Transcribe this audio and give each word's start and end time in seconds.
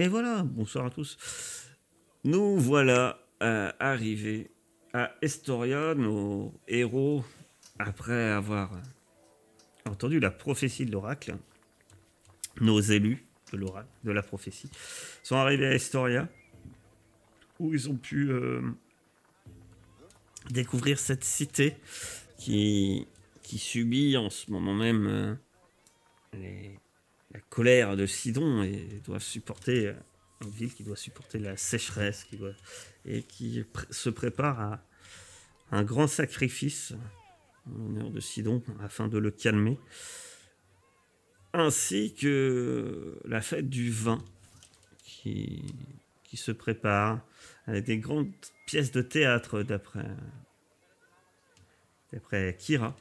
Et 0.00 0.08
voilà, 0.08 0.44
bonsoir 0.44 0.86
à 0.86 0.90
tous. 0.90 1.18
Nous 2.24 2.56
voilà 2.56 3.22
euh, 3.42 3.70
arrivés 3.78 4.50
à 4.94 5.12
Estoria, 5.20 5.94
nos 5.94 6.54
héros, 6.66 7.22
après 7.78 8.30
avoir 8.30 8.72
entendu 9.84 10.18
la 10.18 10.30
prophétie 10.30 10.86
de 10.86 10.92
l'oracle, 10.92 11.36
nos 12.62 12.80
élus 12.80 13.26
de 13.52 13.58
l'oracle, 13.58 13.90
de 14.02 14.10
la 14.10 14.22
prophétie, 14.22 14.70
sont 15.22 15.36
arrivés 15.36 15.66
à 15.66 15.74
Estoria, 15.74 16.30
où 17.58 17.74
ils 17.74 17.90
ont 17.90 17.96
pu 17.96 18.30
euh, 18.30 18.62
découvrir 20.48 20.98
cette 20.98 21.24
cité 21.24 21.76
qui, 22.38 23.06
qui 23.42 23.58
subit 23.58 24.16
en 24.16 24.30
ce 24.30 24.50
moment 24.50 24.72
même 24.72 25.06
euh, 25.06 25.34
les, 26.32 26.79
la 27.32 27.40
colère 27.40 27.96
de 27.96 28.06
Sidon 28.06 28.62
et 28.62 29.00
doit 29.04 29.20
supporter 29.20 29.88
euh, 29.88 29.94
une 30.42 30.50
ville 30.50 30.74
qui 30.74 30.84
doit 30.84 30.96
supporter 30.96 31.38
la 31.38 31.56
sécheresse 31.56 32.26
et 33.04 33.22
qui 33.22 33.64
se 33.90 34.08
prépare 34.08 34.60
à 34.60 34.82
un 35.70 35.84
grand 35.84 36.06
sacrifice 36.06 36.94
en 37.66 37.76
l'honneur 37.76 38.10
de 38.10 38.20
Sidon 38.20 38.62
afin 38.80 39.06
de 39.06 39.18
le 39.18 39.30
calmer, 39.30 39.78
ainsi 41.52 42.14
que 42.14 43.20
la 43.26 43.42
fête 43.42 43.68
du 43.68 43.90
vin 43.90 44.24
qui, 45.04 45.62
qui 46.24 46.38
se 46.38 46.52
prépare 46.52 47.20
avec 47.66 47.84
des 47.84 47.98
grandes 47.98 48.32
pièces 48.66 48.92
de 48.92 49.02
théâtre 49.02 49.62
d'après 49.62 50.08
d'après 52.12 52.56
Kira. 52.58 52.96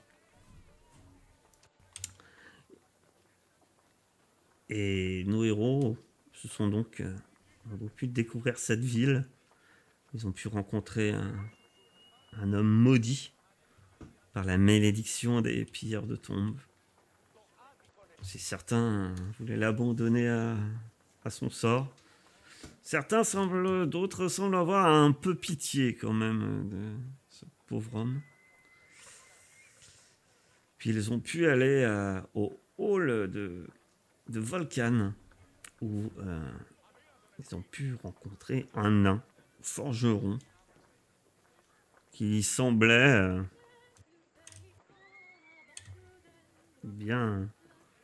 Et 4.70 5.24
nos 5.26 5.44
héros 5.44 5.98
se 6.34 6.48
sont 6.48 6.68
donc 6.68 7.02
euh, 7.02 7.16
pu 7.96 8.08
découvrir 8.08 8.58
cette 8.58 8.84
ville. 8.84 9.28
Ils 10.14 10.28
ont 10.28 10.32
pu 10.32 10.48
rencontrer 10.48 11.12
un, 11.12 12.54
homme 12.54 12.70
maudit 12.70 13.34
par 14.34 14.44
la 14.44 14.58
malédiction 14.58 15.42
des 15.42 15.66
pilleurs 15.66 16.06
de 16.06 16.16
tombes. 16.16 16.60
Si 18.22 18.38
certains 18.38 19.14
voulaient 19.40 19.58
l'abandonner 19.58 20.28
à, 20.28 20.58
son 21.30 21.50
sort, 21.50 21.94
certains 22.82 23.24
semblent, 23.24 23.88
d'autres 23.88 24.28
semblent 24.28 24.56
avoir 24.56 24.88
un 24.88 25.12
peu 25.12 25.36
pitié 25.36 25.96
quand 25.96 26.14
même 26.14 26.70
de 26.70 26.96
ce 27.30 27.46
pauvre 27.68 27.96
homme. 27.96 28.22
Puis 30.78 30.92
ils 30.92 31.12
ont 31.12 31.20
pu 31.20 31.48
aller 31.48 31.84
à, 31.84 32.28
au 32.34 32.60
hall 32.78 33.30
de 33.30 33.68
de 34.30 34.40
Volcan 34.40 35.14
où 35.82 36.12
euh, 36.20 36.52
ils 37.40 37.56
ont 37.56 37.62
pu 37.62 37.96
rencontrer 38.04 38.68
un 38.76 38.92
nain 38.92 39.24
forgeron 39.62 40.38
qui 42.12 42.44
semblait 42.44 43.14
euh, 43.14 43.42
bien 46.84 47.50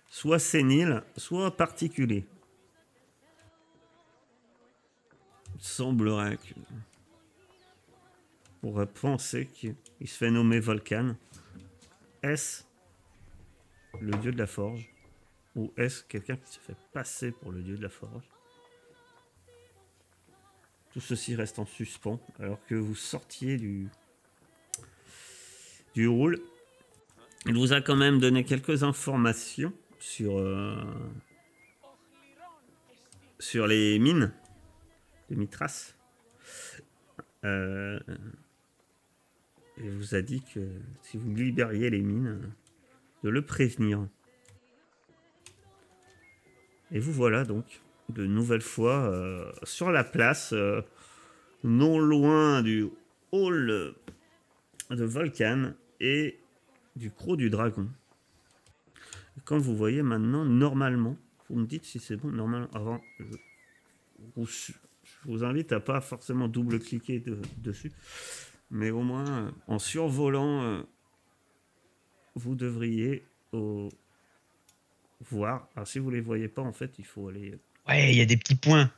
soit 0.10 0.40
sénile, 0.40 1.04
soit 1.16 1.56
particulier. 1.56 2.26
Il 5.56 5.64
semblerait 5.64 6.38
que 6.38 6.54
on 8.64 8.72
pourrait 8.72 8.88
penser 8.88 9.46
qu'il 9.46 9.76
se 10.08 10.18
fait 10.18 10.32
nommer 10.32 10.60
Volcan. 10.60 11.16
Est-ce 12.24 12.64
le 14.02 14.12
dieu 14.18 14.32
de 14.32 14.40
la 14.40 14.48
forge? 14.48 14.95
Ou 15.56 15.74
est-ce 15.78 16.04
quelqu'un 16.04 16.36
qui 16.38 16.54
se 16.54 16.60
fait 16.60 16.78
passer 16.94 17.32
pour 17.32 17.52
le 17.52 17.62
dieu 17.62 17.78
de 17.78 17.84
la 17.84 17.90
forge 17.90 18.26
Tout 20.92 21.00
ceci 21.00 21.36
reste 21.36 21.60
en 21.60 21.66
suspens 21.66 22.20
alors 22.40 22.64
que 22.66 22.76
vous 22.76 22.96
sortiez 22.96 23.58
du, 23.58 23.90
du 25.94 26.08
rôle. 26.08 26.40
Il 27.46 27.56
vous 27.56 27.74
a 27.74 27.82
quand 27.82 27.96
même 27.96 28.20
donné 28.20 28.44
quelques 28.44 28.84
informations 28.84 29.72
sur, 30.00 30.38
euh, 30.38 30.76
sur 33.40 33.68
les 33.68 33.98
mines 34.00 34.34
de 35.30 35.36
Mitras. 35.36 35.94
Euh, 37.44 38.00
et 39.78 39.90
vous 39.90 40.16
a 40.16 40.22
dit 40.22 40.42
que 40.54 40.68
si 41.04 41.18
vous 41.18 41.34
libériez 41.34 41.90
les 41.90 42.02
mines, 42.02 42.52
de 43.24 43.30
le 43.30 43.44
prévenir. 43.44 44.08
Et 46.92 47.00
vous 47.00 47.12
voilà 47.12 47.44
donc 47.44 47.82
de 48.10 48.26
nouvelle 48.26 48.62
fois 48.62 49.10
euh, 49.10 49.52
sur 49.64 49.92
la 49.92 50.04
place, 50.04 50.54
euh, 50.54 50.82
non 51.64 52.00
loin 52.00 52.62
du 52.62 52.88
hall 53.32 53.96
de 54.92 55.04
Volcan 55.04 55.74
et 56.00 56.40
du 56.96 57.12
croc 57.12 57.38
du 57.38 57.50
dragon. 57.50 57.90
comme 59.44 59.60
vous 59.60 59.76
voyez 59.76 60.04
maintenant, 60.04 60.46
normalement, 60.46 61.18
vous 61.50 61.56
me 61.56 61.66
dites 61.66 61.86
si 61.86 62.00
c'est 62.00 62.16
bon, 62.16 62.30
normalement, 62.30 62.70
avant, 62.74 63.02
je, 64.38 64.72
vous 65.26 65.44
invite 65.44 65.72
à 65.72 65.80
pas 65.80 66.02
forcément 66.02 66.48
double-cliquer 66.48 67.24
dessus, 67.58 67.92
mais 68.70 68.92
au 68.92 69.02
moins, 69.02 69.28
euh, 69.28 69.52
en 69.68 69.80
survolant, 69.80 70.84
vous 72.36 72.56
devriez 72.56 73.26
au, 73.52 73.90
voir. 75.30 75.70
Alors 75.76 75.88
si 75.88 76.00
vous 76.00 76.10
les 76.10 76.22
voyez 76.22 76.48
pas, 76.48 76.62
en 76.62 76.74
fait, 76.74 76.98
il 77.00 77.06
faut 77.06 77.30
aller. 77.30 77.58
Ouais, 77.88 78.12
il 78.12 78.18
y 78.18 78.22
a 78.22 78.26
des 78.26 78.38
petits 78.38 78.56
points. 78.56 78.92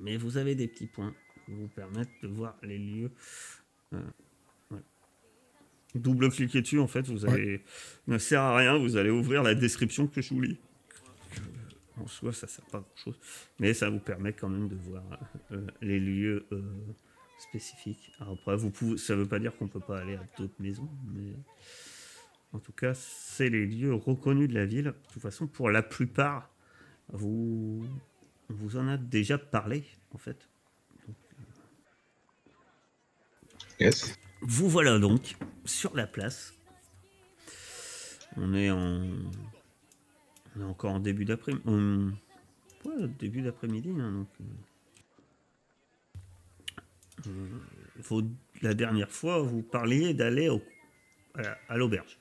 Mais 0.00 0.16
vous 0.16 0.36
avez 0.36 0.54
des 0.54 0.68
petits 0.68 0.86
points 0.86 1.14
qui 1.44 1.52
vous 1.52 1.68
permettent 1.68 2.08
de 2.22 2.28
voir 2.28 2.56
les 2.62 2.78
lieux. 2.78 3.10
Euh, 3.92 4.00
Double 5.94 6.30
cliquer 6.30 6.62
dessus, 6.62 6.78
en 6.78 6.86
fait, 6.86 7.06
vous 7.08 7.26
allez. 7.26 7.62
Ne 8.06 8.18
sert 8.18 8.40
à 8.40 8.56
rien, 8.56 8.78
vous 8.78 8.96
allez 8.96 9.10
ouvrir 9.10 9.42
la 9.42 9.54
description 9.54 10.06
que 10.06 10.22
je 10.22 10.32
vous 10.32 10.40
lis. 10.40 10.58
En 11.96 12.06
soi, 12.06 12.32
ça 12.32 12.46
sert 12.46 12.64
pas 12.66 12.78
à 12.78 12.80
grand 12.80 12.96
chose. 12.96 13.18
Mais 13.58 13.74
ça 13.74 13.90
vous 13.90 13.98
permet 13.98 14.32
quand 14.32 14.48
même 14.48 14.68
de 14.68 14.76
voir 14.76 15.02
euh, 15.50 15.66
les 15.82 15.98
lieux 15.98 16.46
euh, 16.52 16.62
spécifiques. 17.38 18.12
Alors 18.20 18.34
après, 18.34 18.56
vous 18.56 18.70
pouvez, 18.70 18.98
ça 18.98 19.16
veut 19.16 19.26
pas 19.26 19.40
dire 19.40 19.54
qu'on 19.56 19.66
peut 19.66 19.80
pas 19.80 19.98
aller 19.98 20.14
à 20.14 20.24
d'autres 20.38 20.54
maisons, 20.60 20.88
mais. 21.12 21.32
En 22.52 22.58
tout 22.58 22.72
cas, 22.72 22.94
c'est 22.94 23.48
les 23.48 23.64
lieux 23.64 23.94
reconnus 23.94 24.48
de 24.48 24.54
la 24.54 24.66
ville. 24.66 24.84
De 24.86 24.94
toute 25.12 25.22
façon, 25.22 25.46
pour 25.46 25.70
la 25.70 25.82
plupart, 25.82 26.50
vous, 27.08 27.84
vous 28.48 28.76
en 28.76 28.88
a 28.88 28.96
déjà 28.96 29.38
parlé, 29.38 29.84
en 30.12 30.18
fait. 30.18 30.48
Donc, 31.06 31.16
yes. 33.78 34.18
Vous 34.42 34.68
voilà 34.68 34.98
donc 34.98 35.36
sur 35.64 35.94
la 35.94 36.06
place. 36.06 36.54
On 38.36 38.54
est 38.54 38.70
en. 38.70 39.06
On 40.56 40.60
est 40.60 40.64
encore 40.64 40.92
en 40.92 41.00
début 41.00 41.24
d'après-midi. 41.24 41.64
Ouais, 42.84 43.08
début 43.18 43.42
d'après-midi. 43.42 43.90
Hein, 43.98 44.12
donc. 44.12 44.28
Euh, 47.26 48.22
la 48.62 48.74
dernière 48.74 49.10
fois, 49.10 49.40
vous 49.40 49.62
parliez 49.62 50.14
d'aller 50.14 50.48
à 51.68 51.76
l'auberge. 51.76 52.19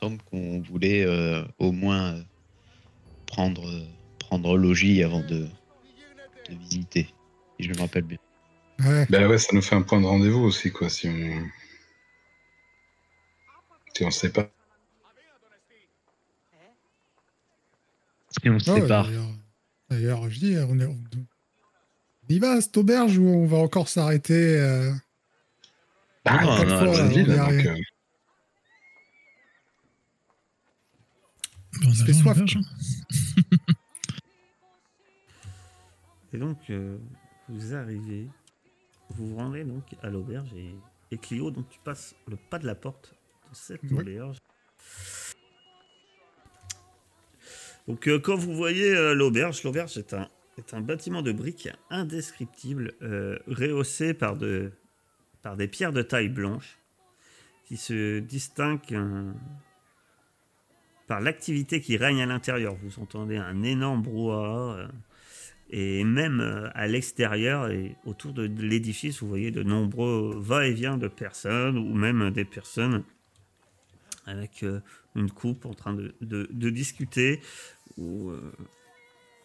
Semble 0.00 0.18
qu'on 0.30 0.60
voulait 0.60 1.04
euh, 1.04 1.42
au 1.58 1.72
moins 1.72 2.14
euh, 2.14 2.22
prendre, 3.26 3.66
prendre 4.18 4.56
logis 4.56 5.02
avant 5.02 5.20
de, 5.20 5.48
de 6.48 6.54
visiter, 6.60 7.08
si 7.58 7.66
je 7.66 7.72
me 7.72 7.78
rappelle 7.78 8.04
bien. 8.04 8.18
Ouais. 8.80 9.06
Bah 9.08 9.26
ouais, 9.26 9.38
ça 9.38 9.48
nous 9.54 9.62
fait 9.62 9.74
un 9.74 9.82
point 9.82 10.00
de 10.00 10.06
rendez-vous 10.06 10.44
aussi, 10.44 10.70
quoi, 10.70 10.90
si 10.90 11.08
on. 11.08 11.48
Si 13.94 14.04
on 14.04 14.10
sait 14.10 14.30
pas. 14.30 14.50
Si 18.30 18.50
on 18.50 18.58
se 18.58 18.74
sépare. 18.74 19.08
D'ailleurs, 19.88 20.28
je 20.28 20.38
dis, 20.38 20.56
on, 20.68 20.78
est, 20.78 20.84
on 20.84 20.98
y 22.28 22.38
va 22.38 22.52
à 22.52 22.60
cette 22.60 22.76
auberge 22.76 23.16
où 23.16 23.26
on 23.26 23.46
va 23.46 23.56
encore 23.56 23.88
s'arrêter. 23.88 24.58
Euh... 24.58 24.92
Ah, 26.26 26.44
non, 26.44 26.64
non, 26.66 26.92
fois, 26.92 27.02
là, 27.02 27.08
ville, 27.08 27.26
donc, 27.26 27.78
euh... 31.82 31.88
On 31.88 31.92
fait 31.92 32.12
soif. 32.12 32.38
et 36.32 36.38
donc, 36.38 36.58
euh, 36.70 36.98
vous 37.48 37.74
arrivez, 37.74 38.28
vous 39.10 39.28
vous 39.28 39.36
rendez 39.36 39.64
donc 39.64 39.84
à 40.02 40.10
l'auberge 40.10 40.52
et, 40.54 40.74
et, 41.10 41.18
Clio, 41.18 41.50
donc 41.50 41.68
tu 41.68 41.78
passes 41.80 42.14
le 42.28 42.36
pas 42.36 42.58
de 42.58 42.66
la 42.66 42.74
porte 42.74 43.14
de 43.50 43.56
cette 43.56 43.82
oui. 43.84 44.00
auberge. 44.00 44.38
Donc, 47.86 48.08
euh, 48.08 48.18
quand 48.18 48.36
vous 48.36 48.54
voyez 48.54 48.94
euh, 48.94 49.14
l'auberge, 49.14 49.62
l'auberge 49.62 49.96
est 49.96 50.12
un, 50.12 50.28
est 50.58 50.74
un 50.74 50.80
bâtiment 50.80 51.22
de 51.22 51.32
briques 51.32 51.68
indescriptible, 51.90 52.94
euh, 53.02 53.38
rehaussé 53.46 54.12
par, 54.12 54.36
de, 54.36 54.72
par 55.42 55.56
des 55.56 55.68
pierres 55.68 55.92
de 55.92 56.02
taille 56.02 56.28
blanche 56.28 56.78
qui 57.64 57.76
se 57.76 58.18
distinguent 58.18 59.34
par 61.06 61.20
l'activité 61.20 61.80
qui 61.80 61.96
règne 61.96 62.20
à 62.22 62.26
l'intérieur. 62.26 62.76
Vous 62.82 63.00
entendez 63.00 63.36
un 63.36 63.62
énorme 63.62 64.02
brouhaha. 64.02 64.76
euh, 64.78 64.88
et 65.68 66.04
même 66.04 66.40
euh, 66.40 66.68
à 66.74 66.86
l'extérieur 66.86 67.68
et 67.70 67.96
autour 68.04 68.32
de 68.32 68.44
l'édifice, 68.44 69.20
vous 69.20 69.28
voyez 69.28 69.50
de 69.50 69.64
nombreux 69.64 70.36
va-et-vient 70.38 70.96
de 70.96 71.08
personnes 71.08 71.76
ou 71.76 71.92
même 71.92 72.30
des 72.30 72.44
personnes 72.44 73.02
avec 74.26 74.62
euh, 74.62 74.80
une 75.16 75.28
coupe 75.28 75.66
en 75.66 75.74
train 75.74 75.92
de, 75.92 76.70
discuter. 76.70 77.40
On 77.98 78.36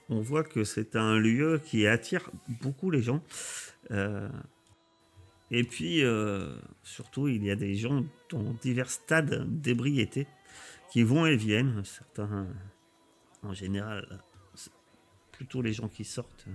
voit 0.10 0.44
que 0.44 0.64
c'est 0.64 0.96
un 0.96 1.18
lieu 1.18 1.60
qui 1.64 1.88
attire 1.88 2.30
beaucoup 2.62 2.92
les 2.92 3.02
gens. 3.02 3.24
Et 5.50 5.64
puis, 5.64 6.04
surtout, 6.84 7.30
il 7.30 7.44
y 7.46 7.50
a 7.52 7.56
des 7.56 7.76
gens 7.76 8.04
dans 8.30 8.54
divers 8.62 8.90
stades 8.90 9.46
d'ébriété 9.48 10.28
qui 10.92 11.04
vont 11.04 11.26
et 11.26 11.38
viennent. 11.38 11.84
Certains, 11.84 12.48
en 13.42 13.54
général, 13.54 14.22
plutôt 15.32 15.62
les 15.62 15.74
gens 15.74 15.88
qui 15.88 16.04
sortent, 16.04 16.46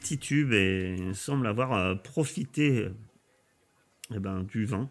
titubent 0.00 0.52
et 0.52 1.14
semblent 1.14 1.46
avoir 1.46 1.72
euh, 1.72 1.94
profité 1.96 2.88
eh 4.12 4.18
ben, 4.20 4.44
du 4.44 4.66
vin. 4.66 4.88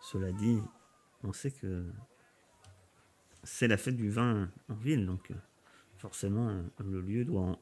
Cela 0.00 0.32
dit, 0.32 0.58
on 1.22 1.32
sait 1.32 1.52
que 1.52 1.86
c'est 3.44 3.68
la 3.68 3.76
fête 3.76 3.96
du 3.96 4.10
vin 4.10 4.50
en 4.68 4.74
ville, 4.74 5.06
donc 5.06 5.30
forcément, 5.96 6.64
le 6.80 7.00
lieu 7.00 7.24
doit 7.24 7.56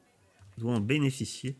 en 0.63 0.79
bénéficier. 0.79 1.59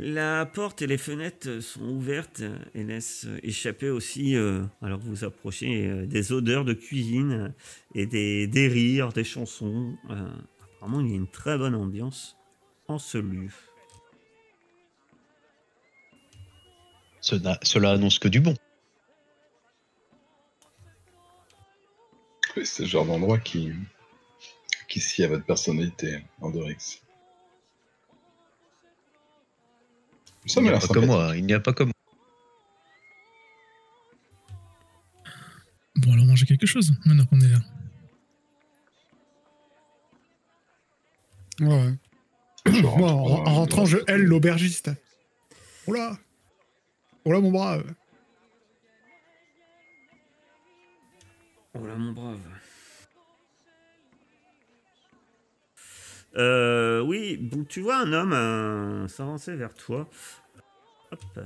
La 0.00 0.46
porte 0.46 0.80
et 0.80 0.86
les 0.86 0.96
fenêtres 0.96 1.58
sont 1.58 1.82
ouvertes 1.82 2.44
et 2.72 2.84
laissent 2.84 3.26
échapper 3.42 3.90
aussi, 3.90 4.36
euh, 4.36 4.62
alors 4.80 5.00
que 5.00 5.04
vous 5.04 5.24
approchez, 5.24 5.88
euh, 5.88 6.06
des 6.06 6.30
odeurs 6.30 6.64
de 6.64 6.72
cuisine 6.72 7.52
et 7.96 8.06
des, 8.06 8.46
des 8.46 8.68
rires, 8.68 9.12
des 9.12 9.24
chansons. 9.24 9.96
Euh, 10.10 10.28
apparemment, 10.76 11.00
il 11.00 11.10
y 11.10 11.14
a 11.14 11.16
une 11.16 11.26
très 11.26 11.58
bonne 11.58 11.74
ambiance 11.74 12.36
en 12.86 12.98
ce 12.98 13.18
lieu. 13.18 13.50
Cela, 17.20 17.58
cela 17.62 17.90
annonce 17.90 18.20
que 18.20 18.28
du 18.28 18.38
bon. 18.38 18.54
Oui, 22.56 22.64
C'est 22.64 22.84
le 22.84 22.88
genre 22.88 23.04
d'endroit 23.04 23.38
qui, 23.38 23.72
qui 24.88 25.00
scie 25.00 25.24
à 25.24 25.28
votre 25.28 25.44
personnalité, 25.44 26.20
Andorix. 26.40 27.02
Ça 30.48 30.60
Il 30.60 30.64
m'a 30.64 30.70
n'y 30.70 30.76
a 30.76 30.78
l'air 30.78 30.88
pas 30.88 30.94
comme 30.94 31.06
moi. 31.06 31.36
Il 31.36 31.44
n'y 31.44 31.52
a 31.52 31.60
pas 31.60 31.72
comme 31.72 31.92
Bon, 35.96 36.12
alors 36.12 36.24
manger 36.26 36.46
quelque 36.46 36.66
chose, 36.66 36.94
maintenant 37.04 37.26
qu'on 37.26 37.40
est 37.40 37.48
là. 37.48 37.58
Ouais, 41.60 41.94
rentre 42.66 42.98
Moi, 42.98 43.10
en, 43.10 43.54
rentrant, 43.54 43.84
je 43.84 43.98
hèle 44.06 44.22
l'aubergiste. 44.22 44.90
Oh 45.86 45.92
là 45.92 46.16
Oh 47.24 47.32
là, 47.32 47.40
mon 47.40 47.50
brave 47.50 47.94
Oh 51.74 51.86
là, 51.86 51.96
mon 51.96 52.12
brave. 52.12 52.38
Euh, 56.38 57.00
oui, 57.00 57.36
bon, 57.36 57.64
tu 57.64 57.80
vois 57.80 57.98
un 57.98 58.12
homme 58.12 58.32
euh, 58.32 59.08
s'avancer 59.08 59.56
vers 59.56 59.74
toi. 59.74 60.08
Hop. 61.10 61.20
euh, 61.36 61.44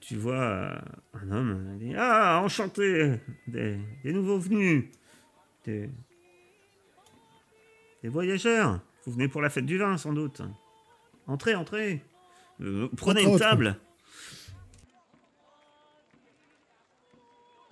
tu 0.00 0.16
vois 0.16 0.34
euh, 0.34 0.78
un 1.14 1.30
homme. 1.30 1.78
dit, 1.78 1.94
ah, 1.96 2.40
enchanté 2.42 3.18
des, 3.46 3.78
des 4.04 4.12
nouveaux 4.12 4.38
venus. 4.38 4.84
Des, 5.64 5.88
des 8.02 8.08
voyageurs. 8.08 8.80
Vous 9.06 9.12
venez 9.12 9.28
pour 9.28 9.40
la 9.40 9.48
fête 9.48 9.66
du 9.66 9.78
vin, 9.78 9.96
sans 9.96 10.12
doute. 10.12 10.42
Entrez, 11.26 11.54
entrez. 11.54 12.02
Prenez 12.96 13.22
une 13.22 13.38
table. 13.38 13.76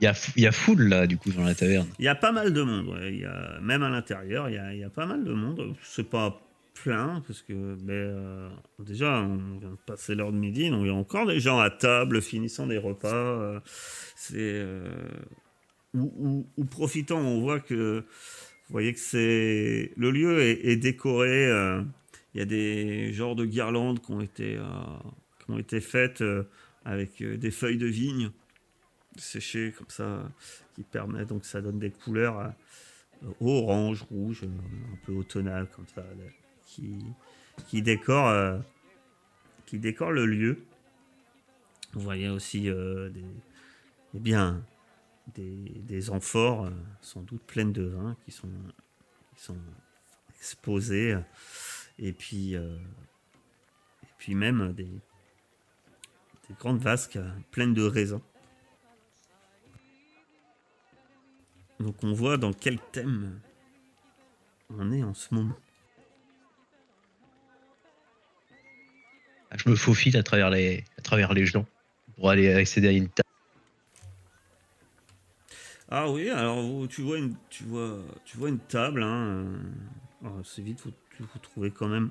Il 0.00 0.04
y 0.36 0.46
a, 0.46 0.52
foule 0.52 0.82
là, 0.82 1.06
du 1.06 1.16
coup, 1.16 1.30
dans 1.32 1.42
la 1.42 1.54
taverne. 1.54 1.88
Il 1.98 2.04
y 2.04 2.08
a 2.08 2.14
pas 2.14 2.30
mal 2.30 2.52
de 2.52 2.62
monde, 2.62 2.88
ouais. 2.88 3.16
Y 3.16 3.24
a, 3.24 3.58
même 3.60 3.82
à 3.82 3.88
l'intérieur, 3.88 4.48
il 4.48 4.78
y 4.78 4.84
a, 4.84 4.90
pas 4.90 5.06
mal 5.06 5.24
de 5.24 5.32
monde. 5.32 5.74
C'est 5.82 6.08
pas 6.08 6.40
plein, 6.74 7.20
parce 7.26 7.42
que 7.42 7.52
mais, 7.52 7.92
euh, 7.92 8.48
déjà, 8.78 9.22
on 9.22 9.58
vient 9.58 9.70
de 9.70 9.76
passer 9.86 10.14
l'heure 10.14 10.30
de 10.30 10.38
midi, 10.38 10.70
donc 10.70 10.82
il 10.82 10.86
y 10.86 10.90
a 10.90 10.94
encore 10.94 11.26
des 11.26 11.40
gens 11.40 11.58
à 11.58 11.70
table 11.70 12.22
finissant 12.22 12.68
des 12.68 12.78
repas. 12.78 13.08
euh, 13.12 13.60
c'est. 14.14 14.36
euh, 14.38 14.88
ou, 15.94 16.46
profitant, 16.70 17.18
on 17.18 17.40
voit 17.40 17.58
que. 17.58 18.04
Vous 18.68 18.72
voyez 18.72 18.92
que 18.92 19.00
c'est. 19.00 19.92
Le 19.96 20.10
lieu 20.12 20.40
est, 20.40 20.64
est 20.64 20.76
décoré. 20.76 21.48
il 22.34 22.38
y 22.38 22.40
a 22.40 22.44
des 22.44 23.12
genres 23.14 23.34
de 23.34 23.46
guirlandes 23.46 24.00
qui 24.00 24.12
ont 24.12 24.20
été, 24.20 24.58
qui 25.44 25.50
ont 25.50 25.58
été 25.58 25.80
faites 25.80 26.22
avec 26.84 27.20
des 27.22 27.50
feuilles 27.50 27.78
de 27.78 27.86
vigne 27.86 28.30
séchées 29.20 29.72
comme 29.76 29.90
ça 29.90 30.28
qui 30.74 30.82
permet 30.82 31.24
donc 31.24 31.44
ça 31.44 31.60
donne 31.60 31.78
des 31.78 31.90
couleurs 31.90 32.52
euh, 33.24 33.32
orange, 33.40 34.02
rouge, 34.10 34.42
euh, 34.44 34.92
un 34.92 34.96
peu 35.04 35.12
automnales 35.12 35.68
comme 35.74 35.86
ça, 35.94 36.04
qui, 36.66 36.98
qui 37.66 37.82
décorent 37.82 38.28
euh, 38.28 38.58
qui 39.66 39.78
décorent 39.78 40.12
le 40.12 40.26
lieu. 40.26 40.64
Vous 41.92 42.00
voyez 42.00 42.28
aussi 42.28 42.62
des, 42.62 43.24
eh 44.14 44.18
bien, 44.18 44.62
des, 45.34 45.56
des 45.56 46.10
amphores, 46.10 46.70
sans 47.00 47.22
doute 47.22 47.42
pleines 47.42 47.72
de 47.72 47.84
vin, 47.84 48.16
qui 48.24 48.30
sont, 48.30 48.50
qui 49.34 49.42
sont 49.42 49.58
exposées. 50.36 51.18
Et 51.98 52.12
puis, 52.12 52.54
et 52.54 52.78
puis 54.18 54.34
même 54.34 54.72
des, 54.74 54.84
des 54.84 56.54
grandes 56.58 56.80
vasques 56.80 57.18
pleines 57.50 57.74
de 57.74 57.82
raisins. 57.82 58.20
Donc 61.80 62.02
on 62.02 62.12
voit 62.12 62.36
dans 62.36 62.52
quel 62.52 62.78
thème 62.92 63.40
on 64.70 64.92
est 64.92 65.02
en 65.02 65.14
ce 65.14 65.32
moment. 65.34 65.56
Ah, 69.50 69.56
Je 69.56 69.68
me 69.70 69.76
faufile 69.76 70.16
à 70.16 70.22
travers 70.22 70.50
les, 70.50 70.84
à 70.98 71.02
travers 71.02 71.32
les 71.32 71.46
gens 71.46 71.66
pour 72.16 72.30
aller 72.30 72.52
accéder 72.52 72.88
à 72.88 72.92
une 72.92 73.08
table. 73.08 73.28
Ah 75.90 76.10
oui, 76.10 76.28
alors 76.28 76.86
tu 76.88 77.00
vois 77.02 77.18
une, 77.18 77.34
tu 77.48 77.64
vois, 77.64 77.98
tu 78.24 78.36
vois 78.36 78.50
une 78.50 78.58
table. 78.58 79.02
Hein, 79.02 79.46
oh, 80.22 80.42
c'est 80.44 80.60
vite, 80.62 80.80
vous, 80.84 80.92
vous 81.20 81.38
trouvez 81.38 81.70
quand 81.70 81.88
même. 81.88 82.10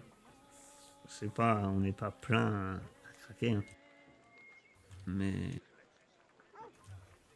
C'est 1.08 1.32
pas, 1.32 1.62
on 1.68 1.80
n'est 1.82 1.92
pas 1.92 2.12
plein 2.12 2.76
à 2.76 2.80
craquer. 3.22 3.52
hein. 3.52 3.64
Mais 5.06 5.34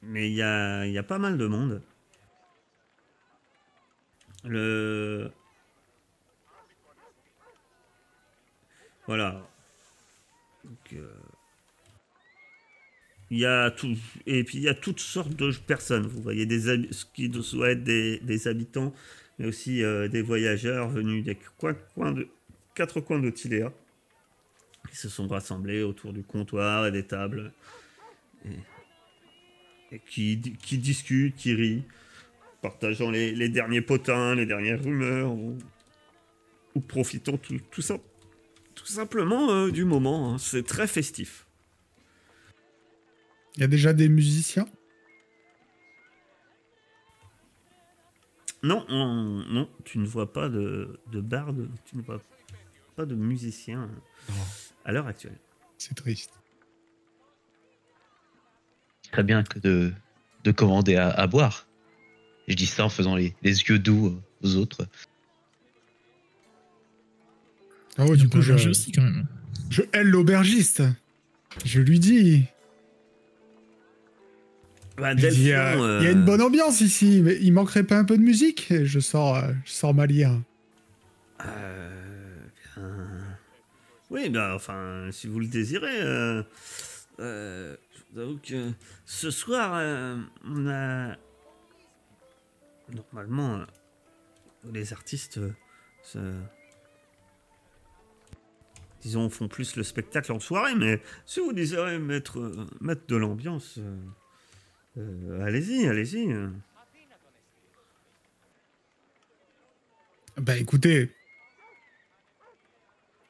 mais 0.02 0.30
il 0.30 0.36
y 0.36 0.42
a, 0.42 0.86
il 0.88 0.92
y 0.94 0.98
a 0.98 1.04
pas 1.04 1.20
mal 1.20 1.38
de 1.38 1.46
monde. 1.46 1.82
Le 4.44 5.32
voilà. 9.08 9.48
Euh, 10.94 11.10
il 13.30 13.40
y 13.40 13.46
a 13.46 13.72
tout 13.72 13.96
et 14.26 14.44
puis 14.44 14.58
il 14.58 14.64
y 14.64 14.70
a 14.70 14.74
toutes 14.74 15.00
sortes 15.00 15.36
de 15.36 15.52
personnes. 15.68 16.08
Vous 16.08 16.22
voyez 16.22 16.46
des 16.46 16.62
ce 16.92 17.06
qui 17.14 17.30
doit 17.30 17.72
être 17.72 17.84
des, 17.84 18.48
habitants, 18.48 18.94
mais 19.40 19.48
aussi 19.48 19.84
euh, 19.84 20.08
des 20.08 20.22
voyageurs 20.22 20.90
venus 20.90 21.24
des 21.24 21.36
de 21.36 22.28
quatre 22.76 23.00
coins 23.02 23.20
de 23.20 23.30
Tiléa 23.30 23.72
qui 24.90 24.96
se 24.98 25.10
sont 25.10 25.28
rassemblés 25.28 25.84
autour 25.84 26.14
du 26.14 26.24
comptoir 26.24 26.88
et 26.88 26.92
des 26.92 27.04
tables 27.04 27.52
et, 28.46 30.00
qui, 30.08 30.42
qui 30.62 30.78
discutent, 30.78 31.36
qui 31.36 31.54
rient, 31.54 31.84
partageant 32.62 33.10
les, 33.12 33.34
les 33.34 33.50
derniers 33.50 33.82
potins, 33.82 34.36
les 34.36 34.46
dernières 34.46 34.82
rumeurs 34.84 35.32
ou, 35.32 35.58
ou 36.76 36.80
profitant 36.80 37.38
tout, 37.38 37.60
tout 37.72 37.82
ça 37.82 37.98
tout 38.76 38.86
simplement 38.86 39.52
euh, 39.52 39.72
du 39.72 39.84
moment. 39.86 40.34
hein. 40.34 40.38
C'est 40.38 40.66
très 40.66 40.88
festif. 40.88 41.46
Il 43.56 43.62
y 43.62 43.64
a 43.64 43.68
déjà 43.68 43.94
des 43.94 44.08
musiciens? 44.10 44.66
Non, 48.64 48.86
on- 48.90 49.44
non, 49.50 49.70
tu 49.84 49.98
ne 49.98 50.06
vois 50.06 50.32
pas 50.32 50.48
de, 50.48 51.00
de 51.12 51.20
barde, 51.20 51.70
tu 51.86 51.98
ne 51.98 52.02
vois 52.02 52.22
pas 52.96 53.06
de 53.06 53.16
musicien 53.16 53.90
Oh. 54.30 54.34
à 54.86 54.92
l'heure 54.92 55.08
actuelle. 55.08 55.38
C'est 55.78 55.96
triste. 55.96 56.32
Très 59.12 59.24
bien 59.24 59.44
que 59.44 59.60
de, 59.60 59.92
de 60.44 60.52
commander 60.52 60.96
à, 60.96 61.10
à 61.10 61.28
boire. 61.28 61.68
Je 62.48 62.56
dis 62.56 62.66
ça 62.66 62.86
en 62.86 62.90
faisant 62.90 63.16
les, 63.16 63.34
les 63.44 63.62
yeux 63.62 63.80
doux 63.80 64.08
euh, 64.08 64.48
aux 64.48 64.56
autres. 64.56 64.88
Ah 67.98 68.04
ouais, 68.06 68.12
Il 68.16 68.16
y 68.16 68.18
du 68.22 68.26
a 68.28 68.30
coup, 68.30 68.42
je, 68.42 68.70
aussi 68.70 68.92
quand 68.92 69.02
même. 69.04 69.26
je 69.70 69.82
hèle 69.94 70.08
l'aubergiste. 70.08 70.84
Je 71.66 71.82
lui 71.82 72.00
dis. 72.00 72.44
Bah, 74.98 75.12
Je 75.12 75.16
dis, 75.16 75.22
Delphion, 75.46 75.84
euh, 75.84 76.00
Il 76.02 76.06
y 76.06 76.08
a 76.08 76.12
une 76.12 76.22
euh, 76.22 76.26
bonne 76.26 76.42
ambiance 76.42 76.82
ici, 76.82 77.22
mais 77.24 77.38
il 77.42 77.52
manquerait 77.54 77.84
pas 77.84 77.98
un 77.98 78.06
peu 78.06 78.18
de 78.18 78.22
musique 78.24 78.74
je 78.84 79.00
sors, 79.00 79.42
je 79.66 79.72
sors 79.72 79.94
ma 79.94 80.06
lyre. 80.06 80.40
Euh, 81.46 82.38
bien. 82.76 82.84
Oui, 84.10 84.30
bah, 84.30 84.54
enfin, 84.56 85.10
si 85.12 85.28
vous 85.28 85.40
le 85.40 85.48
désirez. 85.48 86.02
euh, 86.02 86.44
euh, 87.20 87.76
je 87.96 88.02
vous 88.14 88.20
avoue 88.22 88.40
que 88.46 88.72
ce 89.06 89.32
soir, 89.32 89.74
euh, 89.76 90.18
on 90.46 90.68
a. 90.68 91.16
Normalement, 92.94 93.56
euh, 93.56 93.66
les 94.74 94.94
artistes 94.94 95.38
euh, 95.38 95.52
se. 96.04 96.20
Disons, 99.02 99.30
font 99.32 99.48
plus 99.48 99.76
le 99.78 99.84
spectacle 99.84 100.32
en 100.32 100.40
soirée, 100.40 100.76
mais 100.76 101.02
si 101.26 101.40
vous 101.40 101.54
désirez 101.54 101.98
mettre, 101.98 102.40
euh, 102.40 102.68
mettre 102.82 103.08
de 103.08 103.16
l'ambiance, 103.16 103.80
euh, 103.80 103.98
euh, 105.00 105.44
allez-y, 105.46 105.88
allez-y. 105.88 106.28
Bah 110.38 110.56
écoutez, 110.58 111.12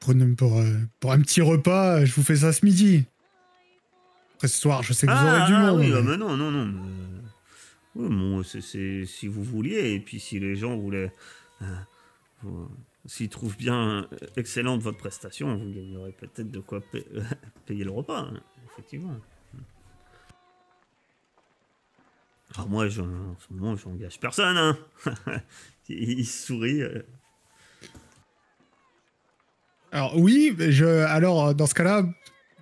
prenez 0.00 0.26
pour, 0.34 0.62
pour 1.00 1.12
un 1.12 1.20
petit 1.20 1.40
repas, 1.40 2.04
je 2.04 2.14
vous 2.14 2.22
fais 2.22 2.36
ça 2.36 2.52
ce 2.52 2.64
midi. 2.64 3.04
Après 4.36 4.48
ce 4.48 4.58
soir, 4.58 4.82
je 4.82 4.92
sais 4.92 5.06
que 5.06 5.12
vous 5.12 5.26
aurez 5.26 5.46
du 5.46 5.52
monde. 5.52 5.78
oui, 5.80 5.88
mais- 5.90 5.96
ah, 5.98 6.02
mais 6.02 6.16
non, 6.16 6.36
non, 6.36 6.50
non. 6.50 6.66
mais- 6.66 7.21
Oui, 7.94 8.08
bon, 8.08 8.42
c'est- 8.42 9.04
si 9.04 9.26
vous 9.26 9.42
vouliez, 9.42 9.92
et 9.94 10.00
puis 10.00 10.18
si 10.20 10.38
les 10.40 10.56
gens 10.56 10.76
voulaient. 10.76 11.12
euh, 11.62 11.66
S'ils 13.06 13.28
trouvent 13.28 13.56
bien 13.56 14.04
euh, 14.12 14.16
excellente 14.36 14.80
votre 14.80 14.96
prestation, 14.98 15.56
vous 15.56 15.72
gagnerez 15.72 16.12
peut-être 16.12 16.50
de 16.52 16.60
quoi 16.60 16.80
pa- 16.80 16.98
payer 17.66 17.82
le 17.84 17.90
repas, 17.90 18.20
hein, 18.20 18.40
effectivement. 18.72 19.16
Alors 22.54 22.68
moi, 22.68 22.88
je, 22.88 23.00
en 23.02 23.36
ce 23.38 23.52
moment, 23.52 23.76
j'engage 23.76 24.20
personne. 24.20 24.56
Hein. 24.56 24.78
il, 25.88 26.20
il 26.20 26.26
sourit. 26.26 26.82
euh. 26.82 27.02
Alors 29.90 30.16
oui, 30.18 30.54
je, 30.58 30.84
alors 30.86 31.54
dans 31.54 31.66
ce 31.66 31.74
cas-là, 31.74 32.04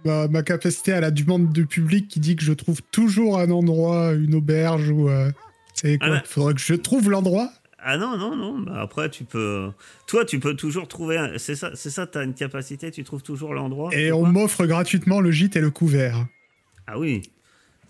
ma, 0.05 0.29
ma 0.29 0.43
capacité 0.43 0.93
à 0.93 1.01
la 1.01 1.11
demande 1.11 1.53
du 1.53 1.67
public 1.67 2.09
qui 2.09 2.21
dit 2.21 2.37
que 2.37 2.43
je 2.43 2.53
trouve 2.53 2.81
toujours 2.91 3.39
un 3.39 3.51
endroit, 3.51 4.13
une 4.13 4.35
auberge 4.35 4.91
ou... 4.91 5.09
Euh, 5.09 5.31
c'est 5.75 5.99
quoi 5.99 6.09
Ah 6.09 6.11
bah. 6.17 6.23
Faudrait 6.27 6.55
que 6.55 6.61
je 6.61 6.75
trouve 6.75 7.09
l'endroit 7.11 7.51
Ah 7.79 7.97
non, 7.97 8.17
non, 8.19 8.37
non. 8.37 8.59
Bah 8.59 8.81
après, 8.83 9.09
tu 9.09 9.25
peux. 9.25 9.71
Toi, 10.07 10.25
tu 10.25 10.39
peux 10.41 10.55
toujours 10.55 10.89
trouver. 10.89 11.17
un- 11.17 11.39
C'est 11.39 11.55
ça, 11.55 11.71
c'est 11.75 11.91
ça, 11.91 12.07
t'as 12.07 12.25
une 12.25 12.35
capacité, 12.35 12.91
tu 12.91 13.03
trouves 13.05 13.23
toujours 13.23 13.55
l'endroit. 13.55 13.91
et 13.95 14.13
on 14.13 14.27
m'offre 14.27 14.67
gratuitement 14.67 15.21
le 15.21 15.31
gîte 15.31 15.57
et 15.57 15.61
le 15.61 15.71
couvert. 15.71 16.27
Ah 16.87 16.99
oui. 16.99 17.23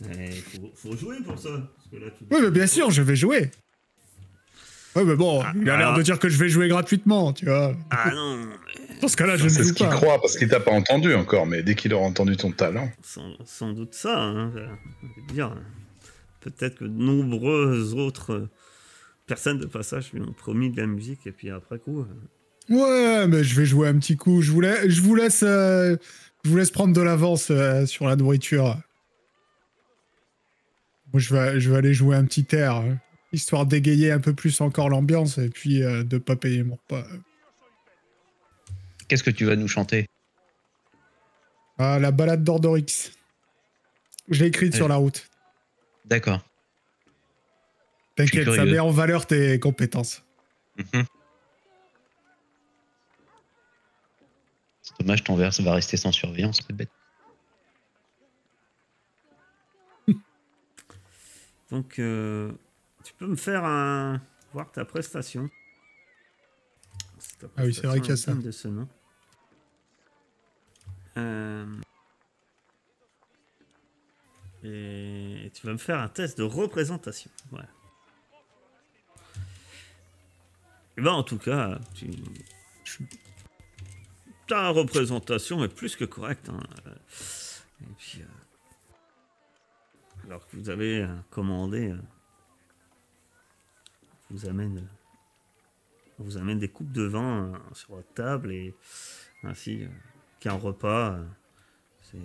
Il 0.02 0.32
faut, 0.32 0.70
faut 0.74 0.96
jouer 0.96 1.16
pour 1.24 1.38
ça. 1.38 1.48
parce 1.50 1.88
que 1.90 1.96
là, 1.96 2.10
tu- 2.16 2.24
Oui, 2.30 2.38
mais 2.42 2.50
bien 2.50 2.66
sûr, 2.66 2.90
je 2.90 3.02
vais 3.02 3.16
jouer. 3.16 3.50
Ouais, 4.96 5.04
mais 5.04 5.14
bon, 5.16 5.40
Ah, 5.44 5.52
il 5.54 5.68
a 5.70 5.76
l'air 5.76 5.94
de 5.94 6.02
dire 6.02 6.18
que 6.18 6.28
je 6.28 6.36
vais 6.36 6.48
jouer 6.48 6.68
gratuitement, 6.68 7.32
tu 7.32 7.44
vois. 7.46 7.74
Ah 7.90 8.10
non, 8.12 8.40
Dans 9.00 9.08
ce 9.08 9.16
cas-là, 9.16 9.36
je 9.36 9.44
ne 9.44 9.48
C'est 9.48 9.62
ce 9.62 9.68
joue 9.68 9.74
qu'il 9.74 9.86
pas. 9.86 9.94
croit 9.94 10.20
parce 10.20 10.36
qu'il 10.36 10.48
t'a 10.48 10.58
pas 10.60 10.72
entendu 10.72 11.14
encore, 11.14 11.46
mais 11.46 11.62
dès 11.62 11.74
qu'il 11.76 11.94
aura 11.94 12.06
entendu 12.06 12.36
ton 12.36 12.50
talent. 12.50 12.90
sans, 13.02 13.34
sans 13.44 13.72
doute 13.72 13.94
ça. 13.94 14.18
Hein, 14.20 14.52
je 15.28 15.32
dire. 15.34 15.54
Peut-être 16.40 16.76
que 16.78 16.84
de 16.84 16.88
nombreuses 17.02 17.94
autres 17.94 18.48
personnes 19.26 19.58
de 19.58 19.66
passage 19.66 20.10
lui 20.12 20.22
ont 20.22 20.32
promis 20.32 20.70
de 20.70 20.80
la 20.80 20.86
musique 20.86 21.26
et 21.26 21.32
puis 21.32 21.50
après 21.50 21.78
coup. 21.78 22.00
euh, 22.00 22.04
Ouais, 22.74 23.26
mais 23.28 23.44
je 23.44 23.54
vais 23.54 23.66
jouer 23.66 23.88
un 23.88 23.98
petit 23.98 24.16
coup. 24.16 24.40
Je 24.42 24.50
vous 24.50 24.60
laisse, 24.62 24.88
je 24.88 25.00
vous 25.02 25.14
laisse, 25.14 25.42
euh, 25.46 25.96
je 26.44 26.50
vous 26.50 26.56
laisse 26.56 26.70
prendre 26.70 26.94
de 26.94 27.00
l'avance 27.00 27.48
euh, 27.50 27.84
sur 27.86 28.06
la 28.06 28.16
nourriture. 28.16 28.76
Moi, 31.12 31.20
je 31.20 31.34
vais, 31.34 31.60
je 31.60 31.70
vais 31.70 31.76
aller 31.76 31.92
jouer 31.94 32.16
un 32.16 32.24
petit 32.24 32.46
air, 32.52 32.76
hein, 32.76 32.96
histoire 33.32 33.66
d'égayer 33.66 34.10
un 34.12 34.20
peu 34.20 34.34
plus 34.34 34.60
encore 34.60 34.88
l'ambiance 34.88 35.38
et 35.38 35.48
puis 35.50 35.82
euh, 35.82 36.02
de 36.04 36.18
pas 36.18 36.36
payer 36.36 36.62
mon 36.62 36.74
repas. 36.76 37.04
Qu'est-ce 39.08 39.22
que 39.22 39.30
tu 39.30 39.44
vas 39.44 39.56
nous 39.56 39.68
chanter? 39.68 40.06
Ah, 41.78 41.98
la 41.98 42.10
balade 42.10 42.44
d'Ordorix. 42.44 43.12
Je 44.28 44.40
l'ai 44.42 44.48
écrite 44.48 44.72
Ouais. 44.72 44.76
sur 44.78 44.88
la 44.88 44.96
route. 44.96 45.28
D'accord. 46.04 46.40
T'inquiète, 48.16 48.52
ça 48.52 48.64
met 48.64 48.78
en 48.78 48.90
valeur 48.90 49.26
tes 49.26 49.58
compétences. 49.58 50.22
Mhm. 50.76 51.04
C'est 54.82 54.98
dommage, 55.00 55.24
ton 55.24 55.36
verre 55.36 55.54
ça 55.54 55.62
va 55.62 55.72
rester 55.74 55.96
sans 55.96 56.12
surveillance, 56.12 56.60
c'est 56.66 56.74
bête. 56.74 56.90
Donc, 61.70 61.98
euh, 61.98 62.52
tu 63.10 63.16
peux 63.18 63.26
me 63.26 63.36
faire 63.36 63.64
un. 63.64 64.20
voir 64.52 64.70
ta 64.70 64.84
prestation. 64.84 65.50
Ta 67.38 67.46
Ah 67.56 67.64
oui, 67.64 67.74
c'est 67.74 67.86
vrai 67.86 68.00
qu'il 68.00 68.10
y 68.10 68.12
a 68.12 68.16
ça. 68.16 68.34
De 68.34 68.50
ce 68.50 68.68
nom. 68.68 68.88
Euh, 71.16 71.66
Et 74.62 75.50
tu 75.54 75.66
vas 75.66 75.72
me 75.72 75.78
faire 75.78 75.98
un 75.98 76.08
test 76.08 76.38
de 76.38 76.42
représentation. 76.44 77.30
Voilà. 77.50 77.68
Et 80.96 81.02
ben 81.02 81.12
en 81.12 81.22
tout 81.22 81.38
cas, 81.38 81.78
tu... 81.94 82.10
ta 84.46 84.68
représentation 84.68 85.64
est 85.64 85.74
plus 85.74 85.96
que 85.96 86.04
correcte. 86.04 86.48
hein. 86.50 86.60
Et 87.82 87.86
puis, 87.98 88.20
euh, 88.20 88.26
alors 90.26 90.46
que 90.46 90.56
vous 90.58 90.68
avez 90.68 91.02
euh, 91.02 91.16
commandé, 91.30 91.90
euh, 91.90 91.98
vous 94.30 94.48
amène, 94.48 94.78
euh, 94.78 96.12
vous 96.18 96.36
amène 96.36 96.58
des 96.58 96.68
coupes 96.68 96.92
de 96.92 97.02
vin 97.02 97.52
euh, 97.52 97.74
sur 97.74 97.94
votre 97.94 98.12
table 98.14 98.52
et 98.52 98.74
ainsi 99.42 99.84
euh, 99.84 99.88
qu'un 100.38 100.54
repas. 100.54 101.18
c'est 102.02 102.18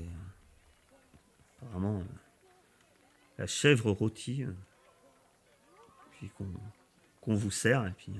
apparemment 1.61 2.03
la 3.37 3.47
chèvre 3.47 3.91
rôtie, 3.91 4.45
puis 6.11 6.31
qu'on 7.21 7.35
vous 7.35 7.51
sert 7.51 7.85
et 7.85 7.91
puis 7.91 8.13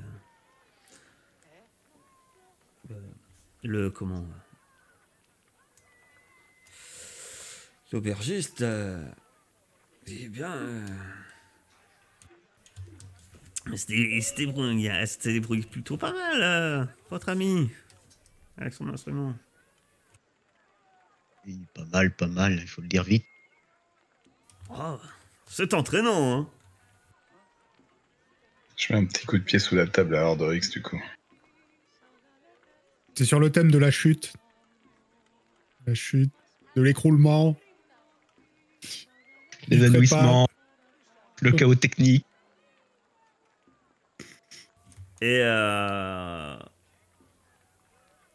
le 3.63 3.89
comment 3.89 4.25
l'aubergiste 7.95 8.61
euh, 8.61 9.07
dit 10.05 10.27
bien 10.27 10.85
se 15.05 15.29
débrouille 15.29 15.61
plutôt 15.61 15.97
pas 15.97 16.13
mal, 16.13 16.41
euh, 16.41 16.85
votre 17.09 17.29
ami, 17.29 17.69
avec 18.57 18.73
son 18.73 18.87
instrument. 18.89 19.33
Pas 21.73 21.85
mal, 21.85 22.15
pas 22.15 22.27
mal, 22.27 22.53
il 22.53 22.67
faut 22.67 22.81
le 22.81 22.87
dire 22.87 23.03
vite. 23.03 23.25
Oh, 24.69 24.99
c'est 25.47 25.73
entraînant, 25.73 26.39
hein. 26.39 26.49
Je 28.77 28.91
mets 28.91 28.99
un 28.99 29.05
petit 29.05 29.25
coup 29.25 29.37
de 29.37 29.43
pied 29.43 29.59
sous 29.59 29.75
la 29.75 29.87
table 29.87 30.15
à 30.15 30.25
Ordorix 30.25 30.69
du 30.69 30.81
coup. 30.81 31.01
C'est 33.13 33.25
sur 33.25 33.39
le 33.39 33.49
thème 33.51 33.71
de 33.71 33.77
la 33.77 33.91
chute. 33.91 34.33
La 35.87 35.93
chute, 35.93 36.31
de 36.75 36.81
l'écroulement. 36.81 37.55
Il 39.69 39.79
L'évanouissement, 39.79 40.47
le 41.41 41.51
chaos 41.51 41.75
technique. 41.75 42.24
Et 45.25 45.39
euh, 45.41 46.55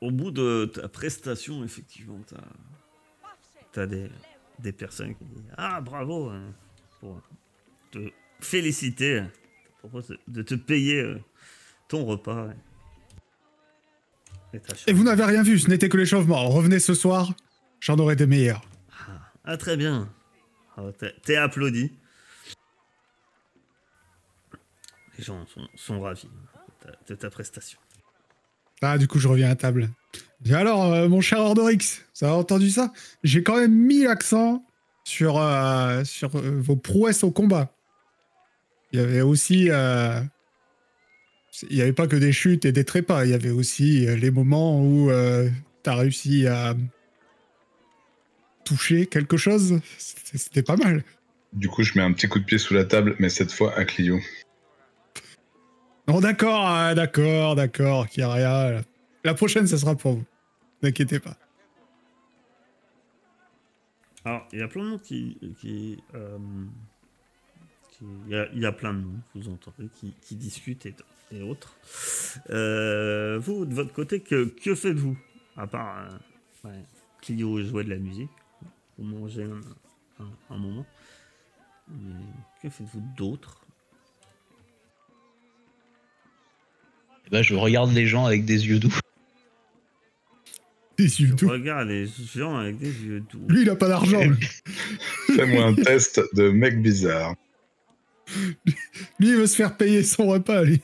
au 0.01 0.11
bout 0.11 0.33
de 0.33 0.65
ta 0.75 0.89
prestation, 0.89 1.63
effectivement, 1.63 2.19
tu 3.73 3.79
as, 3.79 3.87
des, 3.87 4.11
des 4.59 4.73
personnes 4.73 5.15
qui 5.15 5.25
disent 5.25 5.45
Ah, 5.57 5.81
bravo 5.81 6.31
hein, 6.31 6.53
pour 6.99 7.23
te 7.93 8.11
féliciter. 8.41 9.23
Te 9.23 9.79
propose 9.87 10.17
de- 10.27 10.43
te 10.43 10.57
payer 10.57 11.01
euh, 11.01 11.21
ton 11.87 12.05
repas. 12.05 12.49
Et, 14.89 14.93
vous 14.93 15.05
n'avez 15.05 15.23
rien 15.23 15.45
vu, 15.45 15.61
ce 15.61 15.69
n'était 15.69 15.89
que 15.89 15.97
l'échauffement. 15.97 16.49
Revenez 16.49 16.81
ce 16.81 16.95
soir, 16.95 17.33
j'en 17.79 17.97
aurai 18.01 18.17
des 18.17 18.27
meilleurs. 18.27 18.63
Ah, 19.07 19.31
ah, 19.45 19.57
très 19.57 19.77
bien. 19.77 20.13
Ah, 20.77 20.83
t'es- 21.23 21.37
applaudi. 21.37 21.93
Les 25.17 25.23
gens 25.23 25.47
sont, 25.47 25.69
sont 25.77 26.01
ravis 26.01 26.29
ta, 26.81 26.93
de 27.09 27.15
ta 27.15 27.31
prestation. 27.31 27.79
Ah, 28.83 28.99
du 28.99 29.07
coup, 29.07 29.19
je 29.19 29.29
reviens 29.29 29.51
à 29.51 29.57
table. 29.57 29.91
Et 30.47 30.55
alors, 30.55 30.93
euh, 30.93 31.09
mon 31.09 31.21
cher 31.21 31.41
Ordorix, 31.41 32.01
vous 32.19 32.27
avez 32.27 32.35
entendu 32.35 32.71
ça? 32.71 32.93
J'ai 33.23 33.43
quand 33.43 33.57
même 33.57 33.75
mis 33.75 34.05
l'accent 34.05 34.65
sur, 35.05 35.39
euh, 35.39 36.03
sur 36.05 36.35
euh, 36.37 36.61
vos 36.61 36.77
prouesses 36.77 37.23
au 37.25 37.31
combat. 37.31 37.75
Il 38.93 38.99
y 38.99 39.03
avait 39.03 39.21
aussi. 39.21 39.71
euh, 39.71 40.21
il 41.69 41.77
n'y 41.77 41.83
avait 41.83 41.93
pas 41.93 42.07
que 42.07 42.17
des 42.17 42.33
chutes 42.33 42.65
et 42.65 42.73
des 42.73 42.85
trépas, 42.85 43.25
il 43.25 43.33
y 43.33 43.35
avait 43.35 43.51
aussi 43.51 44.07
euh, 44.07 44.17
les 44.17 44.31
moments 44.31 44.81
où 44.81 45.11
tu 45.11 45.91
as 45.91 45.95
réussi 45.95 46.47
à 46.47 46.75
toucher 48.65 49.07
quelque 49.07 49.37
chose. 49.37 49.81
C'était 49.99 50.39
c'était 50.39 50.63
pas 50.63 50.77
mal. 50.77 51.05
Du 51.53 51.69
coup, 51.69 51.83
je 51.83 51.99
mets 51.99 52.05
un 52.05 52.13
petit 52.13 52.29
coup 52.29 52.39
de 52.39 52.45
pied 52.45 52.59
sous 52.59 52.73
la 52.73 52.85
table, 52.85 53.17
mais 53.19 53.29
cette 53.29 53.53
fois 53.53 53.77
à 53.77 53.85
Clio. 53.85 54.21
Bon, 56.11 56.19
d'accord, 56.21 56.67
ah, 56.67 56.93
d'accord, 56.93 57.55
d'accord, 57.55 58.09
Kiria. 58.09 58.83
La, 59.23 59.35
prochaine, 59.35 59.69
ça 59.69 59.79
sera 59.79 59.95
pour 59.95 60.15
vous. 60.15 60.25
N'inquiétez 60.83 61.21
pas. 61.21 61.37
Alors, 64.25 64.45
il 64.53 64.59
y 64.59 64.63
a 64.63 64.67
plein 64.67 64.83
de 64.83 64.89
monde 64.89 65.03
qui. 65.03 65.39
qui, 65.61 66.03
euh, 66.17 66.39
il, 68.03 68.61
y 68.61 68.67
a, 68.67 68.73
plein 68.73 68.93
de 68.93 68.99
monde, 68.99 69.21
vous 69.37 69.49
entendez, 69.51 69.89
qui, 70.21 70.35
discutent 70.35 70.87
et, 71.31 71.43
autres. 71.43 71.77
Euh, 72.51 73.39
vous, 73.39 73.65
de 73.65 73.75
votre 73.75 73.93
côté, 73.93 74.19
que, 74.19 74.53
faites-vous 74.75 75.17
À 75.57 75.69
part. 75.69 76.09
euh, 76.65 76.69
ouais, 76.69 77.65
jouer 77.65 77.85
de 77.85 77.91
la 77.91 77.99
musique. 77.99 78.31
Vous 78.99 79.05
mangez 79.05 79.45
un, 79.45 79.61
un- 80.25 80.55
un 80.55 80.59
moment? 80.59 80.87
Mais 81.89 82.25
que 82.63 82.69
faites-vous 82.69 83.03
d'autre? 83.17 83.65
Ben, 87.31 87.43
je 87.43 87.55
regarde 87.55 87.93
les 87.93 88.07
gens 88.07 88.27
avec 88.27 88.45
des 88.45 88.67
yeux 88.67 88.79
doux. 88.79 88.95
Des 90.99 91.21
yeux 91.21 91.29
Je 91.29 91.35
doux. 91.35 91.49
regarde 91.49 91.89
les 91.89 92.07
gens 92.35 92.57
avec 92.57 92.79
des 92.79 92.93
yeux 93.05 93.21
doux. 93.21 93.47
Lui, 93.49 93.63
il 93.63 93.71
a 93.71 93.77
pas 93.77 93.89
d'argent. 93.89 94.21
lui. 94.23 94.47
Fais-moi 95.37 95.65
un 95.67 95.75
test 95.75 96.21
de 96.35 96.51
mec 96.51 96.83
bizarre. 96.83 97.35
Lui, 99.19 99.29
il 99.31 99.37
veut 99.37 99.47
se 99.47 99.57
faire 99.57 99.77
payer 99.77 100.03
son 100.03 100.27
repas, 100.27 100.63
lui. 100.63 100.81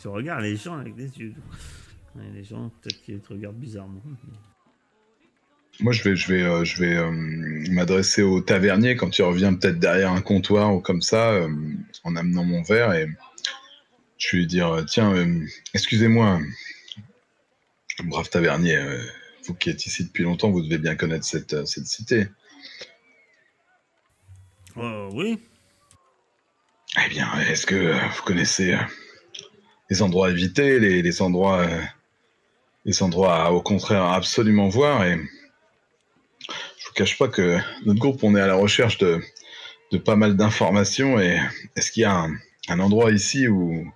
Tu 0.00 0.08
regardes 0.08 0.42
les 0.42 0.56
gens 0.56 0.76
avec 0.76 0.94
des 0.94 1.08
yeux 1.18 1.30
doux. 1.30 2.20
Les 2.34 2.44
gens, 2.44 2.70
peut-être 2.82 3.02
qu'ils 3.02 3.20
te 3.20 3.32
regardent 3.32 3.56
bizarrement. 3.56 4.02
Moi, 5.80 5.92
je 5.92 6.02
vais, 6.04 6.14
je 6.14 6.32
vais, 6.32 6.42
euh, 6.42 6.64
je 6.64 6.78
vais 6.80 6.96
euh, 6.96 7.10
m'adresser 7.70 8.22
au 8.22 8.40
tavernier 8.40 8.94
quand 8.94 9.18
il 9.18 9.22
revient 9.22 9.52
peut-être 9.60 9.80
derrière 9.80 10.12
un 10.12 10.20
comptoir 10.20 10.72
ou 10.74 10.80
comme 10.80 11.02
ça, 11.02 11.30
euh, 11.32 11.48
en 12.04 12.14
amenant 12.14 12.44
mon 12.44 12.62
verre 12.62 12.92
et 12.92 13.08
je 14.18 14.30
vais 14.36 14.38
lui 14.38 14.46
dire 14.46 14.68
euh, 14.72 14.84
tiens, 14.84 15.12
euh, 15.14 15.46
excusez-moi, 15.74 16.40
brave 18.04 18.28
tavernier, 18.30 18.76
euh, 18.76 19.02
vous 19.46 19.54
qui 19.54 19.70
êtes 19.70 19.86
ici 19.86 20.04
depuis 20.04 20.22
longtemps, 20.24 20.50
vous 20.50 20.62
devez 20.62 20.78
bien 20.78 20.96
connaître 20.96 21.24
cette, 21.24 21.66
cette 21.66 21.86
cité. 21.86 22.28
Euh, 24.76 25.08
oui, 25.12 25.38
Eh 27.04 27.08
bien, 27.08 27.28
est-ce 27.40 27.66
que 27.66 27.92
vous 27.92 28.22
connaissez 28.22 28.76
les 29.90 30.02
endroits 30.02 30.28
à 30.28 30.30
éviter, 30.30 30.80
les, 30.80 31.02
les 31.02 31.22
endroits, 31.22 31.68
les 32.84 33.02
endroits 33.02 33.44
à, 33.44 33.50
au 33.52 33.60
contraire 33.60 34.02
à 34.02 34.16
absolument 34.16 34.68
voir 34.68 35.04
Et 35.04 35.20
je 36.78 36.86
vous 36.86 36.94
cache 36.94 37.18
pas 37.18 37.28
que 37.28 37.58
notre 37.84 38.00
groupe, 38.00 38.22
on 38.24 38.34
est 38.34 38.40
à 38.40 38.46
la 38.46 38.56
recherche 38.56 38.98
de, 38.98 39.20
de 39.92 39.98
pas 39.98 40.16
mal 40.16 40.36
d'informations. 40.36 41.20
Et 41.20 41.38
est-ce 41.76 41.92
qu'il 41.92 42.02
y 42.02 42.06
a 42.06 42.14
un, 42.14 42.34
un 42.68 42.80
endroit 42.80 43.12
ici 43.12 43.46
où, 43.46 43.86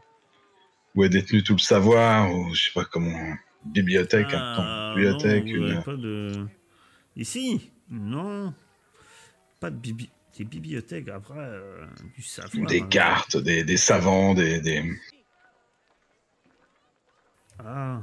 où 0.98 1.04
est 1.04 1.08
détenu 1.08 1.44
tout 1.44 1.52
le 1.52 1.58
savoir, 1.60 2.34
ou 2.34 2.52
je 2.52 2.64
sais 2.64 2.72
pas 2.74 2.84
comment, 2.84 3.36
bibliothèque, 3.64 4.26
Ah, 4.32 4.92
bibliothèque, 4.96 5.44
non, 5.44 5.68
une- 5.68 5.82
pas 5.84 5.94
de... 5.96 6.46
Ici 7.14 7.70
Non. 7.88 8.52
Pas 9.60 9.70
de 9.70 9.76
bibi... 9.76 10.10
des 10.36 10.42
bibliothèques, 10.44 11.08
après, 11.08 11.38
euh, 11.38 11.86
du 12.16 12.22
savoir. 12.22 12.66
des 12.66 12.80
hein. 12.80 12.86
cartes, 12.90 13.36
des, 13.36 13.62
des 13.62 13.76
savants, 13.76 14.34
des, 14.34 14.60
des... 14.60 14.92
Ah. 17.64 18.02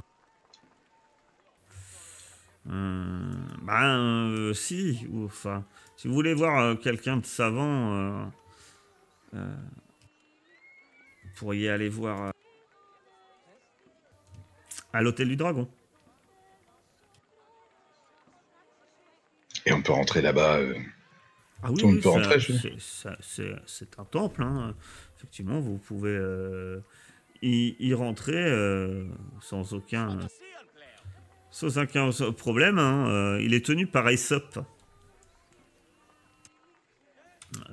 Euh, 2.69 3.31
ben, 3.62 4.29
euh, 4.29 4.53
si, 4.53 5.05
ou, 5.12 5.25
enfin, 5.25 5.65
si 5.97 6.08
vous 6.08 6.13
voulez 6.13 6.34
voir 6.34 6.60
euh, 6.62 6.75
quelqu'un 6.75 7.17
de 7.17 7.25
savant, 7.25 8.31
euh, 9.34 9.45
vous 11.23 11.29
pourriez 11.36 11.69
aller 11.69 11.89
voir 11.89 12.31
à 14.95 15.01
l'hôtel 15.01 15.27
du 15.27 15.36
dragon. 15.36 15.69
Et 19.65 19.73
on 19.73 19.81
peut 19.81 19.91
rentrer 19.93 20.21
là-bas. 20.21 20.58
euh, 20.60 20.75
Ah 21.63 21.71
oui, 21.71 21.81
peut 21.95 22.01
ça- 22.01 22.10
rentrer, 22.12 22.39
c'est- 22.39 22.79
un 23.99 24.05
temple. 24.05 24.43
hein. 24.43 24.75
Effectivement, 25.17 25.60
vous 25.60 25.77
pouvez 25.77 26.12
euh, 26.15 26.79
y, 27.41 27.75
y 27.79 27.93
rentrer 27.93 28.36
euh, 28.38 29.05
sans 29.41 29.73
aucun 29.73 30.19
sans 31.51 31.77
aucun 31.77 32.10
problème. 32.38 32.77
hein. 32.79 33.38
Il 33.39 33.53
est 33.53 33.65
tenu 33.65 33.88
par 33.88 34.08
Aesop. 34.10 34.60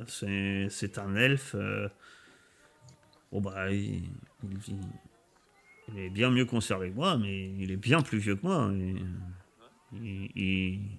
C'est 0.06 0.68
c'est 0.70 0.98
un 0.98 1.14
elfe. 1.16 1.54
Bon 3.32 3.40
bah, 3.40 3.70
il, 3.70 4.10
il 4.44 4.58
vit- 4.58 4.78
il 5.94 6.00
est 6.00 6.10
bien 6.10 6.30
mieux 6.30 6.44
conservé 6.44 6.90
que 6.90 6.94
moi, 6.96 7.16
mais 7.18 7.50
il 7.58 7.70
est 7.70 7.76
bien 7.76 8.02
plus 8.02 8.18
vieux 8.18 8.36
que 8.36 8.42
moi. 8.46 8.70
et, 8.74 8.94
il- 9.94 10.30
il- 10.36 10.98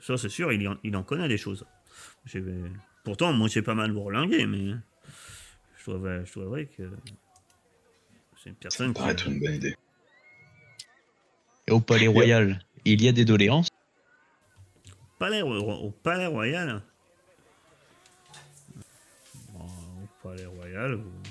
ça, 0.00 0.16
c'est 0.16 0.28
sûr, 0.28 0.52
il, 0.52 0.66
en- 0.68 0.76
il 0.82 0.94
en 0.96 1.02
connaît 1.02 1.28
des 1.28 1.38
choses. 1.38 1.64
Pourtant, 3.04 3.32
moi 3.32 3.48
j'ai 3.48 3.62
pas 3.62 3.74
mal 3.74 3.92
bourlingué, 3.92 4.46
mais 4.46 4.74
je 5.78 5.90
dois, 5.90 6.24
je 6.24 6.32
dois 6.34 6.44
avouer 6.44 6.66
que 6.66 6.82
c'est 8.42 8.50
une 8.50 8.56
personne 8.56 8.92
qui. 8.92 9.00
paraît 9.00 9.12
être 9.12 9.26
une 9.28 9.40
bonne 9.40 9.54
idée. 9.54 9.74
Et 11.66 11.72
au 11.72 11.80
Palais 11.80 12.08
Royal, 12.08 12.62
il 12.84 13.02
y 13.02 13.08
a 13.08 13.12
des 13.12 13.24
doléances? 13.24 13.68
Palais, 15.18 15.42
au, 15.42 15.54
au 15.54 15.90
Palais 15.90 16.26
Royal? 16.26 16.82
Bon, 19.52 19.60
Au 19.64 20.28
Palais 20.28 20.44
Royal. 20.46 20.94
vous- 20.96 21.22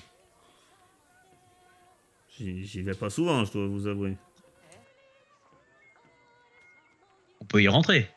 J'y 2.38 2.82
vais 2.82 2.96
pas 2.96 3.10
souvent, 3.10 3.46
je 3.46 3.54
dois 3.54 3.68
vous 3.68 3.88
avouer. 3.88 4.18
On 7.42 7.46
peut 7.46 7.62
y 7.62 7.68
rentrer. 7.68 8.10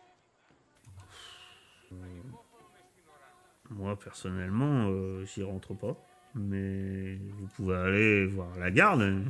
Moi, 3.70 3.98
personnellement, 3.98 4.88
euh, 4.88 5.24
j'y 5.26 5.42
rentre 5.42 5.74
pas. 5.74 5.96
Mais 6.34 7.16
vous 7.16 7.46
pouvez 7.56 7.76
aller 7.76 8.26
voir 8.26 8.56
la 8.58 8.70
garde. 8.70 9.02
hein. 9.02 9.22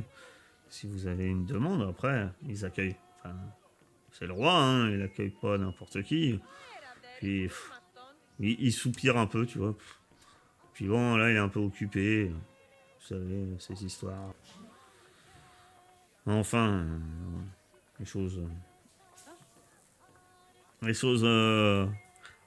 Si 0.69 0.87
vous 0.87 1.07
avez 1.07 1.25
une 1.27 1.45
demande, 1.45 1.81
après, 1.81 2.27
ils 2.47 2.65
accueillent. 2.65 2.95
Enfin, 3.19 3.35
c'est 4.11 4.27
le 4.27 4.33
roi, 4.33 4.53
hein, 4.53 4.91
il 4.91 5.01
accueille 5.01 5.29
pas 5.41 5.57
n'importe 5.57 6.03
qui. 6.03 6.39
Puis, 7.19 7.43
pff, 7.47 7.71
il, 8.39 8.61
il 8.61 8.71
soupire 8.73 9.17
un 9.17 9.27
peu, 9.27 9.45
tu 9.45 9.57
vois. 9.57 9.75
Puis 10.73 10.87
bon, 10.87 11.15
là, 11.17 11.31
il 11.31 11.35
est 11.35 11.39
un 11.39 11.49
peu 11.49 11.59
occupé. 11.59 12.25
Vous 12.27 13.05
savez, 13.07 13.47
ces 13.59 13.85
histoires. 13.85 14.33
Enfin, 16.27 16.67
euh, 16.69 16.99
les 17.99 18.05
choses. 18.05 18.37
euh, 18.37 18.47
Les 20.85 20.93
choses 20.93 21.23
euh, 21.23 21.87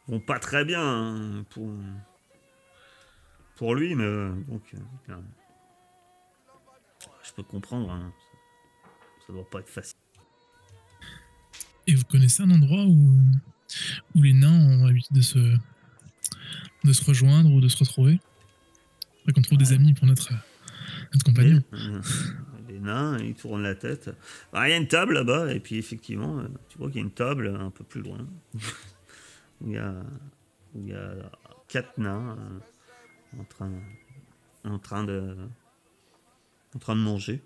vont 0.06 0.20
pas 0.20 0.38
très 0.38 0.64
bien 0.64 0.80
hein, 0.82 1.44
pour, 1.50 1.68
pour 3.56 3.74
lui, 3.74 3.94
mais 3.94 4.04
donc. 4.48 4.62
euh, 5.08 5.14
je 7.24 7.32
peux 7.32 7.42
comprendre. 7.42 7.90
hein. 7.90 8.12
Ça 9.26 9.32
doit 9.32 9.48
pas 9.48 9.60
être 9.60 9.68
facile. 9.68 9.96
Et 11.86 11.94
vous 11.94 12.04
connaissez 12.04 12.42
un 12.42 12.50
endroit 12.50 12.84
où, 12.84 13.08
où 14.14 14.22
les 14.22 14.32
nains 14.34 14.78
ont 14.80 14.86
l'habitude 14.86 15.16
de 15.16 15.22
se, 15.22 15.38
de 16.84 16.92
se 16.92 17.04
rejoindre 17.04 17.50
ou 17.52 17.60
de 17.60 17.68
se 17.68 17.78
retrouver? 17.78 18.20
Faudrait 19.20 19.32
qu'on 19.32 19.42
trouve 19.42 19.58
des 19.58 19.72
amis 19.72 19.94
pour 19.94 20.06
notre, 20.06 20.32
notre 21.12 21.24
compagnon. 21.24 21.62
Les 22.80 22.86
nains, 22.86 23.18
ils 23.18 23.34
tournent 23.34 23.62
la 23.62 23.74
tête. 23.74 24.10
Bah, 24.52 24.68
Il 24.68 24.70
y 24.70 24.74
a 24.74 24.76
une 24.76 24.88
table 24.88 25.14
là-bas, 25.14 25.52
et 25.52 25.60
puis 25.60 25.76
effectivement, 25.78 26.38
euh, 26.38 26.48
tu 26.68 26.78
vois 26.78 26.88
qu'il 26.88 26.96
y 26.96 27.00
a 27.00 27.02
une 27.06 27.10
table 27.12 27.54
un 27.60 27.70
peu 27.70 27.84
plus 27.84 28.00
loin. 28.02 28.18
où 29.60 29.66
il 29.68 29.72
y 29.74 29.78
a, 29.78 29.94
il 30.74 30.88
y 30.88 30.92
a 30.94 31.14
quatre 31.68 31.98
nains 31.98 32.36
en, 33.38 33.44
train, 33.44 33.70
en, 34.64 34.78
train 34.78 35.04
de, 35.04 35.36
en 36.74 36.78
train 36.78 36.96
de 36.96 37.00
manger. 37.00 37.42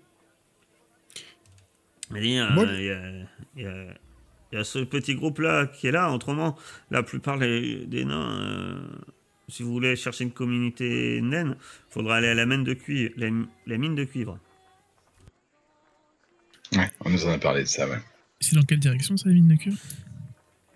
Il 2.11 2.17
il 2.17 2.33
y, 2.33 2.39
a, 2.39 3.11
il 3.55 3.63
y 3.63 3.65
a- 3.67 3.93
il 4.51 4.57
y 4.59 4.61
a 4.61 4.63
ce 4.63 4.79
petit 4.79 5.15
groupe-là 5.15 5.65
qui 5.65 5.87
est 5.87 5.91
là. 5.91 6.11
Autrement, 6.13 6.55
la 6.91 7.01
plupart 7.03 7.39
des, 7.39 7.85
des 7.87 8.05
nains, 8.05 8.39
euh, 8.41 8.87
si 9.49 9.63
vous 9.63 9.71
voulez 9.71 9.95
chercher 9.95 10.23
une 10.23 10.31
communauté 10.31 11.19
naine, 11.21 11.57
il 11.59 11.93
faudra 11.93 12.17
aller 12.17 12.27
à 12.27 12.35
la 12.35 12.45
mine 12.45 12.63
de 12.63 12.73
cuivre. 12.73 13.11
La, 13.17 13.27
la 13.65 13.77
mine 13.77 13.95
de 13.95 14.03
cuivre. 14.05 14.39
Ouais, 16.75 16.89
on 17.01 17.09
nous 17.09 17.25
en 17.25 17.31
a 17.31 17.37
parlé 17.37 17.61
de 17.63 17.67
ça, 17.67 17.87
ouais. 17.87 17.97
C'est 18.41 18.55
dans 18.55 18.63
quelle 18.63 18.79
direction 18.79 19.15
ça, 19.17 19.29
la 19.29 19.35
mine 19.35 19.47
de 19.47 19.55
cure 19.55 19.73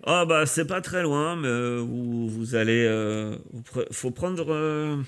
Ah 0.06 0.24
bah 0.24 0.46
c'est 0.46 0.66
pas 0.66 0.80
très 0.80 1.02
loin, 1.02 1.36
mais 1.36 1.48
euh, 1.48 1.78
vous, 1.78 2.28
vous 2.28 2.54
allez... 2.54 2.84
euh, 2.86 3.36
vous 3.52 3.60
pre- 3.62 3.92
faut 3.92 4.10
prendre... 4.10 4.52
euh, 4.52 5.02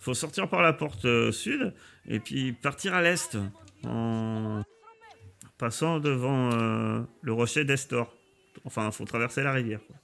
faut 0.00 0.14
sortir 0.14 0.48
par 0.48 0.62
la 0.62 0.72
porte 0.72 1.06
euh, 1.06 1.32
sud 1.32 1.72
et 2.06 2.20
puis 2.20 2.52
partir 2.52 2.94
à 2.94 3.02
l'est 3.02 3.36
en 3.84 4.62
passant 5.58 5.98
devant 5.98 6.52
euh, 6.52 7.00
le 7.22 7.32
rocher 7.32 7.64
d'Estor. 7.64 8.14
Enfin, 8.64 8.90
faut 8.90 9.04
traverser 9.06 9.42
la 9.42 9.52
rivière. 9.52 9.80
quoi. 9.86 9.96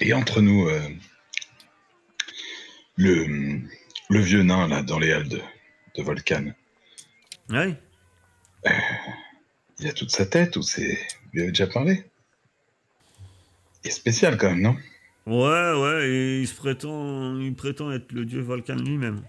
Et 0.00 0.12
entre 0.12 0.40
nous, 0.42 0.68
euh, 0.68 0.80
le, 2.96 3.60
le 4.10 4.20
vieux 4.20 4.42
nain, 4.42 4.68
là, 4.68 4.82
dans 4.82 4.98
les 4.98 5.12
halles 5.12 5.40
de, 5.96 6.02
Volcan, 6.02 6.52
Ouais. 7.50 7.78
il 9.78 9.86
a 9.88 9.92
toute 9.92 10.10
sa 10.10 10.26
tête 10.26 10.56
ou 10.56 10.62
c'est. 10.62 10.98
Vous 11.32 11.40
avez 11.40 11.48
déjà 11.48 11.66
parlé? 11.66 12.04
Il 13.84 13.88
est 13.88 13.92
spécial 13.92 14.36
quand 14.36 14.50
même, 14.50 14.62
non? 14.62 14.76
Ouais, 15.26 15.80
ouais, 15.80 16.08
et 16.08 16.40
il 16.40 16.48
se 16.48 16.54
prétend, 16.54 17.38
il 17.38 17.54
prétend 17.54 17.90
être 17.92 18.12
le 18.12 18.24
dieu 18.24 18.40
Volcan 18.40 18.76
lui-même. 18.76 19.22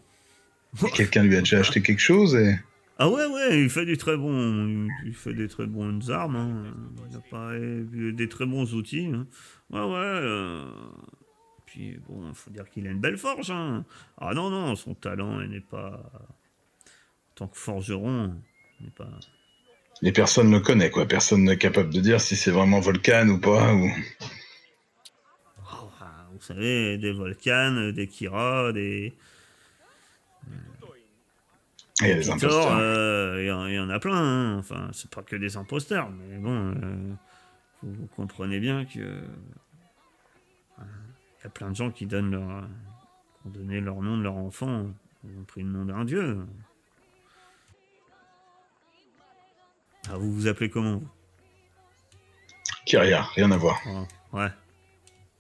Quelqu'un 0.94 1.24
lui 1.24 1.36
a 1.36 1.40
déjà 1.40 1.60
acheté 1.60 1.82
quelque 1.82 2.00
chose 2.02 2.36
et. 2.36 2.56
Ah 3.00 3.10
ouais, 3.10 3.26
ouais, 3.28 3.62
il 3.62 3.70
fait 3.70 3.86
du 3.86 3.96
très 3.98 4.18
bon, 4.18 4.88
il 5.06 5.14
fait 5.14 5.34
des 5.34 5.48
très 5.48 5.68
bonnes 5.68 6.02
armes, 6.10 6.36
hein. 6.36 6.74
il 7.12 7.16
a 7.16 7.20
pas 7.20 7.56
et 7.56 8.12
des 8.12 8.28
très 8.30 8.48
bons 8.48 8.74
outils. 8.74 9.06
hein. 9.14 9.28
Ouais, 9.70 9.82
ouais. 9.82 9.96
euh, 9.96 10.66
Puis 11.68 12.00
bon, 12.08 12.28
il 12.30 12.34
faut 12.34 12.50
dire 12.50 12.68
qu'il 12.72 12.88
a 12.88 12.92
une 12.92 13.00
belle 13.00 13.18
forge. 13.18 13.52
hein. 13.52 13.86
Ah 14.20 14.34
non, 14.34 14.50
non, 14.50 14.76
son 14.76 14.96
talent 14.96 15.42
il 15.42 15.50
n'est 15.52 15.60
pas, 15.62 16.12
tant 17.38 17.48
que 17.48 17.58
forgeron, 17.58 18.34
n'est 18.82 18.90
pas. 18.90 19.08
Les 20.02 20.12
personnes 20.12 20.52
le 20.52 20.60
connaissent, 20.60 20.92
quoi. 20.92 21.06
Personne 21.08 21.44
n'est 21.44 21.58
capable 21.58 21.92
de 21.94 22.00
dire 22.02 22.20
si 22.20 22.36
c'est 22.36 22.52
vraiment 22.52 22.80
Volcan 22.80 23.28
ou 23.30 23.40
pas. 23.40 23.74
Ou... 23.74 23.90
Oh, 25.60 25.90
ah, 26.02 26.28
vous 26.34 26.42
savez, 26.42 26.98
des 26.98 27.12
volcans, 27.12 27.92
des 27.92 28.08
Kira, 28.08 28.72
des 28.74 29.14
Il 32.02 32.08
y 32.08 32.12
a 32.12 32.16
des 32.16 32.30
imposteurs. 32.30 32.78
euh, 32.80 33.38
il 33.42 33.48
y, 33.48 33.52
en- 33.52 33.66
il 33.68 33.74
y 33.74 33.80
en 33.80 33.90
a 33.90 34.00
plein. 34.00 34.16
hein. 34.16 34.58
Enfin, 34.60 34.90
c'est 34.94 35.10
pas 35.10 35.24
que 35.24 35.36
des 35.36 35.58
imposteurs, 35.58 36.10
mais 36.12 36.38
bon, 36.38 36.74
euh, 36.76 37.14
vous, 37.82 37.94
vous 37.94 38.08
comprenez 38.16 38.60
bien 38.60 38.86
que 38.86 39.00
euh, 39.00 39.22
il 40.80 41.44
y 41.44 41.48
a 41.48 41.50
plein 41.50 41.72
de 41.72 41.76
gens 41.76 41.90
qui 41.90 42.06
donnent 42.06 42.30
leur, 42.32 42.68
qui 43.42 43.48
ont 43.48 43.50
donné 43.50 43.80
leur 43.82 44.02
nom 44.02 44.16
de 44.18 44.22
leur 44.24 44.36
enfant, 44.38 44.86
ils 45.24 45.40
ont 45.40 45.44
pris 45.44 45.62
le 45.64 45.70
nom 45.70 45.86
d'un 45.86 46.06
dieu. 46.06 46.38
Ah, 50.10 50.18
vous 50.18 50.34
vous 50.34 50.48
appelez 50.48 50.70
comment 50.70 50.98
vous? 50.98 51.08
Kyria, 52.86 53.24
rien 53.36 53.52
à 53.52 53.58
voir. 53.58 53.82
Oh, 53.88 54.06
Ouais. 54.38 54.48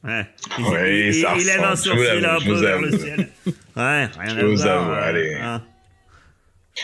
Ouais. 0.03 0.27
Ouais, 0.59 1.11
ça 1.11 1.35
il 1.37 1.45
lève 1.45 1.63
un 1.63 1.71
ressemble, 1.71 1.97
je 1.97 2.03
vous 2.03 2.05
sourcil 2.05 2.25
avoue, 2.25 2.35
un 2.35 2.39
je 2.39 2.45
peu 2.45 2.53
vous 2.53 2.59
vers 2.61 2.81
le 2.81 2.87
avoue. 2.87 2.97
ciel. 3.03 3.31
Ouais, 3.75 4.05
rien 4.05 4.35
Je 4.35 4.39
à 4.39 4.45
vous 4.45 4.55
voir. 4.55 4.81
avoue, 4.83 4.91
allez. 4.93 5.33
hein. 5.35 5.63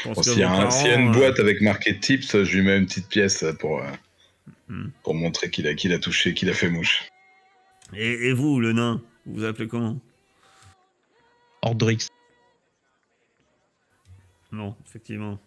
Bon, 0.06 0.14
que 0.16 0.24
S'il 0.24 0.40
y, 0.40 0.44
a 0.44 0.96
une 0.96 1.10
euh, 1.10 1.12
boîte 1.14 1.40
avec 1.40 1.62
marqué 1.62 2.00
tips, 2.00 2.44
je 2.44 2.58
lui 2.58 2.64
mets 2.64 2.78
une 2.78 2.86
petite 2.88 3.08
pièce 3.10 3.46
pour, 3.60 3.80
euh, 3.82 3.90
Hmm. 4.70 4.88
pour 5.04 5.14
montrer 5.14 5.50
qu'il 5.52 5.68
a, 5.68 5.74
qu'il 5.76 5.92
a 5.94 6.00
touché, 6.00 6.34
qu'il 6.34 6.50
a 6.50 6.54
fait 6.54 6.70
mouche. 6.70 7.04
Et, 7.94 8.30
et 8.30 8.34
vous, 8.34 8.60
le 8.62 8.72
nain, 8.74 9.02
vous 9.26 9.36
vous 9.36 9.44
appelez 9.44 9.68
comment? 9.68 10.00
Ordrix. 11.62 12.08
Non, 14.52 14.76
effectivement. 14.88 15.38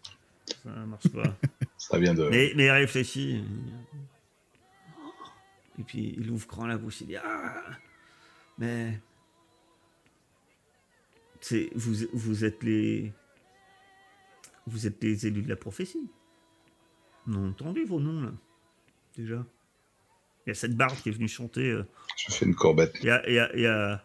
Ça 0.63 0.71
marche 0.71 1.09
pas. 1.09 1.35
Ça 1.79 1.99
vient 1.99 2.15
de. 2.15 2.29
mais, 2.29 2.53
mais 2.57 2.71
réfléchis. 2.71 3.45
Et 5.79 5.83
puis 5.83 6.15
il 6.17 6.31
ouvre 6.31 6.47
grand 6.47 6.67
la 6.67 6.79
bouche, 6.79 7.03
il 7.03 7.09
dit 7.09 7.17
Ah 7.17 7.63
Mais. 8.59 9.01
C'est, 11.41 11.71
vous, 11.75 11.95
vous 12.13 12.45
êtes 12.45 12.63
les. 12.63 13.13
Vous 14.67 14.87
êtes 14.87 15.03
les 15.03 15.27
élus 15.27 15.43
de 15.43 15.49
la 15.49 15.57
prophétie. 15.57 16.11
Non, 17.27 17.51
entendu 17.51 17.85
vos 17.85 18.01
noms 18.01 18.23
là. 18.23 18.33
Déjà. 19.17 19.45
Il 20.47 20.51
y 20.51 20.53
a 20.53 20.55
cette 20.55 20.77
barbe 20.77 20.97
qui 21.03 21.09
est 21.09 21.13
venue 21.13 21.29
chanter. 21.29 21.71
euh, 21.71 21.85
Je 22.17 22.33
fais 22.33 22.47
une 22.47 22.55
courbette. 22.55 22.97
Il 23.01 23.07
y 23.07 23.11
a, 23.11 23.29
il 23.29 23.35
y 23.35 23.39
a- 23.39 23.55
il 23.55 23.61
y 23.63 23.67
a 23.67 24.05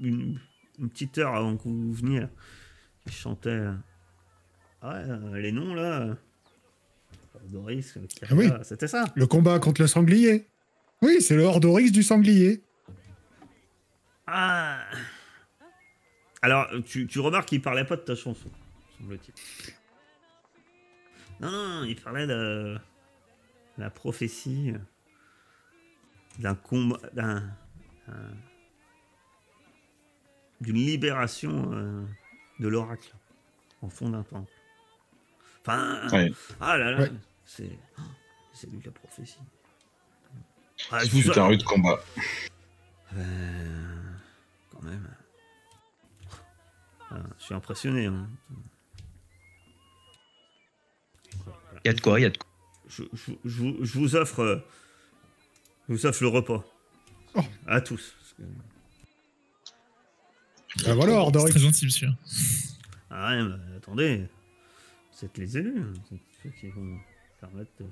une, 0.00 0.40
une 0.78 0.90
petite 0.90 1.18
heure 1.18 1.34
avant 1.34 1.56
que 1.56 1.64
vous 1.64 1.92
veniez, 1.92 2.20
là, 2.20 2.30
qui 3.06 3.12
chantait. 3.14 3.48
euh, 3.50 3.74
Ah 4.82 4.88
ouais, 4.94 5.10
euh, 5.10 5.36
les 5.38 5.52
noms 5.52 5.74
là. 5.74 6.16
Doris, 7.48 7.98
Ah 8.22 8.34
oui. 8.34 8.48
c'était 8.62 8.88
ça. 8.88 9.04
Le 9.14 9.26
combat 9.26 9.58
contre 9.58 9.80
le 9.82 9.86
sanglier. 9.86 10.46
Oui, 11.02 11.20
c'est 11.20 11.36
le 11.36 11.42
Hordorix 11.44 11.90
du 11.90 12.02
sanglier. 12.02 12.62
Ah 14.26 14.80
Alors, 16.42 16.66
tu, 16.86 17.06
tu 17.06 17.20
remarques 17.20 17.48
qu'il 17.48 17.60
parlait 17.62 17.84
pas 17.84 17.96
de 17.96 18.02
ta 18.02 18.14
chanson, 18.14 18.48
semble-t-il. 18.98 19.34
Non, 21.40 21.50
non, 21.50 21.84
il 21.84 21.96
parlait 22.00 22.26
de 22.26 22.78
la 23.78 23.90
prophétie 23.90 24.72
d'un 26.38 26.54
combat, 26.54 26.98
d'un. 27.12 27.42
un- 28.08 28.34
d'une 30.60 30.76
libération 30.76 31.72
euh, 31.74 32.02
de 32.60 32.68
l'oracle 32.68 33.12
en 33.82 33.88
fond 33.90 34.08
d'un 34.08 34.22
temple. 34.22 34.50
Enfin, 35.60 36.06
Ouais. 36.12 36.32
ah 36.60 36.78
là 36.78 36.92
là, 36.92 37.00
Ouais. 37.00 37.12
C'est. 37.46 37.78
oh, 37.98 38.02
c'est 38.52 38.70
lui 38.70 38.80
la 38.84 38.90
prophétie. 38.92 39.38
Ah, 40.90 40.98
je 41.00 41.04
C'est 41.10 41.10
vous 41.32 41.38
un 41.38 41.46
rude 41.46 41.62
combat. 41.64 42.00
euh, 43.16 44.02
quand 44.70 44.82
même. 44.82 45.08
Ah, 47.10 47.18
je 47.38 47.44
suis 47.44 47.54
impressionné. 47.54 48.06
hein. 48.06 48.28
Il 51.84 51.88
y 51.88 51.90
a 51.90 51.92
de 51.92 52.00
quoi, 52.00 52.18
il 52.18 52.22
y 52.22 52.26
a 52.26 52.30
de 52.30 52.36
quoi. 52.38 52.48
Je, 52.88 53.02
je- 53.12 53.32
je 53.44 53.62
vous- 53.62 53.84
je 53.84 53.98
vous 53.98 54.16
offre, 54.16 54.40
euh, 54.40 54.56
je 55.88 55.94
vous 55.94 56.06
offre 56.06 56.22
le 56.22 56.28
repas. 56.28 56.64
Oh. 57.34 57.40
À 57.66 57.80
tous. 57.80 58.14
que- 58.36 58.42
Bah 60.84 60.94
voilà, 60.94 61.12
C'est 61.12 61.18
Hordorix. 61.18 61.50
très 61.50 61.60
gentil, 61.60 61.84
monsieur. 61.86 62.08
Ah 63.10 63.28
ouais, 63.36 63.44
mais 63.44 63.76
attendez. 63.76 64.26
Vous 65.12 65.24
êtes 65.24 65.38
les 65.38 65.58
élus. 65.58 65.80
hein. 65.82 65.92
C'est 66.08 66.18
ceux 66.42 66.50
qui 66.50 66.68
vont 66.70 66.98
permettre 67.46 67.70
de 67.80 67.86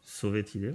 sauver 0.00 0.44
Tidéa. 0.44 0.72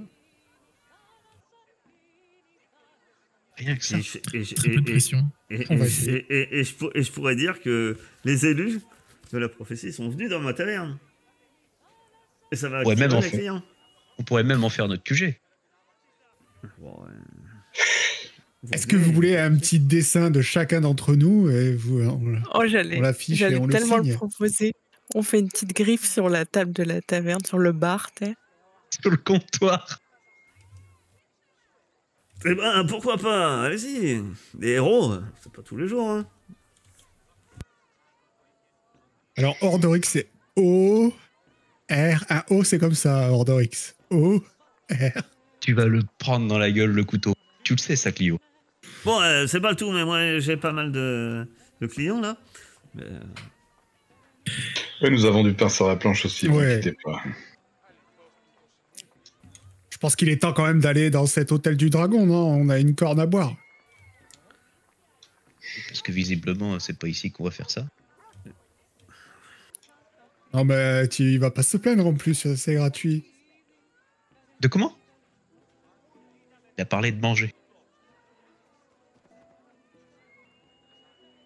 Rien 3.57 3.75
que 3.75 3.83
ça. 3.83 3.97
Et, 3.97 4.01
je- 4.01 4.17
et 4.33 4.43
je- 4.43 4.55
Très 4.55 4.69
peu 4.69 4.79
et- 4.91 5.65
On 5.69 5.77
je, 5.83 6.73
pour- 6.75 6.91
et 6.95 7.03
je 7.03 7.11
pourrais 7.11 7.35
dire 7.35 7.61
que 7.61 7.97
les 8.23 8.45
élus 8.45 8.81
de 9.33 9.37
la 9.37 9.49
prophétie 9.49 9.91
sont 9.93 10.09
venus 10.09 10.29
dans 10.29 10.39
ma 10.39 10.53
taverne. 10.53 10.97
Et 12.51 12.55
ça 12.55 12.69
va 12.69 12.83
Ouais, 12.83 12.93
attirer 12.93 13.07
même 13.07 13.17
en 13.17 13.21
clients. 13.21 13.63
On 14.17 14.23
pourrait 14.23 14.43
même 14.43 14.63
en 14.63 14.69
faire 14.69 14.87
notre 14.87 15.03
QG. 15.03 15.39
Bon. 16.79 16.97
Est-ce 18.71 18.85
que 18.87 18.95
vous 18.95 19.11
voulez 19.11 19.37
un 19.37 19.55
petit 19.57 19.79
dessin 19.79 20.29
de 20.29 20.41
chacun 20.41 20.81
d'entre 20.81 21.15
nous 21.15 21.49
et 21.49 21.73
vous, 21.75 22.01
on, 22.01 22.41
Oh, 22.53 22.63
j'allais. 22.67 22.97
on 22.99 23.01
l'affiche 23.01 23.41
et 23.41 23.55
on 23.57 23.65
le 23.65 23.71
tellement 23.73 23.97
le, 23.97 24.03
signe 24.03 24.13
proposer. 24.15 24.73
On 25.13 25.23
fait 25.23 25.39
une 25.39 25.49
petite 25.49 25.75
griffe 25.75 26.09
sur 26.09 26.29
la 26.29 26.45
table 26.45 26.71
de 26.71 26.83
la 26.83 27.01
taverne, 27.01 27.43
sur 27.45 27.57
le 27.57 27.71
bar, 27.71 28.11
tu 28.13 28.25
sais. 28.25 28.35
Sur 29.01 29.11
le 29.11 29.17
comptoir. 29.17 29.99
Eh 32.45 32.55
ben, 32.55 32.85
pourquoi 32.85 33.17
pas? 33.17 33.63
Allez-y. 33.63 34.23
Des 34.53 34.69
héros, 34.69 35.13
c'est 35.41 35.51
pas 35.51 35.61
tous 35.61 35.77
les 35.77 35.87
jours. 35.87 36.09
Hein. 36.09 36.25
Alors, 39.37 39.55
Hordorix, 39.61 40.01
c'est 40.03 40.27
O, 40.55 41.13
R, 41.89 42.25
un 42.29 42.43
O, 42.49 42.63
c'est 42.63 42.79
comme 42.79 42.95
ça, 42.95 43.31
Hordorix. 43.31 43.95
O, 44.09 44.41
R. 44.89 45.21
Tu 45.59 45.73
vas 45.73 45.85
le 45.85 46.01
prendre 46.17 46.47
dans 46.47 46.57
la 46.57 46.71
gueule, 46.71 46.91
le 46.91 47.03
couteau. 47.03 47.33
Tu 47.63 47.73
le 47.73 47.79
sais, 47.79 47.95
ça, 47.95 48.11
Clio. 48.11 48.39
Bon, 49.05 49.21
euh, 49.21 49.47
c'est 49.47 49.61
pas 49.61 49.75
tout, 49.75 49.91
mais 49.91 50.05
moi 50.05 50.39
j'ai 50.39 50.57
pas 50.57 50.71
mal 50.71 50.91
de, 50.91 51.47
de 51.79 51.87
clients 51.87 52.21
là. 52.21 52.37
Mais, 52.93 53.03
euh, 53.03 53.19
Ouais, 55.01 55.09
nous 55.09 55.25
avons 55.25 55.43
du 55.43 55.53
pain 55.53 55.69
sur 55.69 55.87
la 55.87 55.95
planche 55.95 56.25
aussi, 56.25 56.47
vous 56.47 56.57
Ouais. 56.59 56.77
inquiétez 56.77 56.97
pas. 57.03 57.21
Je 59.89 59.97
pense 59.97 60.15
qu'il 60.15 60.29
est 60.29 60.41
temps 60.41 60.53
quand 60.53 60.65
même 60.65 60.79
d'aller 60.79 61.09
dans 61.11 61.27
cet 61.27 61.51
hôtel 61.51 61.77
du 61.77 61.89
dragon, 61.89 62.25
non? 62.25 62.47
On 62.47 62.69
a 62.69 62.79
une 62.79 62.95
corne 62.95 63.19
à 63.19 63.25
boire. 63.27 63.55
Parce 65.87 66.01
que 66.01 66.11
visiblement, 66.11 66.79
c'est 66.79 66.97
pas 66.97 67.07
ici 67.07 67.31
qu'on 67.31 67.43
va 67.43 67.51
faire 67.51 67.69
ça. 67.69 67.85
Non, 70.53 70.65
mais 70.65 71.07
tu 71.07 71.23
il 71.23 71.39
va 71.39 71.49
pas 71.51 71.63
se 71.63 71.77
plaindre 71.77 72.05
en 72.05 72.13
plus, 72.13 72.55
c'est 72.55 72.73
gratuit. 72.75 73.23
De 74.59 74.67
comment? 74.67 74.97
Il 76.77 76.81
a 76.81 76.85
parlé 76.85 77.11
de 77.11 77.21
manger. 77.21 77.53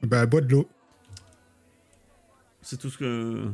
Bah, 0.02 0.26
bois 0.26 0.42
de 0.42 0.52
l'eau. 0.52 0.70
C'est 2.66 2.78
tout 2.78 2.90
ce 2.90 2.98
que. 2.98 3.46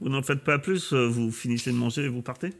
Vous 0.00 0.08
n'en 0.08 0.22
faites 0.22 0.42
pas 0.42 0.58
plus, 0.58 0.92
euh, 0.92 1.06
vous 1.06 1.30
finissez 1.30 1.70
de 1.70 1.76
manger 1.76 2.04
et 2.04 2.08
vous 2.08 2.22
partez? 2.22 2.52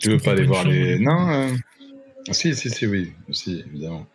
Tu 0.00 0.10
veux 0.10 0.18
pas 0.18 0.32
aller 0.32 0.44
voir 0.44 0.64
les 0.64 0.98
nains 0.98 1.50
euh 1.50 2.32
Si, 2.32 2.54
si, 2.54 2.68
si, 2.68 2.86
oui, 2.86 3.12
si, 3.30 3.64
évidemment. 3.66 4.06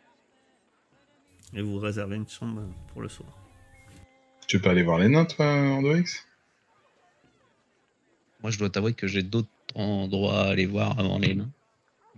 et 1.54 1.62
vous 1.62 1.80
réservez 1.80 2.18
une 2.18 2.28
chambre 2.30 2.62
pour 2.92 3.02
le 3.02 3.10
soir. 3.10 3.30
Tu 4.48 4.58
veux 4.58 4.62
pas 4.62 4.72
aller 4.72 4.84
voir 4.84 5.00
les 5.00 5.08
nains, 5.08 5.26
toi, 5.26 5.46
Andorix 5.46 6.06
Moi, 8.42 8.52
je 8.52 8.60
dois 8.60 8.70
t'avouer 8.70 8.94
que 8.94 9.08
j'ai 9.08 9.24
d'autres 9.24 9.50
endroits 9.74 10.44
à 10.44 10.50
aller 10.50 10.66
voir 10.66 11.00
avant 11.00 11.18
les 11.18 11.34
nains. 11.34 11.52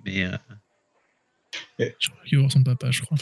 Mais 0.06 0.26
euh, 0.26 0.36
Je 1.80 2.10
crois 2.10 2.24
qu'il 2.26 2.38
voir 2.38 2.52
son 2.52 2.62
papa, 2.64 2.92
je 2.92 3.02
crois. 3.02 3.18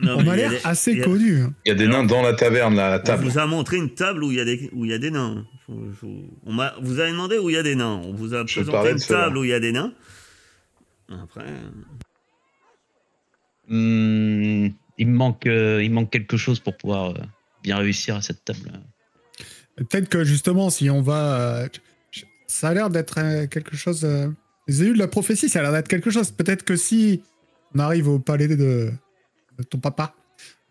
Non, 0.00 0.16
On 0.18 0.28
a 0.28 0.34
l'air 0.36 0.52
assez 0.64 0.92
il 0.92 0.98
y 0.98 1.02
a- 1.02 1.04
connu. 1.04 1.40
hein. 1.42 1.54
Il 1.64 1.68
y 1.68 1.72
a 1.72 1.74
des 1.76 1.84
Alors, 1.84 1.98
nains 2.02 2.06
dans 2.06 2.22
la 2.22 2.32
taverne, 2.34 2.74
là, 2.74 2.86
à 2.88 2.90
la 2.90 3.00
On 3.00 3.02
table. 3.04 3.24
vous 3.24 3.38
a 3.38 3.46
montré 3.46 3.76
une 3.76 3.94
table 3.94 4.24
où 4.24 4.32
il 4.32 4.36
y 4.36 4.40
a 4.40 4.44
des, 4.44 4.68
où 4.72 4.84
il 4.84 4.90
y 4.90 4.94
a 4.94 4.98
des 4.98 5.10
nains. 5.12 5.46
Faut- 5.66 5.80
faut- 6.00 6.28
on 6.44 6.52
m'a- 6.52 6.74
vous 6.82 6.98
avez 6.98 7.12
demandé 7.12 7.38
où 7.38 7.50
il 7.50 7.54
y 7.54 7.58
a 7.58 7.62
des 7.62 7.76
nains. 7.76 8.00
On 8.04 8.12
vous 8.12 8.34
a 8.34 8.44
Je 8.46 8.60
présenté 8.60 8.90
une 8.90 8.98
table 8.98 9.38
où 9.38 9.44
il 9.44 9.50
y 9.50 9.54
a 9.54 9.60
des 9.60 9.70
nains. 9.72 9.92
Après, 11.08 11.44
Hmm, 13.68 14.68
il, 14.98 15.06
me 15.08 15.16
manque, 15.16 15.46
euh, 15.46 15.82
il 15.82 15.88
me 15.90 15.94
manque 15.94 16.10
quelque 16.10 16.36
chose 16.36 16.60
pour 16.60 16.76
pouvoir 16.76 17.10
euh, 17.10 17.14
bien 17.62 17.76
réussir 17.78 18.16
à 18.16 18.20
cette 18.22 18.44
table. 18.44 18.70
Peut-être 19.76 20.08
que 20.08 20.22
justement, 20.24 20.68
si 20.70 20.90
on 20.90 21.00
va. 21.00 21.62
euh, 21.62 21.68
ça 22.46 22.68
a 22.68 22.74
l'air 22.74 22.90
d'être 22.90 23.18
euh, 23.18 23.46
quelque 23.46 23.76
chose. 23.76 24.04
euh, 24.04 24.28
les 24.68 24.82
élus 24.82 24.94
de 24.94 24.98
la 24.98 25.08
prophétie, 25.08 25.48
ça 25.48 25.60
a 25.60 25.62
l'air 25.62 25.72
d'être 25.72 25.88
quelque 25.88 26.10
chose. 26.10 26.30
Peut-être 26.30 26.62
que 26.64 26.76
si 26.76 27.22
on 27.74 27.78
arrive 27.78 28.08
au 28.08 28.18
palais 28.18 28.48
de, 28.48 28.56
de 28.56 29.62
ton 29.68 29.78
papa 29.78 30.14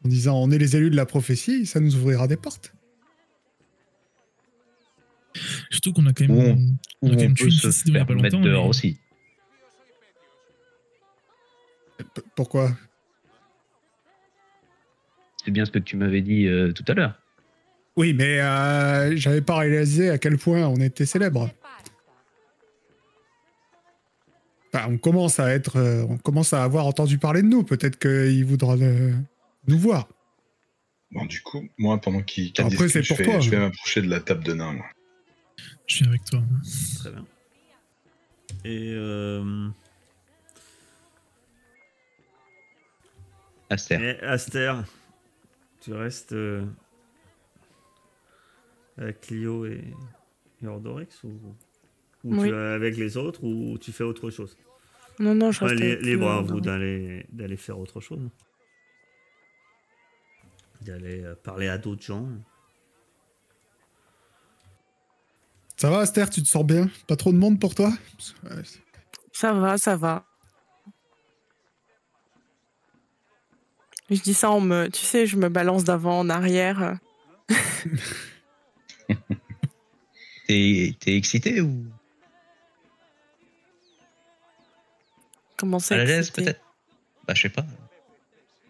en 0.05 0.07
disant 0.09 0.35
on 0.41 0.51
est 0.51 0.57
les 0.57 0.75
élus 0.75 0.89
de 0.89 0.95
la 0.95 1.05
prophétie, 1.05 1.65
ça 1.65 1.79
nous 1.79 1.95
ouvrira 1.95 2.27
des 2.27 2.37
portes. 2.37 2.73
Surtout 5.71 5.93
qu'on 5.93 6.05
a 6.05 6.13
quand 6.13 6.27
même. 6.27 6.77
On, 7.01 7.07
on 7.07 7.11
a 7.11 7.15
quand 7.15 7.21
même 7.21 7.33
tué 7.33 7.45
une 7.45 7.51
se 7.51 7.71
fille 7.71 7.83
il 7.87 7.93
y 7.93 7.97
a 7.97 7.99
faire 8.05 8.07
pas 8.07 8.21
mettre 8.21 8.35
longtemps. 8.35 8.45
dehors 8.47 8.63
mais- 8.65 8.69
aussi. 8.69 8.97
P- 11.97 12.21
pourquoi? 12.35 12.71
C'est 15.43 15.51
bien 15.51 15.65
ce 15.65 15.71
que 15.71 15.79
tu 15.79 15.97
m'avais 15.97 16.21
dit 16.21 16.45
euh, 16.47 16.71
tout 16.71 16.85
à 16.87 16.93
l'heure. 16.93 17.19
Oui, 17.95 18.13
mais 18.13 18.39
euh, 18.41 19.15
j'avais 19.17 19.41
pas 19.41 19.57
réalisé 19.57 20.09
à 20.09 20.17
quel 20.17 20.37
point 20.37 20.65
on 20.67 20.77
était 20.77 21.05
célèbre. 21.05 21.49
Enfin, 24.73 24.87
on 24.89 24.97
commence 24.97 25.39
à 25.39 25.51
être, 25.51 25.77
euh, 25.77 26.03
on 26.09 26.17
commence 26.17 26.53
à 26.53 26.63
avoir 26.63 26.87
entendu 26.87 27.19
parler 27.19 27.43
de 27.43 27.47
nous. 27.47 27.63
Peut-être 27.63 27.99
qu'il 27.99 28.43
voudra 28.45 28.75
euh, 28.75 29.13
nous 29.67 29.77
voir. 29.77 30.07
Bon, 31.11 31.25
du 31.25 31.41
coup, 31.41 31.67
moi, 31.77 32.01
pendant 32.01 32.23
qu'il 32.23 32.51
qu'il 32.51 32.65
Après, 32.65 32.85
discute, 32.85 33.05
c'est 33.05 33.15
pour 33.15 33.23
toi, 33.23 33.39
je 33.39 33.51
vais 33.51 33.57
hein. 33.57 33.69
m'approcher 33.69 34.01
de 34.01 34.09
la 34.09 34.19
table 34.19 34.43
de 34.43 34.53
nains. 34.53 34.73
moi. 34.73 34.85
Je 35.85 35.95
suis 35.97 36.07
avec 36.07 36.25
toi. 36.25 36.41
très 36.97 37.11
bien. 37.11 37.25
Et 38.65 38.93
euh, 38.95 39.67
Aster. 43.69 43.95
et 44.01 44.19
Aster, 44.23 44.73
tu 45.81 45.93
restes 45.93 46.31
euh, 46.31 46.65
avec 48.97 49.21
Clio 49.21 49.65
et, 49.65 49.83
et 50.63 50.67
Ordorix 50.67 51.09
ou, 51.25 51.29
ou 52.23 52.35
Oui. 52.35 52.49
tu 52.49 52.53
es 52.53 52.57
avec 52.57 52.97
les 52.97 53.17
autres 53.17 53.43
ou 53.43 53.77
tu 53.77 53.91
fais 53.91 54.03
autre 54.03 54.29
chose? 54.29 54.57
Non, 55.19 55.35
non, 55.35 55.51
je 55.51 55.63
reste 55.63 56.01
Libre 56.01 56.29
à 56.29 56.41
vous 56.41 56.59
d'aller 56.61 57.25
d'aller 57.31 57.57
faire 57.57 57.77
autre 57.79 58.01
chose. 58.01 58.29
D'aller 60.81 61.23
euh, 61.23 61.35
parler 61.35 61.67
à 61.67 61.77
d'autres 61.77 62.03
gens. 62.03 62.27
Ça 65.77 65.89
va, 65.89 65.99
Aster 65.99 66.25
Tu 66.31 66.41
te 66.41 66.47
sens 66.47 66.65
bien? 66.65 66.89
Pas 67.07 67.15
trop 67.15 67.31
de 67.31 67.37
monde 67.37 67.59
pour 67.59 67.75
toi? 67.75 67.91
Ouais, 68.43 68.61
Ça 69.33 69.53
va, 69.53 69.77
ça 69.77 69.95
va. 69.95 70.25
Je 74.09 74.21
dis 74.21 74.33
ça, 74.33 74.51
on 74.51 74.61
me, 74.61 74.89
tu 74.89 75.01
sais, 75.01 75.25
je 75.25 75.37
me 75.37 75.49
balance 75.49 75.83
d'avant 75.83 76.19
en 76.19 76.29
arrière. 76.29 76.97
T'es 80.47 80.95
t'es 80.99 81.15
excité 81.15 81.61
ou? 81.61 81.85
Comment 85.57 85.79
ça 85.79 85.95
à 85.95 85.97
la 85.99 86.05
l'aise 86.05 86.29
peut-être 86.31 86.61
Bah 87.27 87.33
je 87.35 87.41
sais 87.43 87.49
pas. 87.49 87.65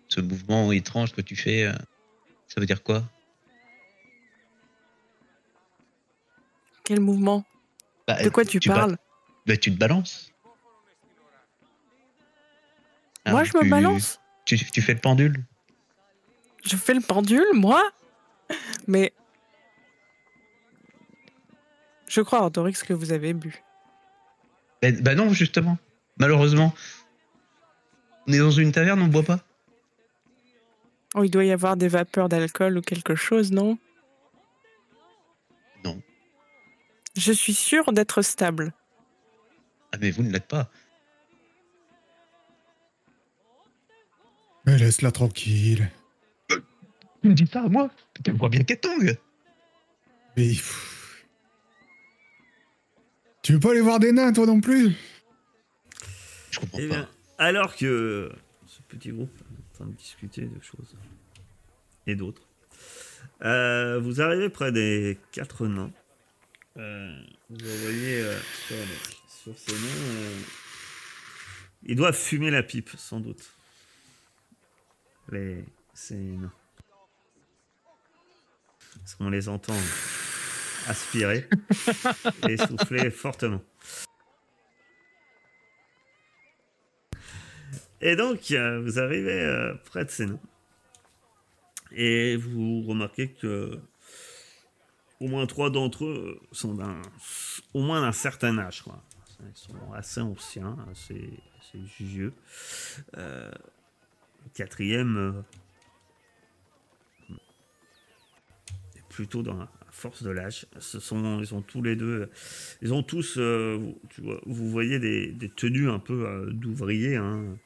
Ce 0.07 0.21
mouvement 0.21 0.71
étrange 0.71 1.13
que 1.13 1.21
tu 1.21 1.35
fais, 1.35 1.63
euh, 1.65 1.73
ça 2.47 2.59
veut 2.59 2.65
dire 2.67 2.83
quoi? 2.83 3.03
Quel 6.83 6.99
mouvement? 6.99 7.45
Bah, 8.07 8.21
De 8.21 8.29
quoi 8.29 8.43
tu, 8.45 8.59
parles? 8.59 8.97
Bah, 9.45 9.55
tu 9.57 9.73
te 9.73 9.77
balances. 9.79 10.31
Moi, 13.25 13.41
Ah, 13.41 13.43
je 13.45 13.57
me 13.57 13.69
balance? 13.69 14.19
Tu, 14.45 14.57
tu 14.57 14.81
fais 14.81 14.93
le 14.93 14.99
pendule? 14.99 15.45
Je 16.65 16.75
fais 16.75 16.93
le 16.93 16.99
pendule, 17.01 17.45
moi? 17.53 17.81
Mais. 18.87 19.13
Je 22.07 22.21
crois, 22.21 22.41
Ordorix, 22.43 22.73
que 22.85 22.93
vous 22.93 23.13
avez 23.13 23.33
bu. 23.33 23.63
bah, 24.81 24.89
bah 24.91 25.15
non, 25.15 25.29
justement. 25.29 25.77
Malheureusement. 26.17 26.73
On 28.27 28.33
est 28.33 28.39
dans 28.39 28.51
une 28.51 28.71
taverne, 28.71 29.01
on 29.01 29.07
boit 29.07 29.23
pas 29.23 29.39
Oh, 31.15 31.23
il 31.23 31.29
doit 31.29 31.45
y 31.45 31.51
avoir 31.51 31.77
des 31.77 31.87
vapeurs 31.87 32.27
d'alcool 32.27 32.77
ou 32.77 32.81
quelque 32.81 33.13
chose, 33.13 33.51
non? 33.51 33.77
Non. 35.83 36.01
Je 37.15 37.31
suis 37.31 37.53
sûre 37.53 37.91
d'être 37.93 38.21
stable. 38.23 38.73
Ah 39.91 39.97
mais 40.01 40.09
vous 40.09 40.23
ne 40.23 40.31
l'êtes 40.31 40.47
pas. 40.47 40.69
Mais 44.65 44.77
laisse-la 44.77 45.11
tranquille. 45.11 45.91
Tu 46.49 47.29
me 47.29 47.33
dis 47.33 47.47
ça 47.47 47.63
à 47.63 47.69
moi 47.69 47.89
Tu 48.23 48.31
vois 48.31 48.49
bien 48.49 48.63
Mais. 50.35 50.51
Tu 53.43 53.53
veux 53.53 53.59
pas 53.59 53.71
aller 53.71 53.81
voir 53.81 53.99
des 53.99 54.11
nains, 54.11 54.33
toi 54.33 54.45
non 54.45 54.61
plus? 54.61 54.95
Je 56.53 56.59
comprends 56.59 56.77
Eh 56.79 56.87
pas. 56.87 56.95
bien, 56.95 57.09
alors 57.39 57.75
que 57.75 58.31
ce 58.67 58.81
petit 58.87 59.09
groupe 59.11 59.35
est 59.39 59.71
en 59.71 59.73
train 59.73 59.85
de 59.87 59.97
discuter 59.97 60.41
de 60.41 60.61
choses 60.61 60.95
et 62.05 62.15
d'autres, 62.15 62.43
euh, 63.43 63.99
vous 63.99 64.21
arrivez 64.21 64.49
près 64.49 64.71
des 64.71 65.17
quatre 65.31 65.65
nains. 65.65 65.91
Euh, 66.77 67.19
vous 67.49 67.57
voyez 67.57 68.21
euh, 68.21 68.37
sur, 69.27 69.57
ces 69.57 69.71
nains, 69.73 69.79
euh, 70.11 70.39
ils 71.83 71.95
doivent 71.95 72.15
fumer 72.15 72.51
la 72.51 72.61
pipe, 72.61 72.89
sans 72.97 73.19
doute. 73.19 73.51
Les, 75.31 75.63
ces 75.95 76.15
nains. 76.15 76.53
Parce 78.99 79.15
qu'on 79.15 79.29
les 79.31 79.49
entend 79.49 79.75
aspirer 80.87 81.47
et 82.47 82.57
souffler 82.57 83.09
fortement. 83.09 83.61
Et 88.05 88.17
donc, 88.17 88.51
euh, 88.51 88.81
vous 88.81 88.99
arrivez 88.99 89.39
euh, 89.39 89.73
près 89.85 90.03
de 90.03 90.09
ces 90.09 90.25
nains. 90.25 90.39
Et 91.93 92.35
vous 92.35 92.81
remarquez 92.81 93.29
que 93.29 93.79
au 95.21 95.27
moins 95.29 95.47
trois 95.47 95.69
d'entre 95.69 96.03
eux 96.03 96.41
sont 96.51 96.73
d'un, 96.73 97.01
au 97.73 97.81
moins 97.81 98.01
d'un 98.01 98.11
certain 98.11 98.57
âge. 98.57 98.81
Quoi. 98.81 99.01
Ils 99.39 99.55
sont 99.55 99.93
assez 99.93 100.19
anciens, 100.19 100.75
assez, 100.91 101.39
assez 101.59 101.79
vieux. 101.97 102.33
Euh, 103.17 103.49
le 104.43 104.49
quatrième 104.53 105.45
est 108.97 109.07
plutôt 109.07 109.43
dans 109.43 109.55
la 109.55 109.69
force 109.91 110.23
de 110.23 110.29
l'âge. 110.29 110.65
Ce 110.77 110.99
sont, 110.99 111.39
ils 111.39 111.47
sont 111.47 111.61
tous 111.61 111.81
les 111.81 111.95
deux, 111.95 112.29
ils 112.81 112.93
ont 112.93 113.03
tous, 113.03 113.35
tu 113.35 114.21
vois, 114.21 114.41
vous 114.45 114.69
voyez 114.69 114.99
des, 114.99 115.31
des 115.31 115.49
tenues 115.49 115.89
un 115.89 115.99
peu 115.99 116.49
d'ouvriers. 116.51 117.15
Hein. 117.15 117.57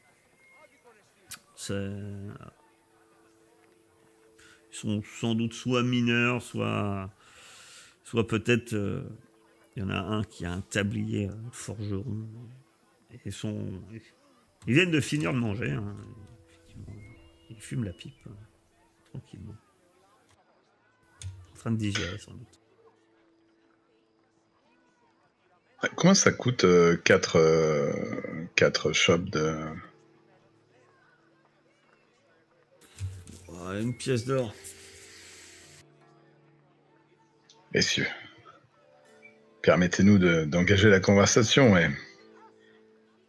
Ils 4.72 4.76
sont 4.78 5.02
sans 5.20 5.36
doute 5.36 5.54
soit 5.54 5.84
mineurs, 5.84 6.41
soit, 6.41 7.12
soit 8.04 8.28
peut-être. 8.28 8.74
euh, 8.74 9.04
Il 9.76 9.82
y 9.84 9.86
en 9.86 9.89
a 9.89 9.98
un 10.00 10.24
qui 10.24 10.46
a 10.46 10.52
un 10.54 10.62
tablier 10.62 11.30
euh, 11.30 11.34
forgeron. 11.52 12.28
Et 13.13 13.20
ils 13.26 13.34
sont. 13.34 13.82
Ils 14.67 14.74
viennent 14.74 14.91
de 14.91 15.02
finir 15.02 15.34
de 15.34 15.39
manger. 15.39 15.72
hein. 15.72 15.96
Ils 17.50 17.62
fument 17.62 17.86
la 17.86 17.93
pipe. 17.93 18.13
euh, 18.28 18.32
tranquillement. 19.12 19.56
En 21.54 21.56
train 21.58 21.72
de 21.72 21.78
digérer 21.78 22.17
sans 22.20 22.34
doute. 22.34 22.60
Comment 25.96 26.13
ça 26.15 26.32
coûte 26.32 26.65
4 27.04 27.39
quatre 28.56 28.93
shops 28.93 29.30
de. 29.32 29.56
Oh, 33.60 33.72
une 33.80 33.96
pièce 33.96 34.26
d'or. 34.26 34.54
Messieurs, 37.74 38.08
permettez-nous 39.62 40.17
de- 40.17 40.46
d'engager 40.46 40.89
la 40.89 41.00
conversation 41.00 41.78
et 41.78 41.89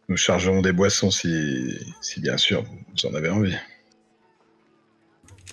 nous 0.07 0.17
chargerons 0.17 0.61
des 0.61 0.71
boissons 0.71 1.11
si, 1.11 1.77
si 2.01 2.21
bien 2.21 2.37
sûr 2.37 2.63
vous 2.63 3.05
en 3.09 3.13
avez 3.13 3.29
envie. 3.29 3.55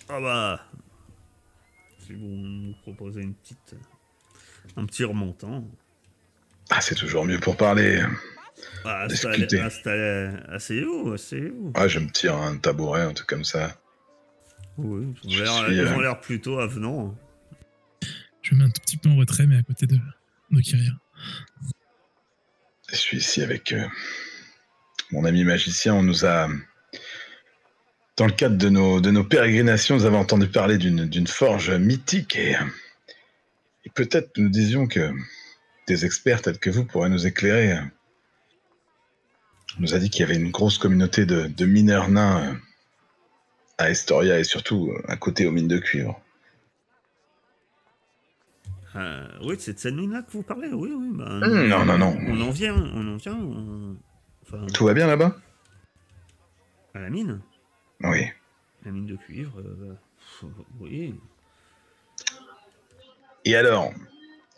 Ah 0.08 0.20
bah. 0.20 0.60
Si 1.98 2.12
vous 2.12 2.20
nous 2.26 2.74
proposez 2.82 3.22
une 3.22 3.34
petite. 3.34 3.74
Un 4.76 4.86
petit 4.86 5.04
remontant. 5.04 5.64
Ah, 6.70 6.80
c'est 6.80 6.94
toujours 6.94 7.24
mieux 7.24 7.40
pour 7.40 7.56
parler. 7.56 8.02
Bah, 8.84 9.06
discuter. 9.08 9.60
installez- 9.60 10.32
Asseyez-vous, 10.48 11.12
asseyez-vous. 11.12 11.72
Ah, 11.74 11.88
je 11.88 11.98
me 11.98 12.08
tire 12.10 12.36
un 12.36 12.56
tabouret, 12.56 13.02
un 13.02 13.12
truc 13.12 13.28
comme 13.28 13.44
ça. 13.44 13.76
Oui, 14.78 15.06
ils 15.24 15.42
ont 15.42 16.00
l'air- 16.00 16.12
euh, 16.12 16.14
plutôt 16.14 16.58
avenants. 16.58 17.16
Je 18.42 18.54
me 18.54 18.60
mets 18.60 18.64
un 18.66 18.70
tout 18.70 18.80
petit 18.82 18.96
peu 18.96 19.08
en 19.08 19.16
retrait, 19.16 19.46
mais 19.46 19.56
à 19.56 19.62
côté 19.62 19.86
de, 19.86 19.98
de 20.50 20.60
Kyria. 20.60 20.92
Je 22.90 22.96
suis 22.96 23.16
ici 23.18 23.42
avec 23.42 23.72
euh, 23.72 23.84
mon 25.10 25.24
ami 25.24 25.42
magicien. 25.44 25.94
On 25.94 26.02
nous 26.02 26.24
a, 26.24 26.48
dans 28.16 28.26
le 28.26 28.32
cadre 28.32 28.56
de 28.56 28.68
nos, 28.68 29.00
de 29.00 29.10
nos 29.10 29.24
pérégrinations, 29.24 29.96
nous 29.96 30.04
avons 30.04 30.18
entendu 30.20 30.46
parler 30.48 30.78
d'une 30.78 31.06
d'une 31.06 31.26
forge 31.26 31.70
mythique 31.72 32.36
et, 32.36 32.56
et 33.84 33.90
peut-être 33.90 34.36
nous 34.38 34.48
disions 34.48 34.86
que 34.86 35.10
des 35.88 36.04
experts 36.04 36.42
tels 36.42 36.58
que 36.58 36.70
vous 36.70 36.84
pourraient 36.84 37.08
nous 37.10 37.26
éclairer. 37.26 37.78
On 39.78 39.82
nous 39.82 39.94
a 39.94 39.98
dit 39.98 40.08
qu'il 40.10 40.20
y 40.20 40.24
avait 40.24 40.36
une 40.36 40.50
grosse 40.50 40.78
communauté 40.78 41.26
de, 41.26 41.46
de 41.48 41.64
mineurs 41.66 42.08
nains 42.08 42.44
euh, 42.44 42.54
à 43.78 43.90
Estoria 43.90 44.38
et 44.38 44.44
surtout 44.44 44.90
euh, 44.92 45.02
à 45.08 45.16
côté 45.16 45.46
aux 45.46 45.50
mines 45.52 45.68
de 45.68 45.78
cuivre. 45.78 46.20
Euh, 48.94 49.28
oui, 49.42 49.56
c'est 49.58 49.74
de 49.74 49.78
cette 49.78 49.94
mine-là 49.94 50.22
que 50.22 50.30
vous 50.32 50.42
parlez, 50.42 50.68
oui, 50.72 50.90
oui. 50.94 51.08
bah, 51.12 51.26
Hum, 51.42 51.66
non, 51.68 51.84
non, 51.84 51.98
non. 51.98 52.16
On 52.28 52.40
en 52.40 52.50
vient, 52.50 52.74
on 52.74 53.06
en 53.14 53.16
vient. 53.16 53.34
on- 53.36 53.96
Enfin, 54.42 54.64
Tout 54.72 54.84
va 54.86 54.94
bien 54.94 55.08
là-bas? 55.08 55.36
À 56.94 57.00
la 57.00 57.10
mine? 57.10 57.40
Oui. 58.04 58.26
La 58.84 58.92
mine 58.92 59.06
de 59.06 59.16
cuivre, 59.16 59.60
euh, 59.60 59.96
oui. 60.80 61.14
Et 63.44 63.56
alors, 63.56 63.92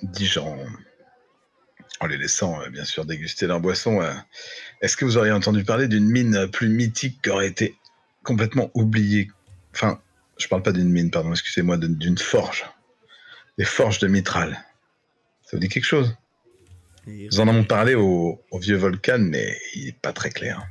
dis-je 0.02 0.38
en, 0.40 0.58
en 2.00 2.06
les 2.06 2.18
laissant 2.18 2.58
bien 2.68 2.84
sûr 2.84 3.06
déguster 3.06 3.46
leur 3.46 3.60
boisson, 3.60 4.02
euh, 4.02 4.12
est-ce 4.82 4.96
que 4.96 5.06
vous 5.06 5.16
auriez 5.16 5.32
entendu 5.32 5.64
parler 5.64 5.88
d'une 5.88 6.06
mine 6.08 6.48
plus 6.52 6.68
mythique 6.68 7.22
qui 7.22 7.30
aurait 7.30 7.48
été 7.48 7.74
complètement 8.28 8.70
oubliée 8.74 9.30
Enfin, 9.74 10.00
je 10.38 10.48
parle 10.48 10.62
pas 10.62 10.72
d'une 10.72 10.90
mine, 10.90 11.10
pardon, 11.10 11.30
excusez-moi, 11.30 11.76
d'une 11.78 12.18
forge. 12.18 12.64
Des 13.58 13.64
forges 13.64 13.98
de 14.00 14.08
Mitral. 14.08 14.58
Ça 15.42 15.56
vous 15.56 15.60
dit 15.60 15.68
quelque 15.68 15.84
chose? 15.84 16.16
Nous 17.06 17.40
en 17.40 17.48
avons 17.48 17.64
parlé 17.64 17.94
au, 17.94 18.42
au 18.50 18.58
vieux 18.58 18.76
Volcan, 18.76 19.18
mais 19.18 19.56
il 19.74 19.86
n'est 19.86 19.92
pas 19.92 20.12
très 20.12 20.30
clair. 20.30 20.66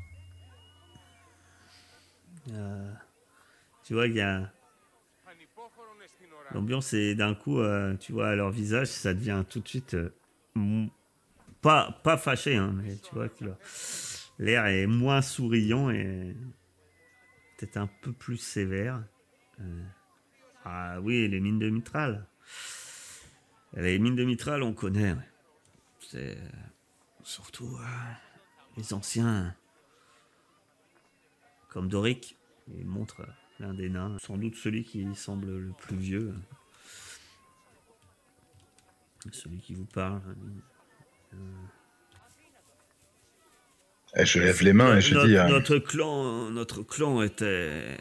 Euh, 2.51 2.91
tu 3.83 3.93
vois, 3.93 4.07
il 4.07 4.15
y 4.15 4.21
a. 4.21 4.51
L'ambiance 6.53 6.93
est 6.93 7.15
d'un 7.15 7.33
coup, 7.33 7.59
euh, 7.59 7.95
tu 7.97 8.13
vois, 8.13 8.29
à 8.29 8.35
leur 8.35 8.51
visage, 8.51 8.87
ça 8.87 9.13
devient 9.13 9.43
tout 9.49 9.59
de 9.59 9.67
suite. 9.67 9.95
euh, 9.95 10.85
pas, 11.61 11.99
pas 12.03 12.17
fâché, 12.17 12.55
hein, 12.55 12.73
mais 12.75 12.95
tu 12.97 13.13
vois 13.13 13.29
que 13.29 13.45
l'air 14.39 14.65
est 14.67 14.87
moins 14.87 15.21
souriant 15.21 15.89
et 15.89 16.35
peut-être 17.57 17.77
un 17.77 17.87
peu 17.87 18.13
plus 18.13 18.37
sévère. 18.37 19.03
Euh, 19.59 19.83
ah 20.63 21.01
oui, 21.01 21.27
les 21.27 21.39
mines 21.39 21.59
de 21.59 21.69
Mitral. 21.69 22.27
Les 23.73 23.99
mines 23.99 24.15
de 24.15 24.23
Mitral, 24.23 24.63
on 24.63 24.73
connaît. 24.73 25.15
C'est 25.99 26.37
euh, 26.37 26.49
surtout 27.23 27.77
euh, 27.77 28.13
les 28.77 28.93
anciens 28.93 29.55
comme 31.69 31.89
Doric. 31.89 32.37
Il 32.77 32.85
montre 32.85 33.27
l'un 33.59 33.73
des 33.73 33.89
nains, 33.89 34.17
sans 34.19 34.37
doute 34.37 34.55
celui 34.55 34.83
qui 34.83 35.13
semble 35.15 35.57
le 35.57 35.73
plus 35.73 35.97
vieux. 35.97 36.35
Celui 39.31 39.57
qui 39.59 39.73
vous 39.73 39.85
parle. 39.85 40.21
Et 44.19 44.25
je 44.25 44.39
lève 44.39 44.63
les 44.63 44.73
mains 44.73 44.97
et 44.97 45.01
je 45.01 45.13
notre, 45.13 45.27
dis... 45.27 45.37
euh, 45.37 45.47
notre 45.47 45.77
clan, 45.77 46.49
notre 46.49 46.81
clan 46.81 47.21
était, 47.21 47.97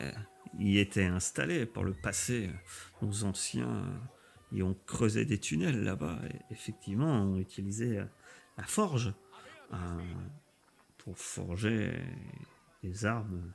y 0.59 0.79
était 0.79 1.05
installé 1.05 1.67
par 1.67 1.83
le 1.83 1.93
passé. 1.93 2.51
Nos 3.03 3.25
anciens 3.25 3.85
y 4.51 4.63
ont 4.63 4.77
creusé 4.87 5.27
des 5.27 5.39
tunnels 5.39 5.83
là-bas. 5.83 6.19
Et 6.31 6.53
effectivement, 6.53 7.23
ont 7.23 7.39
utilisé 7.39 8.01
la 8.57 8.65
forge 8.65 9.13
euh, 9.75 9.77
pour 10.99 11.19
forger 11.19 11.93
des 12.83 13.05
armes 13.05 13.53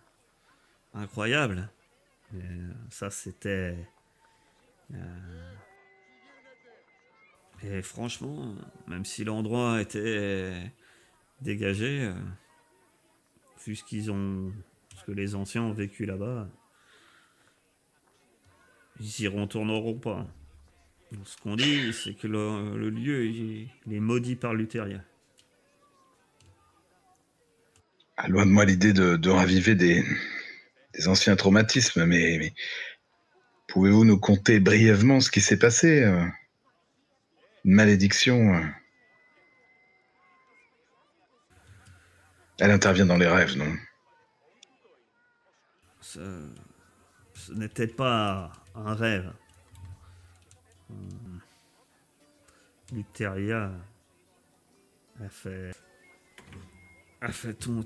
incroyables. 0.93 1.69
Et 2.36 2.43
ça, 2.89 3.10
c'était. 3.10 3.76
euh, 4.93 5.54
et 7.63 7.82
franchement, 7.82 8.56
même 8.88 9.06
si 9.06 9.24
l'endroit 9.24 9.82
était 9.82 10.71
dégagé, 11.41 12.06
euh, 12.06 12.13
vu 13.65 13.76
ce 13.76 14.10
ont, 14.10 14.52
ce 14.97 15.04
que 15.06 15.12
les 15.12 15.36
anciens 15.36 15.63
ont 15.63 15.74
vécu 15.74 16.06
là-bas, 16.06 16.50
ils 19.00 19.21
y 19.21 19.28
retourneront 19.28 19.97
pas. 19.97 20.28
Ce 21.26 21.36
qu'on 21.38 21.56
dit, 21.56 21.93
c'est 21.93 22.13
que 22.13 22.28
le, 22.28 22.89
lieu 22.89 23.26
est 23.26 24.00
maudit 24.00 24.36
par 24.36 24.54
Lutheria. 24.54 25.04
Ah, 28.17 28.28
Loin 28.28 28.45
de 28.45 28.52
moi 28.52 28.65
l'idée 28.65 28.93
de, 28.93 29.30
raviver 29.30 29.76
des, 29.76 30.04
anciens 31.08 31.36
traumatismes, 31.36 32.06
mais, 32.06 32.38
mais 32.39 32.54
pouvez-vous 33.67 34.06
nous 34.06 34.19
conter 34.19 34.60
brièvement 34.60 35.19
ce 35.19 35.32
qui 35.32 35.41
s'est 35.41 35.60
passé 35.60 36.04
euh, 36.04 36.24
Une 37.65 37.74
malédiction 37.74 38.56
Elle 42.62 42.69
intervient 42.69 43.08
dans 43.08 43.17
les 43.17 43.28
rêves, 43.28 43.58
non? 43.58 43.76
Ce, 46.00 46.19
n'était 47.56 47.88
pas 47.88 48.52
un 48.76 48.93
rêve. 48.93 49.34
Hum. 50.91 51.41
Lutheria 52.91 53.72
a 55.20 55.30
fait, 55.30 55.74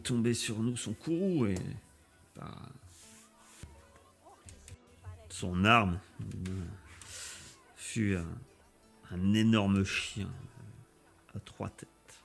tomber 0.03 0.33
sur 0.33 0.59
nous 0.59 0.75
son 0.75 0.93
courroux 0.93 1.45
et 1.45 1.55
par 2.33 2.69
son 5.29 5.63
arme 5.63 6.01
euh, 6.21 6.65
fut 7.77 8.17
un, 8.17 8.27
un 9.11 9.33
énorme 9.33 9.85
chien 9.85 10.29
à 11.33 11.39
trois 11.39 11.69
têtes, 11.69 12.19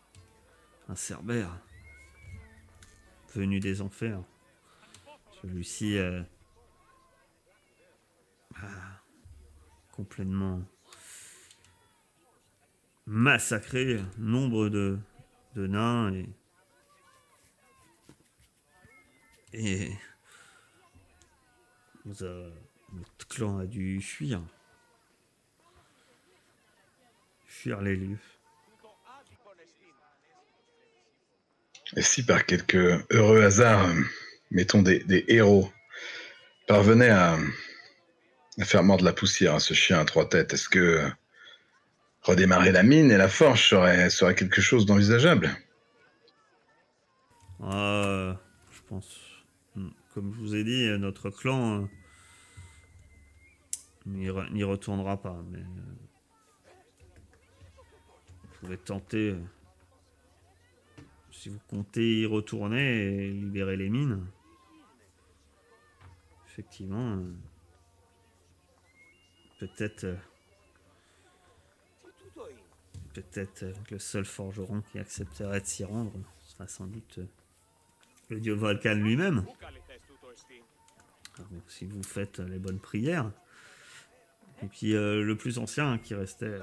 un 0.88 0.96
cerbère 0.96 1.56
venu 3.34 3.60
des 3.60 3.80
enfers. 3.80 4.22
Celui-ci 5.40 5.98
euh, 5.98 6.22
a 8.56 8.68
complètement 9.92 10.62
massacré 13.06 14.00
nombre 14.18 14.68
de, 14.68 14.98
de 15.54 15.66
nains 15.66 16.12
et, 19.52 19.92
notre 22.04 23.28
clan 23.28 23.58
a 23.58 23.66
dû 23.66 24.00
fuir. 24.00 24.42
Fuir 27.46 27.80
les 27.80 27.96
lieux. 27.96 28.18
Et 31.96 32.02
si 32.02 32.24
par 32.24 32.46
quelque 32.46 33.04
heureux 33.10 33.42
hasard, 33.42 33.86
euh, 33.86 33.94
mettons 34.50 34.82
des, 34.82 35.24
héros, 35.28 35.70
parvenaient 36.66 37.10
à, 37.10 37.36
faire 38.62 38.82
mordre 38.82 39.04
la 39.04 39.12
poussière 39.12 39.54
à 39.54 39.60
ce 39.60 39.74
chien 39.74 39.98
à 39.98 40.04
trois 40.04 40.28
têtes, 40.28 40.52
est-ce 40.52 40.68
que 40.68 40.78
euh, 40.78 41.08
redémarrer 42.22 42.72
la 42.72 42.82
mine 42.82 43.10
et 43.10 43.16
la 43.16 43.28
forge 43.28 43.68
serait, 43.68 44.34
quelque 44.34 44.60
chose 44.60 44.86
d'envisageable? 44.86 45.50
Euh, 47.62 48.34
je 48.70 48.80
pense, 48.88 49.20
hmm, 49.74 49.88
comme 50.14 50.32
je 50.34 50.40
vous 50.40 50.54
ai 50.54 50.64
dit, 50.64 50.84
euh, 50.84 50.96
notre 50.96 51.30
clan 51.30 51.82
euh, 51.82 51.86
n'y 54.06 54.28
re- 54.28 54.50
n'y 54.52 54.62
retournera 54.62 55.20
pas. 55.20 55.42
Mais 55.50 55.58
euh, 55.58 55.96
vous 58.42 58.48
pouvez 58.60 58.76
tenter, 58.78 59.30
euh, 59.30 59.40
si 61.40 61.48
vous 61.48 61.58
comptez 61.68 62.20
y 62.20 62.26
retourner 62.26 63.06
et 63.06 63.30
libérer 63.30 63.74
les 63.74 63.88
mines. 63.88 64.26
Effectivement, 66.46 67.16
euh, 67.16 67.32
peut-être, 69.58 70.04
euh, 70.04 70.16
peut-être 73.14 73.62
euh, 73.62 73.72
le 73.90 73.98
seul 73.98 74.26
forgeron 74.26 74.82
qui 74.92 74.98
accepterait 74.98 75.62
de 75.62 75.66
s'y 75.66 75.82
rendre 75.82 76.12
sera 76.42 76.68
sans 76.68 76.86
doute 76.86 77.20
le 78.28 78.38
dieu 78.38 78.52
Volcan 78.52 78.96
lui-même. 78.96 79.46
Alors, 81.38 81.62
Si 81.68 81.86
vous 81.86 82.02
faites 82.02 82.40
les 82.40 82.58
bonnes 82.58 82.80
prières. 82.80 83.32
Et 84.62 84.66
puis 84.66 84.92
le 84.92 85.34
plus 85.36 85.56
ancien 85.56 85.96
qui 85.96 86.14
restait 86.14 86.58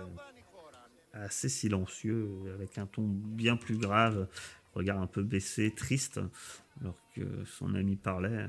assez 1.13 1.49
silencieux, 1.49 2.29
avec 2.53 2.77
un 2.77 2.85
ton 2.85 3.01
bien 3.07 3.57
plus 3.57 3.77
grave, 3.77 4.27
regard 4.77 5.01
un 5.01 5.07
peu 5.07 5.23
baissé, 5.23 5.71
triste, 5.73 6.19
alors 6.79 6.97
que 7.15 7.43
son 7.45 7.73
ami 7.75 7.95
parlait. 7.95 8.47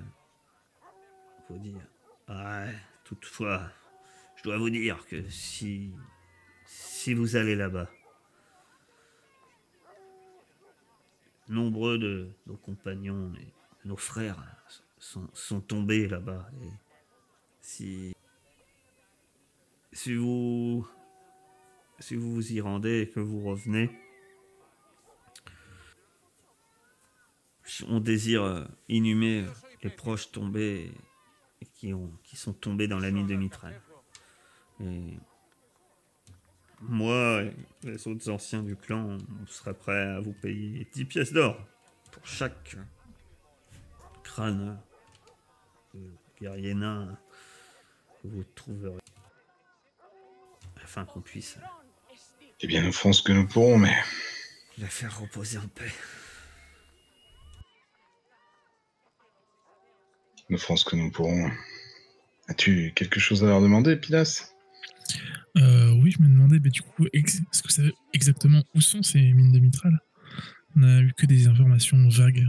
Faut 1.47 1.59
dire. 1.59 1.87
Ouais, 2.29 2.75
toutefois, 3.05 3.71
je 4.37 4.43
dois 4.43 4.59
vous 4.59 4.71
dire 4.71 5.07
que 5.07 5.29
si. 5.29 5.93
Si 6.67 7.15
vous 7.15 7.37
allez 7.37 7.55
là-bas, 7.55 7.89
nombreux 11.49 11.97
de 11.97 12.29
nos 12.47 12.57
compagnons 12.57 13.33
et 13.41 13.49
nos 13.87 13.97
frères 13.97 14.37
sont, 14.99 15.31
sont 15.33 15.63
tombés 15.63 16.07
là-bas. 16.07 16.51
Et 16.63 16.71
si. 17.61 18.15
Si 19.93 20.15
vous. 20.15 20.87
Si 22.01 22.15
vous 22.15 22.35
vous 22.35 22.53
y 22.53 22.61
rendez 22.61 23.01
et 23.01 23.09
que 23.09 23.19
vous 23.19 23.43
revenez, 23.43 23.91
on 27.89 28.01
désire 28.01 28.43
euh, 28.43 28.65
inhumer 28.89 29.43
euh, 29.43 29.51
les 29.83 29.91
proches 29.91 30.31
tombés 30.31 30.93
et 31.61 31.67
qui, 31.67 31.93
ont, 31.93 32.11
qui 32.23 32.37
sont 32.37 32.53
tombés 32.53 32.89
dans 32.89 32.99
la 32.99 33.11
mine 33.11 33.27
de 33.27 33.35
mitraille. 33.35 33.79
Et 34.81 35.19
moi 36.81 37.43
et 37.43 37.53
les 37.83 38.09
autres 38.09 38.31
anciens 38.31 38.63
du 38.63 38.77
clan, 38.77 39.19
on 39.43 39.47
serait 39.47 39.75
prêts 39.75 40.03
à 40.03 40.21
vous 40.21 40.33
payer 40.33 40.87
10 40.93 41.05
pièces 41.05 41.33
d'or 41.33 41.61
pour 42.13 42.27
chaque 42.27 42.77
crâne 44.23 44.79
de 45.95 46.01
guerrier 46.41 46.75
nain 46.75 47.19
que 48.23 48.29
vous 48.29 48.45
trouverez. 48.55 49.01
Afin 50.83 51.05
qu'on 51.05 51.21
puisse 51.21 51.59
Eh 52.61 52.67
bien, 52.67 52.83
nous 52.83 52.93
ferons 52.93 53.13
ce 53.13 53.23
que 53.23 53.33
nous 53.33 53.47
pourrons, 53.47 53.79
mais 53.79 53.97
la 54.79 54.87
faire 54.87 55.19
reposer 55.21 55.59
en 55.59 55.69
paix. 55.69 55.93
Nous 60.49 60.59
ferons 60.59 60.77
ce 60.77 60.85
que 60.85 60.97
nous 60.97 61.11
pourrons. 61.11 61.51
As-tu 62.49 62.93
quelque 62.95 63.21
chose 63.21 63.45
à 63.45 63.49
leur 63.49 63.61
demander, 63.61 63.97
Pilas? 63.97 64.53
Euh, 65.57 65.93
oui, 66.03 66.11
je 66.13 66.23
me 66.23 66.29
demandais, 66.29 66.59
mais 66.63 66.71
du 66.71 66.83
coup, 66.83 67.07
est-ce 67.13 67.41
que 67.63 67.69
vous 67.69 67.75
savez 67.75 67.95
exactement 68.13 68.63
où 68.75 68.81
sont 68.81 69.03
ces 69.03 69.21
mines 69.21 69.53
de 69.53 69.59
mitral 69.59 69.99
On 70.77 70.83
a 70.83 71.01
eu 71.01 71.13
que 71.13 71.27
des 71.27 71.49
informations 71.49 72.09
vagues. 72.09 72.47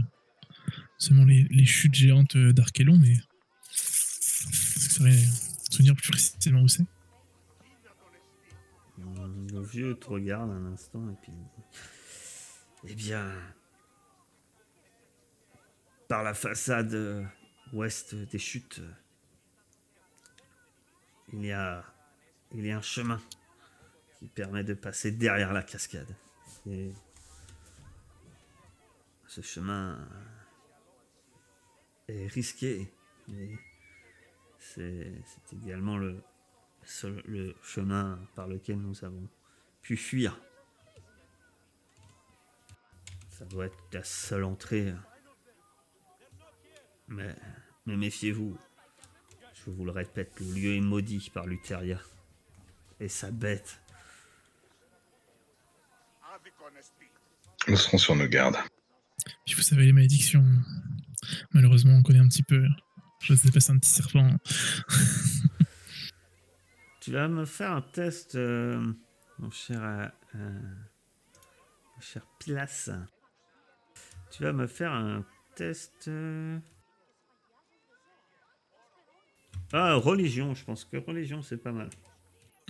Seulement 0.98 1.24
les, 1.24 1.46
les 1.50 1.64
chutes 1.64 1.94
géantes 1.94 2.36
d'Archelon, 2.36 2.98
mais. 2.98 3.12
Est-ce 3.12 4.74
que 4.74 4.80
ça 4.80 4.90
serait 4.90 5.18
souvenir 5.70 5.94
plus 5.96 6.10
précisément 6.10 6.62
où 6.62 6.68
c'est? 6.68 6.84
Le 9.52 9.62
vieux 9.62 9.94
te 9.94 10.08
regarde 10.08 10.50
un 10.50 10.72
instant 10.72 11.10
et 11.10 11.16
puis. 11.22 11.32
Eh 12.88 12.94
bien. 12.94 13.26
Par 16.08 16.22
la 16.22 16.34
façade 16.34 16.92
euh, 16.94 17.24
ouest 17.72 18.14
des 18.14 18.38
chutes, 18.38 18.80
il 21.32 21.44
y 21.44 21.52
a. 21.52 21.84
Il 22.52 22.66
y 22.66 22.72
a 22.72 22.78
un 22.78 22.82
chemin 22.82 23.22
qui 24.18 24.26
permet 24.26 24.64
de 24.64 24.74
passer 24.74 25.12
derrière 25.12 25.52
la 25.52 25.62
cascade. 25.62 26.16
Et 26.66 26.92
ce 29.28 29.40
chemin 29.40 30.04
est 32.08 32.26
risqué, 32.26 32.92
mais 33.28 33.56
c'est 34.58 35.22
également 35.52 35.96
le, 35.96 36.20
le 37.26 37.54
chemin 37.62 38.18
par 38.34 38.48
lequel 38.48 38.78
nous 38.78 39.04
avons 39.04 39.28
pu 39.80 39.96
fuir. 39.96 40.36
Ça 43.30 43.44
doit 43.44 43.66
être 43.66 43.78
la 43.92 44.02
seule 44.02 44.42
entrée. 44.42 44.92
Mais, 47.10 47.34
mais 47.86 47.96
méfiez-vous. 47.96 48.56
Je 49.54 49.70
vous 49.70 49.84
le 49.84 49.90
répète, 49.90 50.32
le 50.40 50.46
lieu 50.54 50.74
est 50.76 50.80
maudit 50.80 51.30
par 51.34 51.46
Lutheria. 51.46 51.98
Et 52.98 53.08
sa 53.08 53.30
bête. 53.30 53.80
Nous 57.68 57.76
serons 57.76 57.98
sur 57.98 58.16
nos 58.16 58.26
gardes. 58.26 58.56
Puis 59.44 59.54
vous 59.54 59.62
savez, 59.62 59.84
les 59.86 59.92
malédictions. 59.92 60.44
Malheureusement, 61.52 61.92
on 61.94 62.02
connaît 62.02 62.18
un 62.20 62.28
petit 62.28 62.42
peu. 62.42 62.64
Je 63.20 63.34
sais 63.34 63.50
pas, 63.50 63.60
c'est 63.60 63.72
un 63.72 63.78
petit 63.78 63.90
serpent. 63.90 64.36
Tu 67.00 67.12
vas 67.12 67.28
me 67.28 67.46
faire 67.46 67.72
un 67.72 67.80
test, 67.80 68.34
euh, 68.34 68.92
mon 69.38 69.50
cher, 69.50 70.12
euh, 70.34 70.60
mon 71.94 72.00
cher 72.00 72.26
Pilas. 72.38 72.90
Tu 74.30 74.42
vas 74.42 74.52
me 74.52 74.66
faire 74.66 74.92
un 74.92 75.24
test. 75.54 76.08
euh, 76.08 76.58
Ah, 79.72 79.94
religion. 79.94 80.54
Je 80.54 80.64
pense 80.64 80.84
que 80.84 80.96
religion, 80.96 81.42
c'est 81.42 81.56
pas 81.58 81.72
mal. 81.72 81.90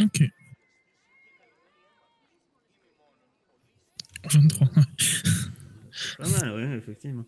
Ok. 0.00 0.22
23. 4.24 4.66
ouais. 4.76 4.82
Pas 6.18 6.28
mal, 6.28 6.52
oui, 6.56 6.62
effectivement. 6.76 7.24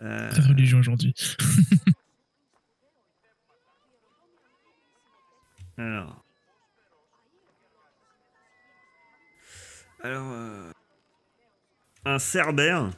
Euh, 0.00 0.30
Très 0.30 0.42
religion 0.42 0.78
aujourd'hui. 0.78 1.14
alors. 5.78 6.24
Alors. 10.02 10.30
euh, 10.32 10.72
Un 12.04 12.18
cerbère. 12.18 12.90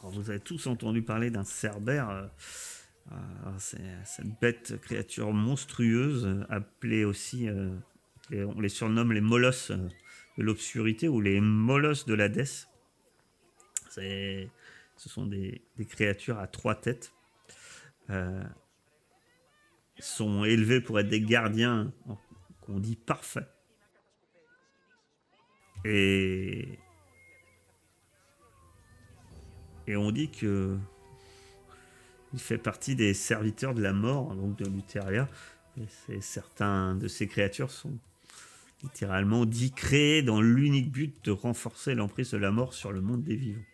Alors, 0.00 0.12
vous 0.12 0.30
avez 0.30 0.40
tous 0.40 0.66
entendu 0.66 1.02
parler 1.02 1.30
d'un 1.30 1.44
cerbère. 1.44 2.08
euh, 2.10 2.26
cette 3.58 4.40
bête 4.40 4.80
créature 4.80 5.32
monstrueuse, 5.32 6.26
euh, 6.26 6.44
appelée 6.48 7.04
aussi. 7.04 7.48
euh, 7.48 7.76
on 8.32 8.60
les 8.60 8.68
surnomme 8.68 9.12
les 9.12 9.20
molosses 9.20 9.70
euh, 9.70 9.88
de 10.38 10.42
l'obscurité 10.42 11.08
ou 11.08 11.20
les 11.20 11.40
molosses 11.40 12.06
de 12.06 12.14
l'Hadès. 12.14 12.68
Ce 13.88 14.48
sont 15.08 15.26
des, 15.26 15.62
créatures 15.88 16.38
à 16.38 16.46
trois 16.46 16.74
têtes. 16.74 17.12
Euh, 18.10 18.42
sont 19.98 20.44
élevés 20.44 20.80
pour 20.82 21.00
être 21.00 21.08
des 21.08 21.22
gardiens 21.22 21.92
en- 22.06 22.18
qu'on 22.60 22.78
dit 22.78 22.96
parfaits. 22.96 23.48
Et 25.84 26.78
on 29.96 30.10
dit 30.10 30.30
que 30.30 30.76
il 32.36 32.40
fait 32.40 32.58
partie 32.58 32.94
des 32.94 33.14
serviteurs 33.14 33.72
de 33.72 33.80
la 33.80 33.94
mort, 33.94 34.34
donc 34.34 34.58
de 34.58 34.66
Lutheria. 34.66 35.26
Et 36.10 36.20
certains 36.20 36.94
de 36.94 37.08
ces 37.08 37.26
créatures 37.26 37.70
sont 37.70 37.98
littéralement 38.82 39.46
dit 39.46 39.72
créés 39.72 40.22
dans 40.22 40.42
l'unique 40.42 40.92
but 40.92 41.24
de 41.24 41.30
renforcer 41.30 41.94
l'emprise 41.94 42.32
de 42.32 42.36
la 42.36 42.50
mort 42.50 42.74
sur 42.74 42.92
le 42.92 43.00
monde 43.00 43.22
des 43.22 43.36
vivants. 43.36 43.64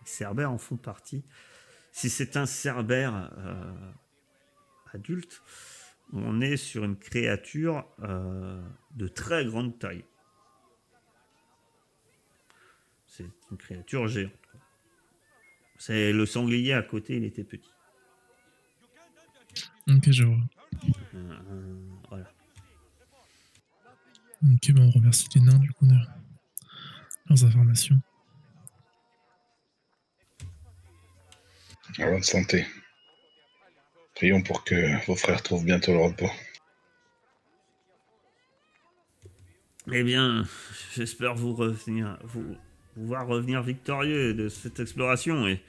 Les 0.00 0.06
Cerbères 0.06 0.52
en 0.52 0.58
font 0.58 0.76
partie. 0.76 1.24
Si 1.90 2.08
c'est 2.08 2.36
un 2.36 2.46
Cerbère 2.46 3.32
euh, 3.38 3.92
adulte, 4.92 5.42
on 6.12 6.40
est 6.40 6.56
sur 6.56 6.84
une 6.84 6.96
créature 6.96 7.84
euh, 8.04 8.62
de 8.94 9.08
très 9.08 9.44
grande 9.44 9.76
taille. 9.76 10.04
C'est 13.08 13.26
une 13.50 13.56
créature 13.56 14.06
géante. 14.06 14.39
C'est 15.80 16.12
le 16.12 16.26
sanglier 16.26 16.74
à 16.74 16.82
côté, 16.82 17.16
il 17.16 17.24
était 17.24 17.42
petit. 17.42 17.72
Ok, 19.88 20.10
je 20.10 20.24
vois. 20.24 20.36
Euh, 21.14 21.88
voilà. 22.10 22.30
Ok, 24.44 24.72
bah 24.72 24.82
on 24.82 24.90
remercie 24.90 25.26
les 25.34 25.40
nains 25.40 25.58
du 25.58 25.72
coup 25.72 25.86
de 25.86 25.94
leurs 27.30 27.44
informations. 27.46 27.98
À 31.98 32.10
bonne 32.10 32.22
santé. 32.22 32.66
Prions 34.16 34.42
pour 34.42 34.64
que 34.64 35.02
vos 35.06 35.16
frères 35.16 35.42
trouvent 35.42 35.64
bientôt 35.64 35.94
le 35.94 36.00
repos. 36.00 36.30
Eh 39.90 40.02
bien, 40.02 40.46
j'espère 40.94 41.34
vous 41.34 41.54
revenir, 41.54 42.18
vous, 42.22 42.54
vous 42.96 43.06
voir 43.06 43.26
revenir 43.26 43.62
victorieux 43.62 44.34
de 44.34 44.48
cette 44.48 44.80
exploration 44.80 45.46
et 45.46 45.62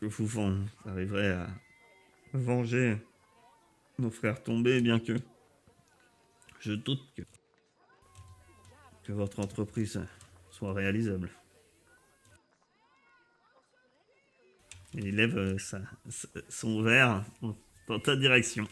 que 0.00 0.06
vous 0.06 0.26
ven- 0.26 0.66
arriverez 0.86 1.30
à 1.30 1.46
venger 2.32 2.96
nos 3.98 4.10
frères 4.10 4.42
tombés, 4.42 4.80
bien 4.80 4.98
que 4.98 5.14
je 6.60 6.72
doute 6.72 7.02
que, 7.16 9.12
votre 9.12 9.40
entreprise 9.40 10.00
soit 10.50 10.72
réalisable. 10.72 11.28
Et 14.94 15.00
il 15.08 15.16
lève 15.16 15.36
euh, 15.36 15.58
sa- 15.58 15.82
son 16.48 16.82
verre 16.82 17.24
dans 17.88 17.98
ta 18.00 18.16
direction. 18.16 18.66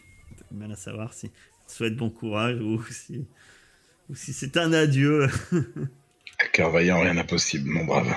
Mal 0.51 0.73
à 0.73 0.77
savoir 0.77 1.13
si 1.13 1.31
souhaite 1.67 1.97
bon 1.97 2.11
courage 2.11 2.61
ou 2.61 2.83
si, 2.85 3.27
ou 4.09 4.15
si 4.15 4.33
c'est 4.33 4.57
un 4.57 4.73
adieu. 4.73 5.27
À 6.43 6.49
cœur 6.49 6.71
vaillant, 6.71 7.01
rien 7.01 7.15
d'impossible, 7.15 7.69
mon 7.71 7.85
brave. 7.85 8.15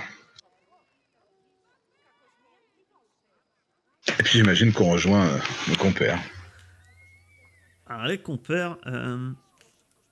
Et 4.19 4.23
puis 4.23 4.39
j'imagine 4.39 4.71
qu'on 4.73 4.91
rejoint 4.91 5.27
euh, 5.27 5.39
nos 5.69 5.75
compères. 5.75 6.19
Alors, 7.87 8.05
les 8.07 8.17
compères. 8.21 8.77
euh, 8.87 9.31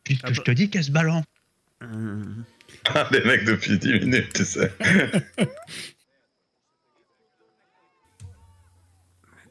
Puisque 0.04 0.26
Ah 0.26 0.34
je 0.34 0.38
bah- 0.40 0.44
te 0.46 0.52
dis 0.52 0.70
qu'elle 0.70 0.84
se 0.84 0.92
balance. 0.92 1.26
euh, 1.84 2.24
Ah, 2.86 3.08
les 3.12 3.24
mecs 3.24 3.46
depuis 3.46 3.78
10 3.78 3.94
minutes, 4.00 4.34
tu 4.34 4.46
sais. 4.46 4.72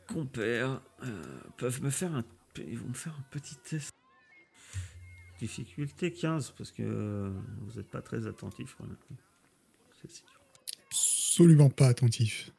compères 0.06 0.80
euh, 1.04 1.22
peuvent 1.56 1.82
me 1.82 1.90
faire 1.90 2.14
un. 2.14 2.24
Ils 2.58 2.78
vont 2.78 2.88
me 2.88 2.94
faire 2.94 3.12
un 3.12 3.24
petit 3.30 3.56
test. 3.56 3.90
Difficulté 5.40 6.12
15, 6.12 6.50
parce 6.50 6.70
que 6.70 6.82
euh, 6.82 7.30
vous 7.62 7.78
n'êtes 7.78 7.88
pas 7.88 8.02
très 8.02 8.26
attentif. 8.26 8.76
Absolument 10.86 11.70
pas 11.70 11.88
attentif. 11.88 12.50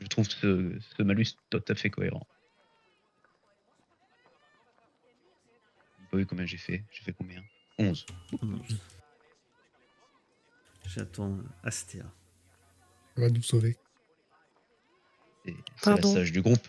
Je 0.00 0.06
trouve 0.06 0.28
ce, 0.28 0.78
ce 0.80 1.02
malus 1.02 1.28
tout 1.48 1.64
à 1.66 1.74
fait 1.74 1.88
cohérent. 1.88 2.26
Vous 5.98 6.08
voyez 6.12 6.26
combien 6.26 6.44
j'ai 6.44 6.58
fait? 6.58 6.84
J'ai 6.90 7.04
fait 7.04 7.14
combien? 7.14 7.42
11. 7.78 8.04
J'attends 10.88 11.38
Astéa. 11.62 12.04
Ça 13.16 13.22
va 13.22 13.30
nous 13.30 13.42
sauver. 13.42 13.78
C'est 15.46 15.54
la 15.86 16.02
sage 16.02 16.32
du 16.32 16.42
groupe. 16.42 16.68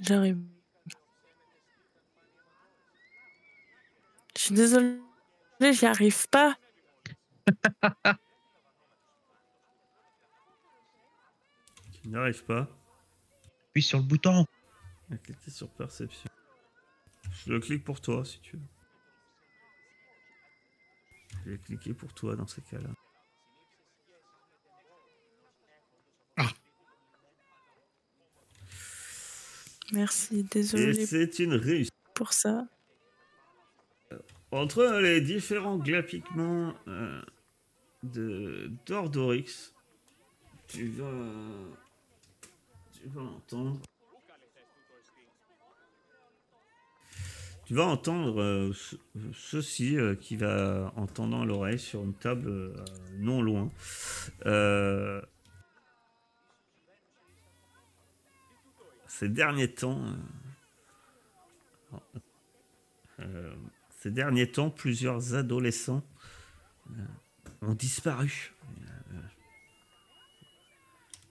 J'arrive. 0.00 0.38
Suis 4.46 4.54
désolée, 4.54 5.00
j'y 5.60 5.86
arrive 5.86 6.28
pas. 6.28 6.56
Tu 11.92 12.08
n'y 12.08 12.16
arrives 12.16 12.44
pas 12.44 12.68
Puis 13.72 13.82
sur 13.82 13.98
le 13.98 14.04
bouton. 14.04 14.46
à 15.10 15.16
cliquer 15.16 15.50
sur 15.50 15.68
perception. 15.70 16.30
Je 17.44 17.52
le 17.52 17.60
clique 17.60 17.84
pour 17.84 18.00
toi 18.00 18.24
si 18.24 18.40
tu 18.40 18.56
veux. 18.56 18.62
Je 21.44 21.50
vais 21.50 21.58
cliquer 21.58 21.94
pour 21.94 22.12
toi 22.14 22.36
dans 22.36 22.46
ces 22.46 22.62
cas-là. 22.62 22.90
Merci, 29.92 30.40
Et 30.40 30.42
désolée 30.42 31.06
c'est 31.06 31.38
une 31.38 31.54
réussite. 31.54 31.92
pour 32.14 32.32
ça. 32.32 32.66
Entre 34.52 35.00
les 35.00 35.20
différents 35.20 35.76
glapiquements 35.76 36.74
euh, 36.88 37.20
de 38.02 38.70
d'Ordorix, 38.86 39.72
tu 40.68 40.88
vas, 40.88 41.04
entendre. 43.20 43.80
Tu 47.66 47.74
vas 47.74 47.86
entendre 47.86 48.40
euh, 48.40 48.72
ce- 48.72 48.96
ceci 49.34 49.96
euh, 49.98 50.14
qui 50.14 50.36
va 50.36 50.92
entendant 50.96 51.42
à 51.42 51.44
l'oreille 51.44 51.80
sur 51.80 52.02
une 52.04 52.14
table 52.14 52.72
non 53.18 53.42
loin. 53.42 53.70
Ces 59.08 59.28
derniers 59.28 59.72
temps, 59.72 60.00
ces 64.06 64.12
derniers 64.12 64.48
temps, 64.48 64.70
plusieurs 64.70 65.34
adolescents 65.34 66.04
euh, 66.92 67.02
ont 67.62 67.74
disparu. 67.74 68.54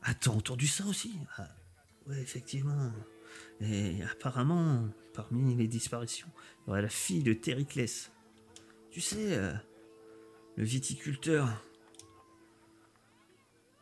Euh, 0.06 0.12
t'as 0.20 0.32
entendu 0.32 0.68
ça 0.68 0.86
aussi 0.86 1.18
ah, 1.38 1.48
Ouais, 2.06 2.20
effectivement. 2.20 2.92
Et 3.62 4.04
apparemment, 4.04 4.90
parmi 5.14 5.56
les 5.56 5.70
disparitions, 5.70 6.28
il 6.36 6.68
y 6.68 6.72
aurait 6.72 6.82
la 6.82 6.90
fille 6.90 7.24
de 7.24 7.32
Tériclès. 7.32 8.12
Tu 8.92 9.00
sais, 9.00 9.38
euh, 9.38 9.54
le 10.58 10.66
viticulteur 10.66 11.48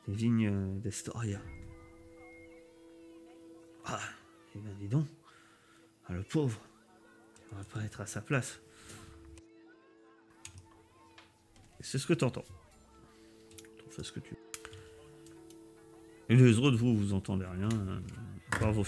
des 0.07 0.13
vignes 0.13 0.79
d'Estoria. 0.81 1.41
Ah, 3.85 3.99
eh 4.53 4.59
ben 4.59 4.75
dis 4.77 4.87
donc, 4.87 5.07
ah, 6.05 6.13
le 6.13 6.21
pauvre, 6.21 6.61
il 7.51 7.57
va 7.57 7.63
pas 7.63 7.81
être 7.81 8.01
à 8.01 8.05
sa 8.05 8.21
place. 8.21 8.59
C'est 11.83 11.99
ce 11.99 12.07
que 12.07 12.13
t'entends. 12.13 12.45
T'en 13.77 13.89
fais 13.91 14.03
ce 14.03 14.11
que 14.13 14.21
tu 14.21 14.31
veux. 14.31 14.39
Et 16.29 16.35
les 16.35 16.57
autres, 16.57 16.77
vous, 16.77 16.95
vous 16.95 17.13
entendez 17.13 17.45
rien, 17.45 17.69
euh, 17.71 17.99
à 18.53 18.59
part 18.59 18.71
vos. 18.71 18.83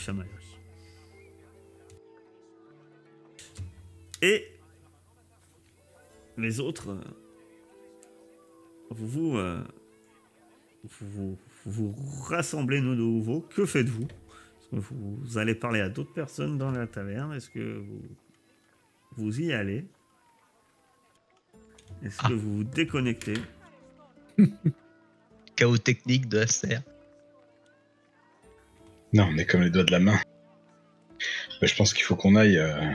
Et 4.21 4.47
les 6.37 6.59
autres, 6.61 6.89
euh, 6.89 7.01
vous 8.89 9.07
vous, 9.07 9.37
euh, 9.37 9.61
vous, 11.01 11.37
vous 11.65 11.91
vous 11.91 12.23
rassemblez 12.23 12.79
de 12.79 12.95
nouveau. 12.95 13.41
Que 13.41 13.65
faites-vous? 13.65 14.07
Que 14.71 14.77
vous 14.77 15.37
allez 15.37 15.53
parler 15.53 15.81
à 15.81 15.89
d'autres 15.89 16.13
personnes 16.13 16.57
dans 16.57 16.71
la 16.71 16.87
taverne? 16.87 17.33
Est-ce 17.33 17.49
que 17.49 17.77
vous, 17.77 18.01
vous 19.17 19.41
y 19.41 19.51
allez? 19.51 19.85
Est-ce 22.03 22.17
que 22.27 22.33
vous 22.33 22.57
vous 22.57 22.63
déconnectez 22.63 23.33
Chaos 25.55 25.77
technique 25.77 26.27
de 26.27 26.39
Acer. 26.39 26.79
Non, 29.13 29.29
on 29.31 29.37
est 29.37 29.45
comme 29.45 29.61
les 29.61 29.69
doigts 29.69 29.83
de 29.85 29.91
la 29.91 29.99
main. 29.99 30.19
Je 31.61 31.73
pense 31.75 31.93
qu'il 31.93 32.03
faut 32.03 32.15
qu'on 32.15 32.35
aille 32.35 32.57
euh, 32.57 32.91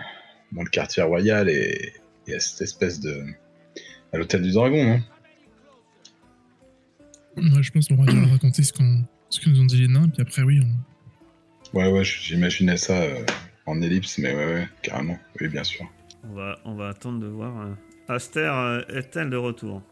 dans 0.53 0.63
le 0.63 0.69
quartier 0.69 1.03
royal 1.03 1.49
et, 1.49 1.95
et 2.27 2.35
à 2.35 2.41
cette 2.41 2.61
espèce 2.61 3.01
de. 3.01 3.25
à 4.13 4.19
l'hôtel 4.19 4.43
du 4.43 4.53
dragon, 4.53 4.85
non? 4.85 5.01
Moi, 7.37 7.63
je 7.63 7.71
pense 7.71 7.89
qu'on 7.89 7.97
va 7.97 8.13
raconter 8.31 8.63
ce, 8.63 8.73
qu'on- 8.73 9.05
ce 9.31 9.41
que 9.41 9.49
nous 9.49 9.61
ont 9.61 9.65
dit 9.65 9.79
les 9.81 9.89
nains, 9.89 10.09
puis 10.09 10.21
après, 10.23 10.43
oui, 10.43 10.61
on... 10.63 11.79
Ouais, 11.79 11.91
ouais, 11.91 12.05
j'imaginais 12.05 12.77
ça 12.77 13.01
euh, 13.03 13.25
en 13.67 13.81
ellipse, 13.81 14.19
mais 14.19 14.35
ouais, 14.35 14.45
ouais, 14.55 14.69
carrément. 14.83 15.19
Oui, 15.41 15.49
bien 15.49 15.65
sûr. 15.65 15.87
on 16.25 16.35
va, 16.35 16.59
on 16.65 16.75
va 16.75 16.89
attendre 16.89 17.21
de 17.21 17.27
voir. 17.29 17.61
euh, 17.63 17.73
Aster 18.09 18.41
euh, 18.53 18.83
est-elle 18.89 19.31
de 19.31 19.37
retour? 19.37 19.83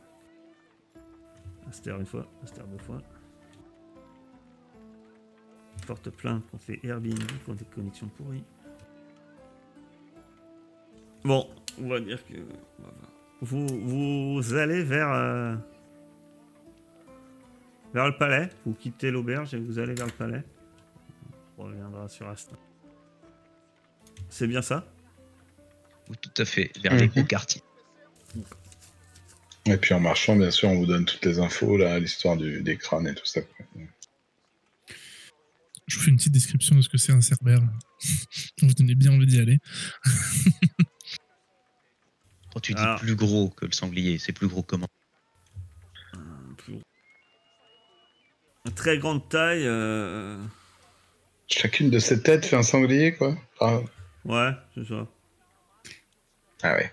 Aster 1.69 1.91
une 1.93 2.07
fois, 2.07 2.27
Aster 2.43 2.63
deux 2.71 2.79
fois. 2.79 2.99
Porte 5.87 6.11
plainte 6.11 6.45
contre 6.51 6.65
les 6.69 6.81
Airbnb 6.83 7.19
pour 7.45 7.55
des 7.55 7.65
connexions 7.65 8.09
pourries. 8.09 8.45
Bon, 11.25 11.49
on 11.81 11.89
va 11.89 12.01
dire 12.01 12.25
que. 12.27 12.35
Vous, 13.41 13.67
vous 13.69 14.55
allez 14.55 14.83
vers. 14.83 15.11
euh, 15.13 15.55
vers 17.95 18.07
le 18.07 18.17
palais. 18.17 18.49
Vous 18.67 18.75
quittez 18.75 19.11
l'auberge 19.11 19.55
et 19.55 19.59
vous 19.59 19.79
allez 19.79 19.95
vers 19.95 20.07
le 20.07 20.13
palais. 20.13 20.43
On 21.57 21.65
reviendra 21.65 22.09
sur 22.09 22.29
Aster. 22.29 22.57
C'est 24.29 24.47
bien 24.47 24.63
ça? 24.63 24.85
Ou 26.11 26.15
tout 26.17 26.31
à 26.39 26.45
fait, 26.45 26.71
vers 26.83 26.95
les 26.95 27.05
Mhm. 27.07 27.11
gros 27.13 27.25
quartiers. 27.25 27.63
Et 29.67 29.77
puis 29.77 29.93
en 29.95 30.01
marchant, 30.01 30.37
bien 30.37 30.51
sûr, 30.51 30.69
on 30.71 30.77
vous 30.79 30.87
donne 30.87 31.05
toutes 31.05 31.25
les 31.25 31.39
infos, 31.39 31.77
là, 31.77 31.99
l'histoire 31.99 32.37
du- 32.37 32.63
des 32.63 32.77
crânes 32.77 33.07
et 33.07 33.15
tout 33.15 33.27
ça. 33.27 33.41
quoi. 33.43 33.67
je 35.87 35.97
vous 35.97 36.03
fais 36.05 36.11
une 36.11 36.17
petite 36.17 36.33
description 36.33 36.77
de 36.77 36.83
ce 36.83 36.89
que 36.89 36.99
c'est 36.99 37.13
un 37.13 37.21
cerbère. 37.21 37.61
vous 38.63 38.75
donnez 38.75 38.95
bien 38.95 39.13
envie 39.13 39.27
d'y 39.27 39.41
aller. 39.41 39.59
Quand 42.53 42.61
tu 42.63 42.75
dis 42.75 42.81
Alors. 42.81 42.99
plus 43.01 43.15
gros 43.17 43.49
que 43.51 43.67
le 43.67 43.73
sanglier, 43.73 44.19
c'est 44.19 44.33
plus 44.33 44.49
gros 44.49 44.63
comment 44.63 44.87
Un 46.15 46.55
plus 46.57 46.73
gros. 46.75 46.83
Une 48.67 48.73
très 48.75 48.99
grande 48.99 49.29
taille. 49.29 49.67
euh, 49.67 50.43
Chacune 51.47 51.89
de 51.91 51.99
ces 51.99 52.23
têtes 52.23 52.45
fait 52.45 52.57
un 52.57 52.63
sanglier, 52.63 53.15
quoi. 53.15 53.37
Ah, 53.61 53.81
Ouais, 54.25 54.51
c'est 54.75 54.87
ça. 54.87 55.07
ah 56.63 56.75
ouais. 56.75 56.93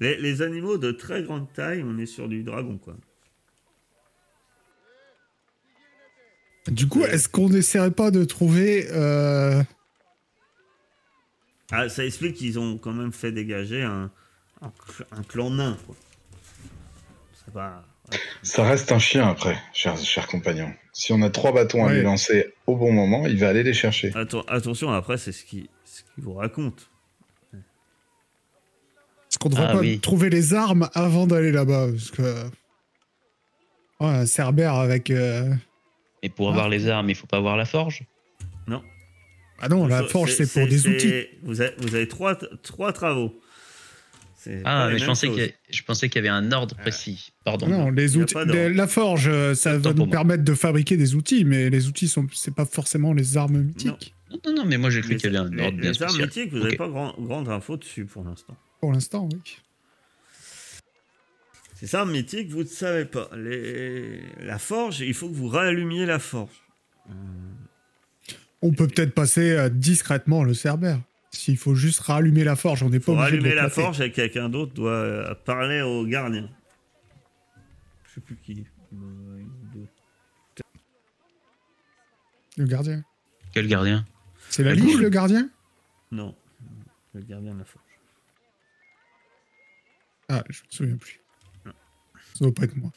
Les, 0.00 0.16
les 0.16 0.42
animaux 0.42 0.78
de 0.78 0.92
très 0.92 1.22
grande 1.22 1.52
taille, 1.52 1.82
on 1.84 1.98
est 1.98 2.06
sur 2.06 2.28
du 2.28 2.42
dragon, 2.42 2.78
quoi. 2.78 2.96
Du 6.68 6.86
coup, 6.88 7.04
est-ce 7.04 7.28
qu'on 7.28 7.48
n'essaierait 7.48 7.90
pas 7.90 8.10
de 8.10 8.24
trouver. 8.24 8.86
euh, 8.90 9.62
Ah, 11.72 11.88
ça 11.88 12.04
explique 12.04 12.36
qu'ils 12.36 12.58
ont 12.58 12.78
quand 12.78 12.92
même 12.92 13.12
fait 13.12 13.32
dégager 13.32 13.82
un, 13.82 14.10
un, 14.60 14.68
cl- 14.68 15.06
un 15.12 15.22
clan 15.22 15.50
nain, 15.50 15.76
quoi. 15.86 15.96
Ça 18.42 18.64
reste 18.64 18.92
un 18.92 18.98
chien 18.98 19.26
après, 19.28 19.58
cher, 19.72 19.96
cher 19.96 20.26
compagnon. 20.28 20.72
Si 20.92 21.12
on 21.12 21.22
a 21.22 21.30
trois 21.30 21.52
bâtons 21.52 21.84
à 21.84 21.92
lui 21.92 22.02
lancer 22.02 22.54
au 22.66 22.76
bon 22.76 22.92
moment, 22.92 23.26
il 23.26 23.36
va 23.38 23.48
aller 23.48 23.62
les 23.62 23.72
chercher. 23.74 24.10
Atten- 24.10 24.44
attention, 24.48 24.90
après, 24.90 25.18
c'est 25.18 25.32
ce 25.32 25.44
qui 25.44 25.68
ce 25.84 26.02
qu'ils 26.02 26.24
vous 26.24 26.34
racontent. 26.34 26.84
Qu'on 29.40 29.48
devrait 29.48 29.66
Ah 29.68 29.72
pas 29.72 29.78
oui. 29.80 29.98
trouver 30.00 30.30
les 30.30 30.54
armes 30.54 30.88
avant 30.94 31.26
d'aller 31.26 31.50
là-bas 31.52 31.88
Parce 31.90 32.10
que. 32.10 32.22
Ouais, 34.00 34.06
un 34.08 34.26
cerbère 34.26 34.74
avec. 34.74 35.10
euh, 35.10 35.52
Et 36.22 36.28
pour 36.28 36.48
Ah. 36.48 36.52
avoir 36.52 36.68
les 36.68 36.88
armes, 36.88 37.10
il 37.10 37.16
faut 37.16 37.26
pas 37.26 37.38
avoir 37.38 37.56
la 37.56 37.64
forge. 37.64 38.02
Non. 38.66 38.82
Ah 39.60 39.68
non, 39.68 39.86
la 39.86 40.04
forge, 40.04 40.32
c'est 40.34 40.50
pour 40.50 40.66
des 40.68 40.86
outils. 40.86 41.24
Vous 41.42 41.60
avez, 41.60 41.74
vous 41.78 41.94
avez 41.94 42.08
trois, 42.08 42.36
trois 42.62 42.92
travaux. 42.92 43.38
Ah, 44.64 44.86
les 44.86 44.94
mais 44.94 44.98
je 44.98 45.04
pensais 45.04 45.28
qu'il 45.28 45.38
y, 45.38 45.42
a- 45.44 45.50
je 45.68 45.82
pensais 45.82 46.08
qu'il 46.08 46.16
y 46.24 46.26
avait 46.26 46.34
un 46.34 46.50
ordre 46.52 46.74
précis. 46.76 47.32
Pardon. 47.44 47.66
Non, 47.68 47.90
les 47.90 48.16
outils. 48.16 48.34
les- 48.46 48.70
la 48.72 48.86
forge, 48.86 49.28
euh, 49.28 49.54
ça 49.54 49.76
va 49.76 49.92
nous 49.92 50.06
moi. 50.06 50.10
permettre 50.10 50.44
de 50.44 50.54
fabriquer 50.54 50.96
des 50.96 51.14
outils, 51.14 51.44
mais 51.44 51.68
les 51.68 51.88
outils 51.88 52.08
sont, 52.08 52.26
c'est 52.32 52.54
pas 52.54 52.64
forcément 52.64 53.12
les 53.12 53.36
armes 53.36 53.60
mythiques 53.60 54.14
Non, 54.30 54.38
non, 54.46 54.54
non, 54.54 54.64
mais 54.64 54.78
moi 54.78 54.88
j'ai 54.88 55.02
cru 55.02 55.10
Les, 55.10 55.16
qu'il 55.18 55.32
y 55.32 55.36
avait 55.36 55.46
un 55.46 55.50
les- 55.50 55.62
ordre 55.62 55.76
bien 55.76 55.90
les 55.92 56.02
armes 56.02 56.16
mythiques, 56.16 56.52
vous 56.52 56.58
n'avez 56.60 56.76
pas 56.76 56.88
grand, 56.88 57.14
grande 57.18 57.50
info 57.50 57.76
dessus 57.76 58.06
pour 58.06 58.24
l'instant. 58.24 58.56
Pour 58.80 58.92
l'instant, 58.92 59.28
oui. 59.32 59.58
Ces 61.74 61.94
armes 61.94 62.10
mythiques, 62.12 62.50
vous 62.50 62.62
ne 62.62 62.68
savez 62.68 63.06
pas. 63.06 63.28
Les... 63.36 64.20
La 64.40 64.58
forge, 64.58 65.00
il 65.00 65.14
faut 65.14 65.28
que 65.28 65.34
vous 65.34 65.48
rallumiez 65.48 66.04
la 66.04 66.18
forge. 66.18 66.62
On 68.62 68.72
peut 68.72 68.86
peut-être 68.86 69.14
passer 69.14 69.52
euh, 69.52 69.68
discrètement 69.70 70.44
le 70.44 70.52
cerbère. 70.52 71.00
S'il 71.30 71.56
faut 71.56 71.74
juste 71.74 72.00
rallumer 72.00 72.44
la 72.44 72.56
forge, 72.56 72.82
on 72.82 72.90
n'est 72.90 72.98
pas 72.98 73.06
Pour 73.06 73.14
obligé 73.14 73.38
de 73.38 73.42
rallumer 73.42 73.54
la 73.54 73.70
forge 73.70 74.00
et 74.00 74.12
quelqu'un 74.12 74.48
d'autre 74.50 74.74
doit 74.74 74.90
euh, 74.90 75.34
parler 75.34 75.80
au 75.80 76.04
gardien. 76.04 76.50
Je 78.04 78.14
sais 78.14 78.20
plus 78.20 78.36
qui. 78.36 78.66
Le 82.56 82.66
gardien. 82.66 83.02
Quel 83.54 83.68
gardien? 83.68 84.04
C'est 84.50 84.64
la 84.64 84.76
cool. 84.76 85.00
le 85.00 85.08
gardien? 85.08 85.48
Non, 86.10 86.34
le 87.14 87.22
gardien 87.22 87.54
de 87.54 87.58
la 87.60 87.64
forge. 87.64 87.89
Ah, 90.32 90.44
je 90.48 90.60
me 90.60 90.66
souviens 90.70 90.96
plus. 90.96 91.20
Ça 91.64 91.72
doit 92.44 92.54
pas 92.54 92.62
être 92.64 92.76
moi. 92.76 92.90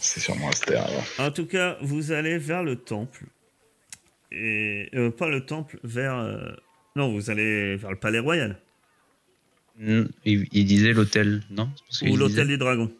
C'est 0.00 0.20
sûrement 0.20 0.48
Aster 0.48 0.76
alors. 0.76 1.04
En 1.18 1.32
tout 1.32 1.46
cas, 1.46 1.76
vous 1.82 2.12
allez 2.12 2.38
vers 2.38 2.62
le 2.62 2.76
temple. 2.76 3.24
Et. 4.30 4.88
euh, 4.94 5.10
pas 5.10 5.28
le 5.28 5.44
temple, 5.44 5.78
vers. 5.82 6.16
euh, 6.16 6.52
Non, 6.94 7.12
vous 7.12 7.30
allez 7.30 7.74
vers 7.76 7.90
le 7.90 7.96
palais 7.98 8.20
royal. 8.20 8.60
Hmm, 9.78 10.04
il, 10.24 10.46
il 10.52 10.64
disait 10.66 10.92
l'hôtel, 10.92 11.42
non? 11.50 11.68
C'est 11.76 11.84
parce 11.84 11.98
qu'il 11.98 12.10
Ou 12.10 12.16
l'hôtel 12.16 12.34
disait- 12.36 12.46
des 12.46 12.56
dragons. 12.58 12.92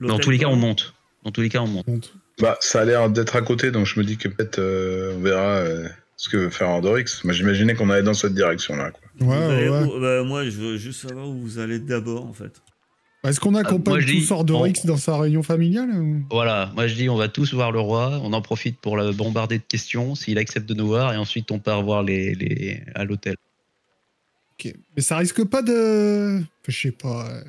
Dans 0.00 0.08
L'hôtel 0.08 0.24
tous 0.24 0.30
les 0.32 0.38
cas, 0.38 0.46
on 0.48 0.56
monte. 0.56 0.94
Dans 1.22 1.30
tous 1.30 1.42
les 1.42 1.48
cas, 1.48 1.60
on 1.60 1.68
monte. 1.68 2.12
Bah, 2.40 2.56
ça 2.60 2.80
a 2.80 2.84
l'air 2.84 3.08
d'être 3.08 3.36
à 3.36 3.42
côté, 3.42 3.70
donc 3.70 3.86
je 3.86 4.00
me 4.00 4.04
dis 4.04 4.16
que 4.16 4.26
peut-être 4.28 4.58
euh, 4.58 5.14
on 5.14 5.20
verra 5.20 5.58
euh, 5.58 5.88
ce 6.22 6.28
que 6.28 6.36
veut 6.36 6.50
faire 6.50 6.68
Andorix. 6.68 7.04
Moi, 7.24 7.32
j'imaginais 7.32 7.74
qu'on 7.74 7.90
allait 7.90 8.04
dans 8.04 8.14
cette 8.14 8.34
direction-là. 8.34 8.92
Ouais, 9.20 9.34
allez 9.36 9.68
ouais. 9.68 9.82
où- 9.82 10.00
bah, 10.00 10.22
moi, 10.22 10.44
je 10.44 10.50
veux 10.56 10.76
juste 10.76 11.08
savoir 11.08 11.28
où 11.28 11.36
vous 11.40 11.58
allez 11.58 11.80
d'abord, 11.80 12.24
en 12.26 12.32
fait. 12.32 12.62
Est-ce 13.24 13.40
qu'on 13.40 13.56
accompagne 13.56 13.94
moi, 13.94 14.00
je 14.00 14.06
tous 14.06 14.12
dis- 14.26 14.32
Ordorix 14.32 14.72
on- 14.84 14.86
dans 14.88 14.96
sa 14.96 15.16
réunion 15.18 15.42
familiale 15.42 15.90
ou- 15.90 16.22
Voilà, 16.30 16.70
moi 16.74 16.86
je 16.88 16.94
dis 16.94 17.08
on 17.08 17.14
va 17.16 17.28
tous 17.28 17.54
voir 17.54 17.70
le 17.70 17.78
roi, 17.78 18.20
on 18.24 18.32
en 18.32 18.42
profite 18.42 18.80
pour 18.80 18.96
le 18.96 19.12
bombarder 19.12 19.58
de 19.58 19.62
questions 19.62 20.16
s'il 20.16 20.38
accepte 20.38 20.68
de 20.68 20.74
nous 20.74 20.88
voir 20.88 21.12
et 21.12 21.16
ensuite 21.16 21.52
on 21.52 21.60
part 21.60 21.82
voir 21.84 22.02
les, 22.02 22.34
les... 22.34 22.82
à 22.96 23.04
l'hôtel. 23.04 23.36
Ok. 24.58 24.74
Mais 24.96 25.02
ça 25.02 25.16
risque 25.18 25.44
pas 25.44 25.62
de. 25.62 26.38
Enfin, 26.38 26.44
Je 26.66 26.76
sais 26.80 26.90
pas. 26.90 27.28
euh. 27.30 27.42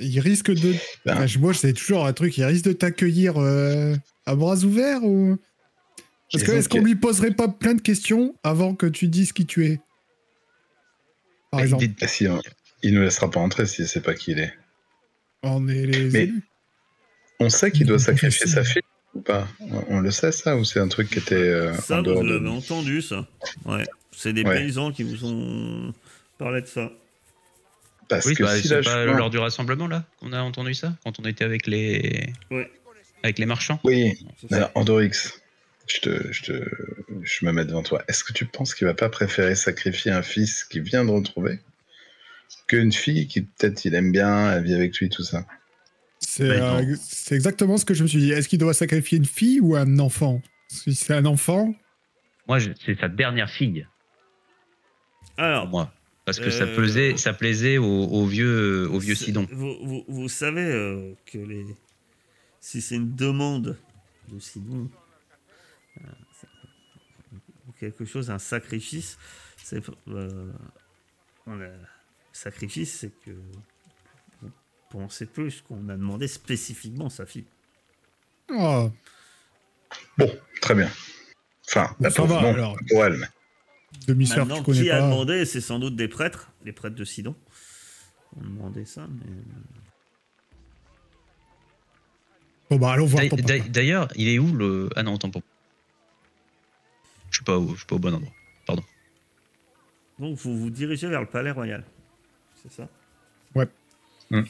Il 0.00 0.20
risque 0.20 0.50
de. 0.52 0.74
Ben. 1.06 1.14
Enfin, 1.14 1.26
je- 1.26 1.38
moi, 1.38 1.54
c'est 1.54 1.72
toujours 1.72 2.06
un 2.06 2.12
truc. 2.12 2.36
Il 2.38 2.44
risque 2.44 2.66
de 2.66 2.72
t'accueillir 2.72 3.34
euh, 3.38 3.96
à 4.26 4.34
bras 4.34 4.56
ouverts 4.64 5.02
ou? 5.02 5.38
Parce 6.30 6.42
que 6.44 6.48
Disons 6.50 6.58
est-ce 6.58 6.68
qu'on 6.68 6.82
lui 6.84 6.94
poserait 6.96 7.30
pas 7.30 7.48
plein 7.48 7.74
de 7.74 7.80
questions 7.80 8.34
avant 8.42 8.74
que 8.74 8.86
tu 8.86 9.08
dises 9.08 9.32
qui 9.32 9.46
tu 9.46 9.64
es? 9.66 9.80
Par 11.50 11.60
Mais 11.60 11.64
exemple, 11.64 11.84
Et 12.00 12.06
si, 12.06 12.28
on- 12.28 12.42
il 12.82 12.94
nous 12.94 13.02
laissera 13.02 13.30
pas 13.30 13.40
entrer 13.40 13.64
s'il 13.66 13.88
sait 13.88 14.02
pas 14.02 14.14
qui 14.14 14.32
il 14.32 14.40
est. 14.40 14.52
on 15.42 15.66
est 15.68 15.86
les 15.86 16.10
Mais- 16.10 16.22
élus. 16.24 16.42
On 17.40 17.48
sait 17.48 17.70
qu'il 17.70 17.86
doit 17.86 17.98
sacrifier 17.98 18.46
c'est- 18.46 18.54
sa 18.56 18.64
fille 18.64 18.82
ou 19.14 19.20
pas? 19.20 19.46
On, 19.88 20.00
le 20.00 20.10
sait 20.10 20.32
ça 20.32 20.56
ou 20.56 20.64
c'est 20.64 20.80
un 20.80 20.88
truc 20.88 21.08
qui 21.08 21.18
était 21.20 21.34
euh, 21.36 21.72
Ça, 21.74 21.94
en 21.94 21.96
vous 21.98 22.02
dehors 22.04 22.22
de 22.24 22.28
l'avez 22.28 22.40
nous 22.40 22.50
entendu, 22.58 23.00
ça. 23.00 23.26
Ouais. 23.64 23.86
C'est 24.10 24.32
des 24.32 24.42
Ouais. 24.42 24.56
paysans 24.58 24.90
qui 24.92 25.04
vous 25.04 25.24
ont 25.24 25.94
parlé 26.36 26.60
de 26.62 26.66
ça. 26.66 26.90
Parce 28.08 28.26
Oui, 28.26 28.34
que 28.34 28.42
bah, 28.42 28.56
si 28.56 28.66
c'est 28.66 28.74
la 28.76 28.82
pas 28.82 29.04
chemin- 29.06 29.16
lors 29.16 29.30
du 29.30 29.38
rassemblement 29.38 29.86
là 29.86 30.04
qu'on 30.18 30.32
a 30.32 30.40
entendu 30.40 30.74
ça 30.74 30.94
quand 31.04 31.20
on 31.20 31.24
était 31.24 31.44
avec 31.44 31.66
les 31.68 32.28
Ouais. 32.50 32.70
avec 33.22 33.38
les 33.38 33.46
marchands. 33.46 33.78
Oui, 33.84 34.18
C'est 34.50 34.64
Andorix, 34.74 35.10
je, 35.88 36.00
te, 36.00 36.32
je, 36.32 36.42
te, 36.42 36.70
je 37.22 37.44
me 37.46 37.52
mets 37.52 37.64
devant 37.64 37.82
toi. 37.82 38.02
Est-ce 38.08 38.22
que 38.24 38.32
tu 38.32 38.46
penses 38.46 38.74
qu'il 38.74 38.86
va 38.86 38.94
pas 38.94 39.08
préférer 39.08 39.54
sacrifier 39.54 40.10
un 40.12 40.22
fils 40.22 40.64
qu'il 40.64 40.82
vient 40.82 41.04
de 41.04 41.10
retrouver 41.10 41.60
qu'une 42.66 42.92
fille 42.92 43.26
qui 43.26 43.42
peut-être 43.42 43.84
il 43.84 43.94
aime 43.94 44.12
bien, 44.12 44.52
elle 44.52 44.64
vit 44.64 44.74
avec 44.74 44.96
lui, 44.98 45.08
tout 45.08 45.22
ça? 45.24 45.46
C'est 46.20 46.48
Bah, 46.48 46.78
euh, 46.78 46.96
c'est 47.00 47.34
exactement 47.34 47.76
ce 47.78 47.84
que 47.84 47.94
je 47.94 48.02
me 48.02 48.08
suis 48.08 48.18
dit. 48.18 48.32
Est-ce 48.32 48.48
qu'il 48.48 48.58
doit 48.58 48.74
sacrifier 48.74 49.18
une 49.18 49.24
fille 49.24 49.60
ou 49.60 49.76
un 49.76 49.98
enfant? 49.98 50.42
Si 50.68 50.94
c'est 50.94 51.14
un 51.14 51.24
enfant, 51.24 51.74
Moi 52.46 52.58
c'est 52.84 52.98
sa 52.98 53.08
dernière 53.08 53.48
fille 53.50 53.86
Alors, 55.36 55.66
moi 55.68 55.92
parce 56.24 56.40
que 56.40 56.50
ça 56.50 56.64
Euh, 56.64 56.76
plaisait 56.76 57.16
ça 57.16 57.32
plaisait 57.32 57.78
au, 57.78 57.86
au 57.86 58.26
vieux 58.26 58.86
au 58.90 58.98
vieux 58.98 59.14
c'est- 59.14 59.26
Sidon. 59.26 59.46
Vous, 59.50 59.78
vous- 59.82 60.04
vous 60.08 60.28
savez 60.28 60.60
euh, 60.60 61.14
que 61.24 61.38
les... 61.38 61.64
si 62.60 62.82
c'est 62.82 62.96
une 62.96 63.14
demande 63.14 63.78
de 64.30 64.38
Sidon, 64.38 64.90
euh, 64.90 65.07
quelque 67.78 68.04
chose, 68.04 68.30
un 68.30 68.38
sacrifice, 68.38 69.18
c'est. 69.56 69.82
euh, 70.08 70.52
on 71.46 71.60
a- 71.60 71.66
sacrifice, 72.32 72.98
c'est 73.00 73.10
que 73.24 73.30
vous 74.42 74.50
pensez 74.90 75.26
plus 75.26 75.60
qu'on 75.62 75.88
a 75.88 75.96
demandé 75.96 76.28
spécifiquement 76.28 77.08
sa 77.08 77.26
fille. 77.26 77.46
oh, 78.50 78.90
Bon, 80.18 80.30
très 80.60 80.74
bien. 80.74 80.90
Enfin, 81.68 81.94
Bon, 81.98 82.04
la 82.04 82.10
ça 82.10 82.22
va, 82.24 82.42
non, 82.42 82.48
alors. 82.54 82.76
pour 82.88 83.04
elle. 83.04 83.16
mais- 83.18 83.26
demi-sœur 84.06 84.46
Maintenant, 84.46 84.58
tu 84.58 84.64
connais 84.64 84.82
qui 84.82 84.90
a 84.90 84.98
pas. 85.00 85.08
demandé 85.08 85.44
C'est 85.46 85.60
sans 85.60 85.78
doute 85.78 85.96
des 85.96 86.08
prêtres, 86.08 86.50
les 86.64 86.72
prêtres 86.72 86.96
de 86.96 87.04
Sidon. 87.04 87.34
On 88.36 88.42
demandé 88.42 88.84
ça, 88.84 89.06
mais. 89.08 89.32
Bon 92.70 92.76
bah 92.76 92.92
allons 92.92 93.06
voir 93.06 93.24
D'ailleurs- 93.70 94.08
il 94.14 94.28
est 94.28 94.38
où 94.38 94.52
le 94.54 94.90
Ah 94.94 95.02
non, 95.02 95.16
attends 95.16 95.30
pour. 95.30 95.42
Je 97.30 97.36
suis 97.36 97.44
pas 97.44 97.58
au, 97.58 97.68
je 97.72 97.76
suis 97.78 97.86
pas 97.86 97.96
au 97.96 97.98
bon 97.98 98.14
endroit. 98.14 98.32
Donc 100.18 100.36
vous 100.38 100.58
vous 100.58 100.70
dirigez 100.70 101.06
vers 101.06 101.20
le 101.20 101.26
palais 101.28 101.52
royal. 101.52 101.84
C'est 102.62 102.72
ça? 102.72 102.88
Ouais. 103.54 103.68
Hmm. 104.30 104.42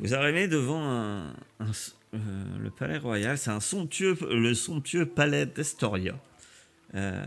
Vous 0.00 0.14
arrivez 0.14 0.48
devant 0.48 0.82
un, 0.82 1.28
un- 1.60 1.72
euh, 2.14 2.58
le 2.58 2.70
palais 2.70 2.98
royal. 2.98 3.36
C'est 3.36 3.50
un 3.50 3.60
somptueux, 3.60 4.16
le 4.30 4.54
somptueux 4.54 5.04
palais 5.06 5.44
d'Estoria. 5.46 6.14
Euh, 6.94 7.24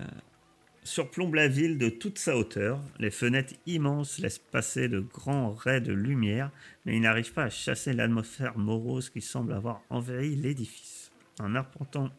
surplombe 0.83 1.35
la 1.35 1.47
ville 1.47 1.77
de 1.77 1.89
toute 1.89 2.17
sa 2.17 2.35
hauteur. 2.35 2.79
Les 2.97 3.11
fenêtres 3.11 3.53
immenses 3.67 4.17
laissent 4.17 4.39
passer 4.39 4.87
de 4.87 4.99
grands 5.01 5.53
raies 5.53 5.81
de 5.81 5.93
lumière, 5.93 6.49
mais 6.85 6.95
ils 6.95 7.01
n'arrivent 7.01 7.33
pas 7.33 7.43
à 7.43 7.49
chasser 7.51 7.93
l'atmosphère 7.93 8.57
morose 8.57 9.11
qui 9.11 9.21
semble 9.21 9.53
avoir 9.53 9.81
envahi 9.91 10.35
l'édifice. 10.35 11.11
En 11.39 11.53
arpentant. 11.53 12.09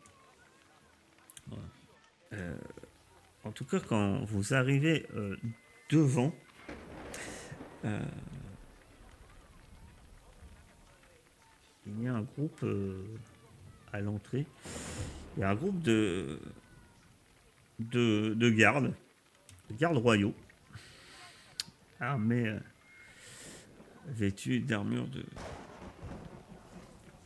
Euh, 2.33 2.57
en 3.45 3.53
tout 3.53 3.65
cas, 3.65 3.81
quand 3.81 4.25
vous 4.25 4.55
arrivez 4.55 5.07
euh, 5.15 5.37
devant, 5.91 6.33
euh, 7.85 8.01
il 11.87 12.03
y 12.03 12.09
a 12.09 12.15
un 12.15 12.23
groupe 12.23 12.65
à 13.93 14.01
l'entrée. 14.01 14.47
Il 15.37 15.41
y 15.41 15.43
a 15.45 15.51
un 15.51 15.55
groupe 15.55 15.81
de, 15.83 16.41
de, 17.79 18.35
de 18.35 18.51
gardes, 18.51 18.93
de 19.71 19.75
gardes 19.77 19.97
royaux, 19.97 20.35
armés, 21.99 22.59
vêtus 24.07 24.61
d'armures 24.61 25.09
de, 25.09 25.25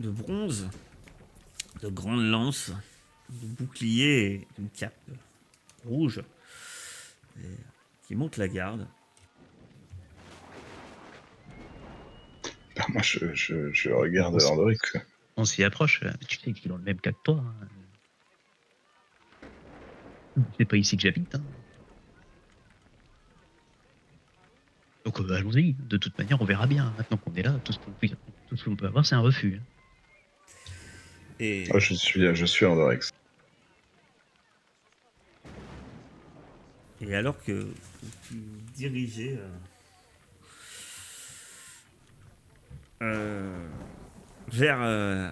de 0.01 0.11
bronze, 0.11 0.68
de 1.83 1.89
grandes 1.89 2.25
lances, 2.25 2.72
de 3.31 3.47
boucliers 3.47 4.25
et 4.35 4.49
d'une 4.57 4.70
cape 4.70 4.95
rouge 5.85 6.22
et 7.39 7.57
qui 8.07 8.14
monte 8.14 8.37
la 8.37 8.49
garde. 8.49 8.87
Bah, 12.77 12.85
moi, 12.89 13.03
je, 13.03 13.33
je, 13.35 13.72
je 13.72 13.91
regarde 13.91 14.39
quoi. 14.93 15.03
On 15.37 15.45
s'y 15.45 15.64
approche. 15.64 16.03
euh, 16.05 16.12
Tu 16.29 16.39
sais 16.39 16.53
qu'il 16.53 16.66
est 16.66 16.68
dans 16.68 16.77
le 16.77 16.83
même 16.85 17.01
cas 17.01 17.12
que 17.12 17.22
toi. 17.25 17.45
hein. 17.61 17.68
C'est 20.59 20.64
pas 20.64 20.77
ici 20.77 20.97
que 20.97 21.03
j'habite. 21.03 21.35
hein. 21.35 21.43
Donc 25.05 25.20
euh, 25.20 25.33
allons-y. 25.35 25.75
De 25.75 25.97
toute 25.97 26.16
manière, 26.18 26.41
on 26.41 26.45
verra 26.45 26.66
bien. 26.66 26.93
Maintenant 26.97 27.16
qu'on 27.18 27.35
est 27.35 27.43
là, 27.43 27.59
tout 27.64 27.72
ce 27.72 27.79
qu'on 27.79 27.93
peut, 27.93 28.09
tout 28.49 28.57
ce 28.57 28.64
qu'on 28.64 28.77
peut 28.77 28.87
avoir, 28.87 29.05
c'est 29.07 29.14
un 29.14 29.20
refus. 29.20 29.61
hein. 29.61 29.64
Et 31.41 31.66
Moi, 31.68 31.79
je 31.81 31.95
suis, 31.95 32.35
je 32.35 32.45
suis. 32.45 32.64
Et 37.07 37.14
alors 37.14 37.42
que 37.42 37.52
vous 37.52 37.74
vous 38.30 38.61
dirigez 38.74 39.38
euh, 39.38 39.48
euh, 43.02 43.68
vers. 44.48 44.80
euh, 44.80 45.30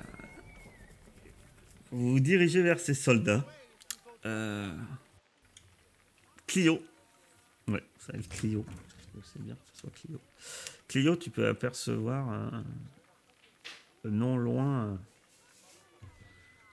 vous 1.90 2.12
vous 2.12 2.20
dirigez 2.20 2.60
vers 2.62 2.78
ces 2.78 2.92
soldats. 2.92 3.44
Euh, 4.26 4.76
Clio. 6.46 6.82
Ouais, 7.68 7.82
ça 7.98 8.12
va 8.12 8.18
Clio. 8.28 8.66
C'est 9.24 9.42
bien 9.42 9.54
que 9.54 9.60
ce 9.72 9.80
soit 9.80 9.90
Clio. 9.94 10.20
Clio, 10.88 11.16
tu 11.16 11.30
peux 11.30 11.48
apercevoir 11.48 12.62
non 14.04 14.36
loin, 14.36 14.98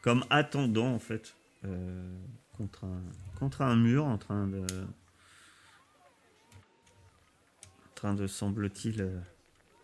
comme 0.02 0.26
attendant 0.30 0.93
en 0.93 1.00
fait, 1.00 1.36
contre, 2.60 2.84
un, 2.84 3.01
contre 3.39 3.62
un 3.62 3.76
mur, 3.78 4.05
en 4.05 4.18
train 4.18 4.45
de. 4.47 4.66
En 7.88 7.95
train 7.95 8.14
de, 8.14 8.28
semble-t-il, 8.28 9.01
euh, 9.01 9.20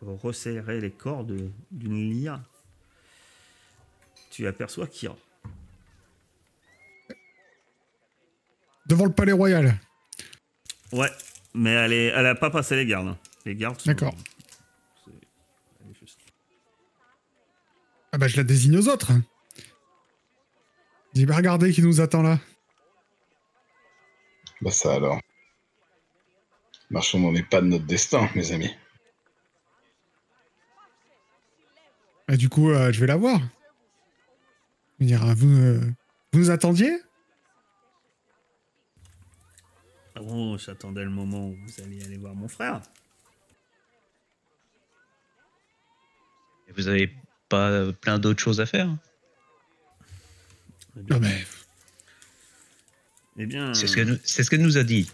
resserrer 0.02 0.82
les 0.82 0.92
cordes 0.92 1.36
d'une 1.72 2.10
lyre. 2.10 2.42
Tu 4.30 4.46
aperçois 4.48 4.88
Kira. 4.88 5.16
Devant 8.88 9.06
le 9.06 9.14
palais 9.14 9.32
royal. 9.32 9.80
Ouais, 10.92 11.10
mais 11.54 11.72
elle, 11.72 11.94
est, 11.94 12.06
elle 12.08 12.26
a 12.28 12.36
pas 12.36 12.50
passé 12.50 12.76
les 12.76 12.86
gardes. 12.86 13.08
hein. 13.08 13.18
Les 13.46 13.56
gardes 13.56 13.80
sont. 13.80 13.90
D'accord. 13.90 14.14
Ah 18.12 18.18
bah 18.18 18.28
je 18.28 18.38
la 18.38 18.44
désigne 18.44 18.78
aux 18.78 18.88
autres. 18.88 19.12
Dis 21.14 21.26
bah 21.26 21.36
regardez 21.36 21.72
qui 21.74 21.82
nous 21.82 22.00
attend 22.00 22.22
là. 22.22 22.40
Bah 24.66 24.72
ça 24.72 24.96
alors. 24.96 25.22
Marchons 26.90 27.20
dans 27.20 27.32
les 27.32 27.44
pas 27.44 27.62
de 27.62 27.68
notre 27.68 27.86
destin, 27.86 28.28
mes 28.34 28.52
amis. 28.52 28.76
Et 32.30 32.36
du 32.36 32.50
coup, 32.50 32.72
euh, 32.72 32.92
je 32.92 33.00
vais 33.00 33.06
la 33.06 33.16
voir. 33.16 33.40
Ah, 35.00 35.34
vous, 35.36 35.56
euh, 35.56 35.80
vous 36.34 36.40
nous 36.40 36.50
attendiez? 36.50 36.98
Oh, 40.20 40.58
j'attendais 40.58 41.04
le 41.04 41.12
moment 41.12 41.50
où 41.50 41.56
vous 41.56 41.84
alliez 41.84 42.04
aller 42.04 42.18
voir 42.18 42.34
mon 42.34 42.48
frère. 42.48 42.82
Et 46.68 46.72
Vous 46.72 46.88
avez 46.88 47.14
pas 47.50 47.70
euh, 47.70 47.92
plein 47.92 48.18
d'autres 48.18 48.42
choses 48.42 48.60
à 48.60 48.66
faire 48.66 48.90
Eh 50.98 51.02
bien, 51.04 51.20
Non 51.20 51.22
mais 51.22 51.46
eh 53.38 53.46
bien, 53.46 53.74
C'est 53.74 53.88
ce 53.88 53.96
que 53.96 54.02
nous- 54.02 54.18
c'est 54.24 54.44
ce 54.44 54.50
que 54.50 54.56
nous 54.56 54.78
a 54.78 54.84
dit. 54.84 55.10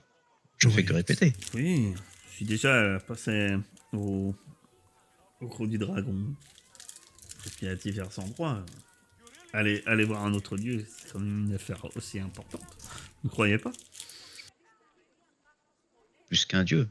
Je 0.58 0.68
Oui. 0.68 0.74
fais 0.76 0.84
que 0.86 0.94
répéter. 0.94 1.34
oui, 1.56 1.94
je 2.30 2.36
suis 2.36 2.46
déjà 2.46 3.00
passé 3.08 3.58
au, 3.94 4.36
au 5.42 5.48
Gros 5.48 5.68
du 5.68 5.78
Dragon. 5.78 6.36
Et 7.46 7.50
puis 7.58 7.68
à 7.68 7.76
divers 7.76 8.20
endroits. 8.20 8.64
Allez, 9.54 9.82
allez 9.88 10.06
voir 10.06 10.24
un 10.24 10.34
autre 10.34 10.56
lieu, 10.56 10.86
c'est 10.88 11.12
quand 11.12 11.20
même 11.20 11.46
une 11.48 11.56
affaire 11.56 11.84
aussi 11.98 12.20
importante. 12.20 12.64
Vous 13.24 13.30
croyez 13.30 13.58
pas? 13.58 13.72
Plus 16.28 16.46
qu'un 16.46 16.64
dieu. 16.64 16.88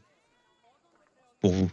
Pour 1.40 1.52
vous. 1.52 1.70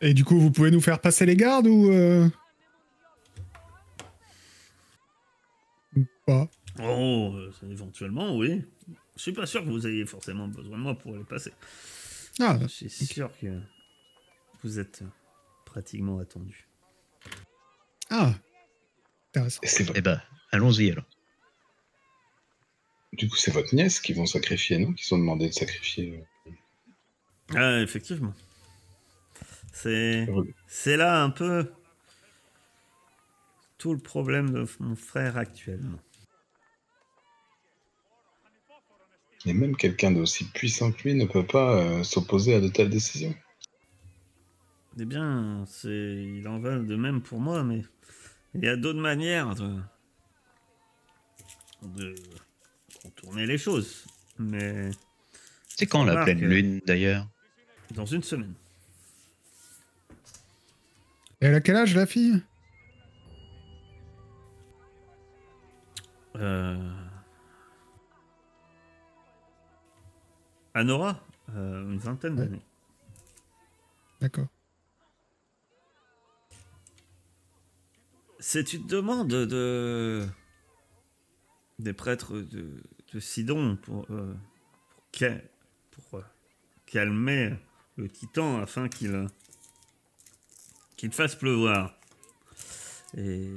Et 0.00 0.14
du 0.14 0.24
coup, 0.24 0.38
vous 0.38 0.50
pouvez 0.50 0.70
nous 0.70 0.80
faire 0.80 1.00
passer 1.00 1.26
les 1.26 1.36
gardes 1.36 1.66
ou 1.66 1.90
euh... 1.90 2.28
ou 5.96 6.04
pas 6.26 6.48
Oh, 6.82 7.32
euh, 7.36 7.52
éventuellement, 7.70 8.36
oui. 8.36 8.62
Je 9.16 9.22
suis 9.22 9.32
pas 9.32 9.46
sûr 9.46 9.64
que 9.64 9.70
vous 9.70 9.86
ayez 9.86 10.04
forcément 10.04 10.46
besoin 10.48 10.76
de 10.76 10.82
moi 10.82 10.94
pour 10.98 11.16
les 11.16 11.24
passer. 11.24 11.52
Ah, 12.40 12.58
Je 12.60 12.66
suis 12.66 12.90
sûr 12.90 13.30
que 13.40 13.58
vous 14.62 14.78
êtes 14.78 15.02
pratiquement 15.64 16.18
attendu. 16.18 16.68
ah, 18.10 18.34
intéressant. 19.30 19.62
Eh 19.94 20.00
ben, 20.02 20.20
allons-y 20.52 20.90
alors. 20.90 21.06
du 23.12 23.28
coup, 23.30 23.36
c'est 23.36 23.50
votre 23.52 23.74
nièce 23.74 24.00
qui 24.00 24.12
vont 24.12 24.26
sacrifier, 24.26 24.76
non? 24.78 24.92
Qui 24.92 25.04
sont 25.04 25.16
demandés 25.18 25.48
de 25.48 25.54
sacrifier. 25.54 26.26
euh, 26.46 26.52
Ah, 27.54 27.80
effectivement. 27.80 28.34
C'est 29.72 30.96
là 30.96 31.22
un 31.22 31.30
peu 31.30 31.72
tout 33.78 33.92
le 33.94 33.98
problème 34.00 34.50
de 34.50 34.66
mon 34.80 34.96
frère 34.96 35.36
actuellement. 35.38 35.98
Et 39.46 39.52
même 39.52 39.76
quelqu'un 39.76 40.10
d'aussi 40.10 40.44
puissant 40.44 40.90
que 40.90 41.02
lui 41.04 41.14
ne 41.14 41.24
peut 41.24 41.46
pas 41.46 41.78
euh, 41.78 42.02
s'opposer 42.02 42.54
à 42.54 42.60
de 42.60 42.68
telles 42.68 42.90
décisions. 42.90 43.34
Eh 44.98 45.04
bien, 45.04 45.64
c'est 45.68 45.88
il 45.88 46.48
en 46.48 46.58
va 46.58 46.78
de 46.78 46.96
même 46.96 47.20
pour 47.20 47.38
moi, 47.38 47.62
mais 47.62 47.82
il 48.54 48.64
y 48.64 48.68
a 48.68 48.76
d'autres 48.76 49.00
manières 49.00 49.54
de 49.54 49.74
de 51.82 52.14
contourner 53.02 53.46
les 53.46 53.58
choses. 53.58 54.06
Mais 54.38 54.90
C'est 55.68 55.86
quand 55.86 56.04
la 56.04 56.24
pleine 56.24 56.40
lune 56.40 56.80
d'ailleurs? 56.84 57.28
Dans 57.94 58.06
une 58.06 58.22
semaine. 58.22 58.54
Et 61.40 61.46
elle 61.46 61.54
a 61.54 61.60
quel 61.60 61.76
âge 61.76 61.94
la 61.94 62.06
fille? 62.06 62.42
Euh... 66.36 67.05
Anora, 70.76 71.18
euh, 71.54 71.90
une 71.90 71.96
vingtaine 71.96 72.38
Ouais. 72.38 72.44
d'années. 72.44 72.62
D'accord. 74.20 74.46
C'est 78.38 78.74
une 78.74 78.86
demande 78.86 79.28
de 79.28 80.28
des 81.78 81.94
prêtres 81.94 82.34
de, 82.36 82.82
de 83.14 83.20
Sidon 83.20 83.76
pour, 83.76 84.06
euh, 84.10 84.34
pour, 85.92 86.18
euh, 86.18 86.22
calmer 86.84 87.54
le 87.96 88.10
titan 88.10 88.60
afin 88.60 88.90
qu'il 88.90 89.28
qu'il 90.98 91.12
fasse 91.12 91.34
pleuvoir. 91.36 91.94
Et, 93.16 93.50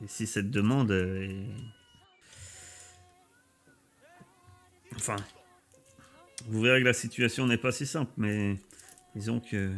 et 0.00 0.08
si 0.08 0.26
cette 0.26 0.50
demande 0.50 0.90
est... 0.90 1.46
Enfin, 4.96 5.16
vous 6.48 6.60
verrez 6.60 6.80
que 6.80 6.86
la 6.86 6.92
situation 6.92 7.46
n'est 7.46 7.56
pas 7.58 7.72
si 7.72 7.86
simple, 7.86 8.12
mais 8.16 8.56
disons 9.14 9.40
que 9.40 9.72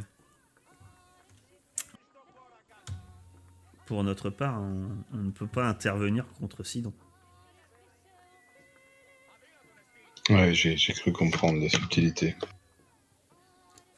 pour 3.87 4.03
notre 4.03 4.31
part, 4.31 4.61
on, 4.61 4.89
on 5.13 5.17
ne 5.19 5.31
peut 5.31 5.47
pas 5.47 5.67
intervenir 5.69 6.27
contre 6.41 6.65
Sidon. 6.65 6.93
Ouais, 10.31 10.55
j'ai 10.55 10.77
cru 10.95 11.13
comprendre 11.13 11.61
la 11.61 11.69
subtilité. 11.69 12.35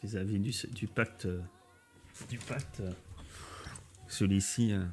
vis-à-vis 0.03 0.41
du, 0.41 0.53
du 0.73 0.87
pacte. 0.89 1.29
Du 2.29 2.39
pacte. 2.39 2.83
Celui-ci. 4.09 4.73
euh, 4.73 4.85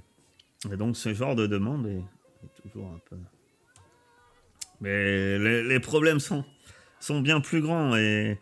Et 0.72 0.78
donc, 0.78 0.96
ce 0.96 1.12
genre 1.14 1.36
de 1.36 1.48
demande 1.48 1.88
est, 1.88 2.04
est 2.44 2.62
toujours 2.62 2.88
un 2.92 3.00
peu. 3.10 3.18
Mais 4.80 5.40
les, 5.40 5.64
les 5.64 5.80
problèmes 5.80 6.20
sont, 6.20 6.46
sont 7.04 7.20
bien 7.22 7.42
plus 7.42 7.62
grands 7.62 7.96
et 7.98 8.40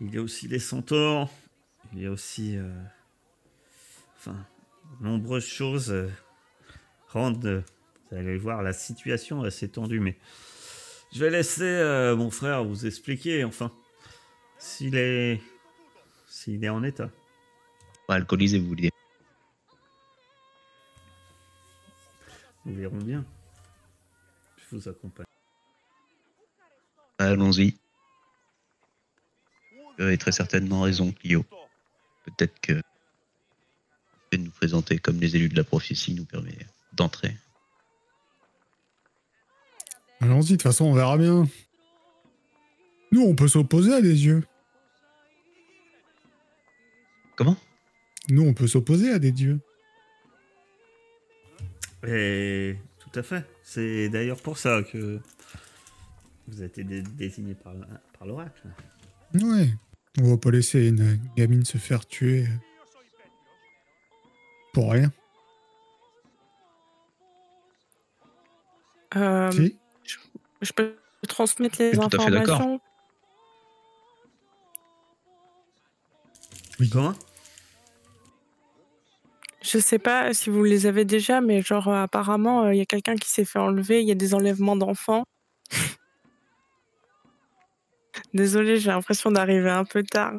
il 0.00 0.12
y 0.14 0.18
a 0.18 0.22
aussi 0.22 0.48
les 0.48 0.58
centaures, 0.58 1.30
il 1.92 2.02
y 2.02 2.06
a 2.06 2.10
aussi. 2.10 2.56
euh, 2.56 2.72
Enfin, 4.16 4.36
nombreuses 5.00 5.46
choses 5.46 5.90
euh, 5.90 6.10
rendent. 7.08 7.46
euh, 7.46 7.62
Vous 8.10 8.16
allez 8.16 8.36
voir 8.36 8.62
la 8.62 8.72
situation 8.72 9.42
assez 9.42 9.68
tendue, 9.68 10.00
mais. 10.00 10.18
Je 11.12 11.24
vais 11.24 11.30
laisser 11.30 12.14
mon 12.16 12.30
frère 12.30 12.64
vous 12.64 12.86
expliquer, 12.86 13.44
enfin. 13.44 13.72
S'il 14.58 14.96
est. 14.96 15.40
S'il 16.28 16.64
est 16.64 16.68
en 16.68 16.84
état. 16.84 17.10
Alcoolisé, 18.08 18.58
vous 18.58 18.68
voulez 18.68 18.82
dire. 18.82 18.90
Nous 22.64 22.74
verrons 22.74 22.98
bien. 22.98 23.24
Je 24.56 24.76
vous 24.76 24.88
accompagne. 24.88 25.26
Allons-y. 27.20 27.76
Vous 29.98 30.04
avez 30.04 30.16
très 30.16 30.32
certainement 30.32 30.80
raison, 30.80 31.12
Clio. 31.12 31.44
Peut-être 32.24 32.58
que 32.60 32.72
le 32.72 32.82
fait 34.30 34.38
de 34.38 34.44
nous 34.44 34.50
présenter 34.50 34.98
comme 34.98 35.20
les 35.20 35.36
élus 35.36 35.50
de 35.50 35.56
la 35.56 35.64
prophétie 35.64 36.14
nous 36.14 36.24
permet 36.24 36.56
d'entrer. 36.94 37.36
Allons-y, 40.20 40.44
de 40.44 40.52
toute 40.52 40.62
façon, 40.62 40.86
on 40.86 40.94
verra 40.94 41.18
bien. 41.18 41.46
Nous, 43.12 43.20
on 43.20 43.34
peut 43.34 43.48
s'opposer 43.48 43.92
à 43.92 44.00
des 44.00 44.14
dieux. 44.14 44.42
Comment? 47.36 47.56
Nous, 48.30 48.46
on 48.46 48.54
peut 48.54 48.66
s'opposer 48.66 49.10
à 49.12 49.18
des 49.18 49.32
dieux. 49.32 49.60
Et 52.06 52.78
tout 52.98 53.18
à 53.18 53.22
fait. 53.22 53.44
C'est 53.62 54.08
d'ailleurs 54.08 54.40
pour 54.40 54.56
ça 54.56 54.82
que 54.82 55.20
vous 56.50 56.58
avez 56.58 56.66
été 56.66 56.84
dé- 56.84 57.02
désigné 57.02 57.54
par, 57.54 57.72
l'oracle. 58.26 58.62
Ouais. 59.34 59.68
On 60.20 60.30
va 60.30 60.36
pas 60.36 60.50
laisser 60.50 60.88
une 60.88 61.18
gamine 61.36 61.64
se 61.64 61.78
faire 61.78 62.04
tuer. 62.06 62.44
euh, 62.44 62.50
Pour 64.72 64.92
rien. 64.92 65.12
Euh, 69.16 69.50
Si 69.50 69.76
Je 70.62 70.72
peux 70.72 70.96
transmettre 71.28 71.76
les 71.80 71.92
Je 71.94 72.00
suis 72.00 72.08
tout 72.08 72.16
à 72.20 72.24
fait 72.24 72.30
d'accord. 72.30 72.60
informations? 72.60 72.80
Comment? 76.90 77.14
Je 79.62 79.78
sais 79.78 79.98
pas 79.98 80.32
si 80.32 80.48
vous 80.48 80.64
les 80.64 80.86
avez 80.86 81.04
déjà, 81.04 81.40
mais 81.42 81.60
genre 81.60 81.88
euh, 81.88 82.02
apparemment 82.02 82.70
il 82.70 82.78
y 82.78 82.80
a 82.80 82.86
quelqu'un 82.86 83.14
qui 83.16 83.28
s'est 83.28 83.44
fait 83.44 83.58
enlever. 83.58 84.00
Il 84.00 84.08
y 84.08 84.12
a 84.12 84.14
des 84.14 84.34
enlèvements 84.34 84.76
d'enfants. 84.76 85.24
Désolée, 88.34 88.78
j'ai 88.78 88.90
l'impression 88.90 89.30
d'arriver 89.30 89.70
un 89.70 89.84
peu 89.84 90.02
tard. 90.02 90.34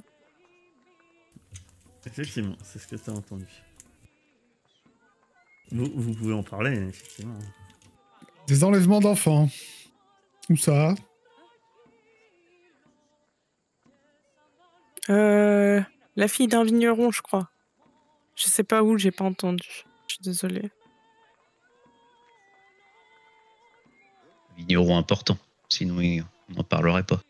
Effectivement, 2.06 2.56
c'est 2.64 2.80
ce 2.80 2.88
que 2.88 2.96
tu 2.96 3.10
as 3.10 3.14
entendu. 3.14 3.48
Vous, 5.72 5.90
vous 5.94 6.14
pouvez 6.14 6.34
en 6.34 6.44
parler, 6.44 6.72
effectivement. 6.72 7.38
Des 8.48 8.64
enlèvements 8.64 9.00
d'enfants. 9.00 9.50
Où 10.50 10.58
ça? 10.58 10.96
Euh, 15.10 15.82
la 16.16 16.28
fille 16.28 16.48
d'un 16.48 16.64
vigneron, 16.64 17.12
je 17.12 17.22
crois. 17.22 17.50
Je 18.36 18.46
sais 18.48 18.64
pas 18.64 18.84
où, 18.84 18.98
j'ai 18.98 19.12
pas 19.12 19.26
entendu. 19.26 19.86
Je 20.08 20.16
suis 20.16 20.24
désolée. 20.24 20.72
Vigneron 24.58 24.98
important. 24.98 25.38
Sinon, 25.70 26.26
on 26.50 26.54
n'en 26.54 26.64
parlerait 26.64 27.04
pas. 27.04 27.22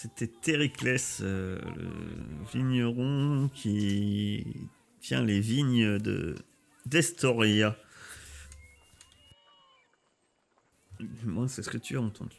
C'était 0.00 0.28
Tériclès, 0.28 1.18
euh, 1.20 1.58
le 1.76 1.90
vigneron 2.54 3.50
qui 3.54 4.46
tient 5.00 5.22
les 5.22 5.40
vignes 5.40 5.98
de 5.98 6.36
d'Estoria. 6.86 7.76
Moi, 11.24 11.48
c'est 11.48 11.62
ce 11.62 11.68
que 11.68 11.76
tu 11.76 11.98
as 11.98 12.00
entendu. 12.00 12.36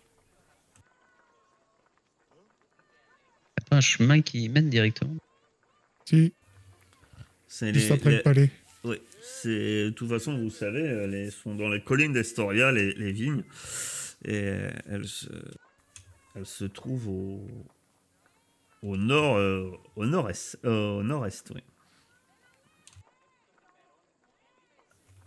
Pas 3.70 3.78
un 3.78 3.82
chemin 3.82 4.22
qui 4.22 4.50
mène 4.50 4.70
directement 4.70 5.16
Si, 6.06 6.34
C'est 7.48 7.72
juste 7.74 7.90
les- 7.90 7.94
après 7.94 8.10
les- 8.10 8.18
le 8.18 8.24
palais. 8.24 8.50
Oui, 8.84 8.98
c'est 9.22 9.86
de 9.86 9.90
toute 9.92 10.10
façon, 10.10 10.36
vous 10.40 10.50
savez, 10.50 10.82
elles 10.82 11.12
les- 11.12 11.30
sont 11.30 11.54
dans 11.54 11.70
les 11.70 11.84
collines 11.84 12.12
d'Estoria, 12.14 12.72
les, 12.72 12.94
les 12.96 13.12
vignes, 13.12 13.44
et 14.26 14.56
elles 14.90 15.08
se, 15.08 15.28
elles 16.36 16.46
se 16.46 16.66
trouvent 16.66 17.10
au, 17.10 17.48
au 18.84 18.98
nord, 18.98 19.38
euh, 19.38 19.72
au 19.96 20.06
nord-est, 20.06 20.58
euh, 20.66 21.00
au 21.00 21.04
nord-est, 21.04 21.52
oui. 21.54 21.64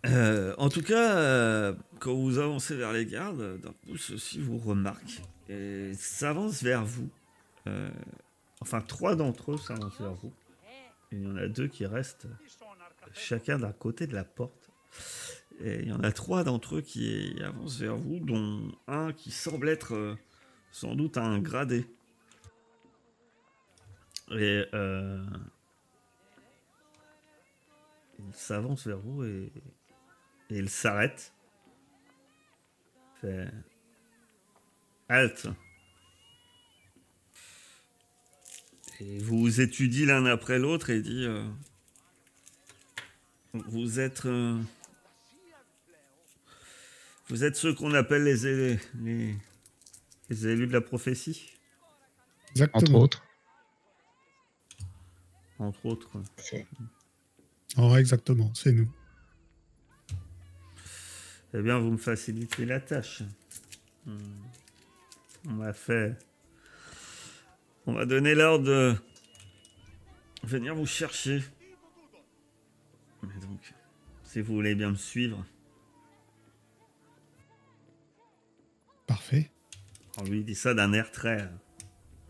Euh, 0.07 0.55
en 0.59 0.69
tout 0.69 0.83
cas, 0.83 1.73
quand 1.99 2.15
vous 2.15 2.39
avancez 2.39 2.77
vers 2.77 2.93
les 2.93 3.07
gardes, 3.07 3.59
d'un 3.61 3.73
coup, 3.73 3.97
ceux-ci 3.97 4.39
vous 4.39 4.59
remarquent 4.59 5.23
et 5.49 5.93
s'avancent 5.95 6.63
vers 6.63 6.85
vous. 6.85 7.09
Enfin, 8.61 8.83
trois 8.83 9.17
d'entre 9.17 9.53
eux 9.53 9.57
s'avancent 9.57 9.99
vers 9.99 10.13
vous. 10.13 10.33
Il 11.11 11.23
y 11.23 11.27
en 11.27 11.37
a 11.37 11.49
deux 11.49 11.69
qui 11.69 11.87
restent 11.87 12.27
chacun 13.15 13.59
d'un 13.59 13.73
côté 13.73 14.07
de 14.07 14.15
la 14.15 14.25
porte. 14.25 14.71
Et 15.61 15.81
il 15.81 15.89
y 15.89 15.93
en 15.93 16.01
a 16.01 16.13
trois 16.13 16.45
d'entre 16.45 16.77
eux 16.77 16.83
qui 16.83 17.41
avancent 17.43 17.79
vers 17.79 17.97
vous, 17.97 18.21
dont 18.21 18.73
un 18.87 19.15
qui 19.15 19.31
semble 19.31 19.71
être 19.71 20.19
sans 20.75 20.97
doute 20.97 21.19
un 21.19 21.39
gradé. 21.39 21.87
Et 24.33 24.65
euh, 24.75 25.25
il 28.19 28.35
s'avance 28.35 28.85
vers 28.85 28.99
vous 28.99 29.23
et, 29.25 29.53
il 30.51 30.69
s'arrête. 30.69 31.33
Fait 33.21 33.49
halte. 35.09 35.47
Et 38.99 39.19
vous 39.19 39.61
étudiez 39.61 40.07
l'un 40.07 40.27
après 40.27 40.59
l'autre 40.59 40.91
et 40.91 41.01
dit 41.01 41.25
euh, 41.25 41.49
Vous 43.53 44.01
êtes. 44.01 44.27
euh, 44.27 44.61
vous 47.29 47.45
êtes 47.45 47.55
ceux 47.55 47.73
qu'on 47.75 47.95
appelle 47.95 48.25
les, 48.25 48.47
élus- 48.47 48.81
les, 48.97 49.37
les 50.31 50.47
élus 50.47 50.67
de 50.67 50.73
la 50.73 50.81
prophétie, 50.81 51.51
Exactement. 52.51 52.99
Entre 52.99 53.05
autres. 53.05 53.23
entre 55.59 55.87
autres. 55.87 56.11
Ouais, 57.77 57.99
exactement, 58.01 58.53
c'est 58.55 58.73
nous. 58.73 58.89
Eh 61.53 61.63
bien, 61.63 61.79
vous 61.79 61.91
me 61.91 61.97
facilitez 61.97 62.65
la 62.65 62.81
tâche. 62.81 63.23
Hmm. 64.07 64.19
On 65.49 65.53
m'a 65.53 65.73
fait. 65.73 66.17
On 67.87 67.93
m'a 67.93 68.07
donné 68.07 68.35
l'ordre 68.35 68.65
de 68.65 68.97
venir 70.43 70.75
vous 70.75 70.87
chercher. 70.87 71.43
Mais 73.23 73.41
donc, 73.41 73.75
si 74.23 74.41
vous 74.41 74.55
voulez 74.55 74.75
bien 74.75 74.91
me 74.91 74.97
suivre. 74.97 75.45
Parfait. 79.07 79.51
On 80.19 80.25
lui 80.25 80.45
dit 80.45 80.55
ça 80.55 80.75
d'un 80.75 80.93
air 80.93 81.11
très, 81.11 81.51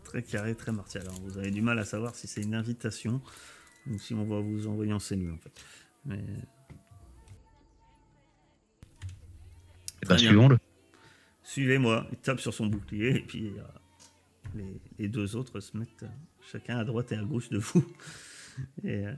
très 0.03 0.23
carré, 0.23 0.55
très 0.55 0.71
martial. 0.71 1.03
Alors, 1.03 1.19
vous 1.21 1.37
avez 1.37 1.51
du 1.51 1.61
mal 1.61 1.77
à 1.79 1.85
savoir 1.85 2.15
si 2.15 2.27
c'est 2.27 2.41
une 2.41 2.55
invitation 2.55 3.21
ou 3.87 3.99
si 3.99 4.13
on 4.13 4.25
va 4.25 4.39
vous 4.39 4.67
envoyer 4.67 4.93
en 4.93 4.99
cellule, 4.99 5.31
en 5.33 5.37
fait. 5.37 5.63
Mais 6.05 6.23
Eh 10.05 10.07
ben, 10.07 10.17
suivons-le. 10.17 10.57
Suivez-moi. 11.41 12.07
Il 12.11 12.17
tape 12.17 12.39
sur 12.39 12.53
son 12.53 12.67
bouclier 12.67 13.15
et 13.17 13.21
puis 13.21 13.53
euh, 13.57 13.63
les, 14.53 14.79
les 14.99 15.07
deux 15.07 15.35
autres 15.35 15.59
se 15.59 15.75
mettent 15.77 16.03
euh, 16.03 16.07
chacun 16.41 16.77
à 16.77 16.83
droite 16.83 17.11
et 17.11 17.17
à 17.17 17.23
gauche 17.23 17.49
de 17.49 17.57
vous. 17.57 17.85
Et, 18.85 19.05
euh, 19.05 19.13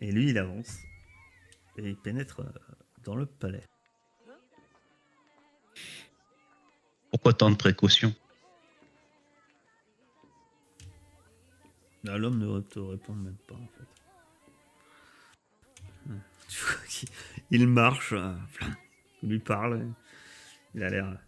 et 0.00 0.10
lui, 0.12 0.30
il 0.30 0.38
avance 0.38 0.78
et 1.76 1.90
il 1.90 1.96
pénètre 1.96 2.40
dans 3.04 3.14
le 3.14 3.26
palais. 3.26 3.64
Pourquoi 7.16 7.32
tant 7.32 7.50
de 7.50 7.56
précautions? 7.56 8.14
Là, 12.04 12.18
L'homme 12.18 12.38
ne 12.38 12.60
te 12.60 12.78
répond 12.78 13.14
même 13.14 13.38
pas. 13.48 13.54
Ouais. 16.08 16.14
Tu 16.48 16.60
vois 16.60 16.76
il 17.50 17.66
marche, 17.68 18.12
euh, 18.12 18.34
il 19.22 19.30
lui 19.30 19.38
parle, 19.38 19.88
il 20.74 20.82
a 20.82 20.90
l'air 20.90 21.18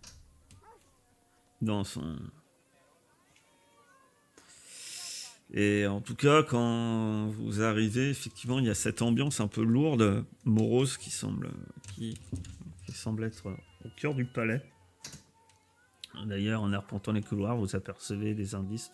dans 1.63 1.85
son. 1.85 2.19
Et 5.55 5.87
en 5.87 6.03
tout 6.03 6.17
cas, 6.17 6.43
quand 6.43 7.29
vous 7.29 7.63
arrivez, 7.63 8.11
effectivement, 8.11 8.59
il 8.59 8.67
y 8.67 8.71
a 8.71 8.75
cette 8.75 9.01
ambiance 9.01 9.41
un 9.41 9.49
peu 9.49 9.63
lourde, 9.63 10.27
morose, 10.45 10.99
qui 10.99 11.09
semble, 11.09 11.51
qui 11.97 12.15
semble 12.93 13.25
être 13.25 13.47
au 13.87 13.89
cœur 13.97 14.15
du 14.15 14.27
palais. 14.27 14.63
D'ailleurs, 16.27 16.63
en 16.63 16.73
arpentant 16.73 17.13
les 17.13 17.23
couloirs, 17.23 17.57
vous 17.57 17.77
apercevez 17.77 18.35
des 18.35 18.55
indices 18.55 18.91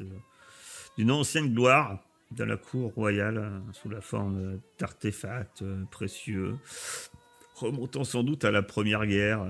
d'une 0.96 1.10
ancienne 1.10 1.52
gloire 1.52 1.98
de 2.30 2.44
la 2.44 2.56
cour 2.56 2.92
royale 2.94 3.38
euh, 3.38 3.60
sous 3.72 3.88
la 3.88 4.00
forme 4.00 4.60
d'artefacts 4.78 5.62
euh, 5.62 5.84
précieux, 5.90 6.56
remontant 7.54 8.02
sans 8.02 8.22
doute 8.22 8.44
à 8.44 8.50
la 8.50 8.62
Première 8.62 9.06
Guerre. 9.06 9.46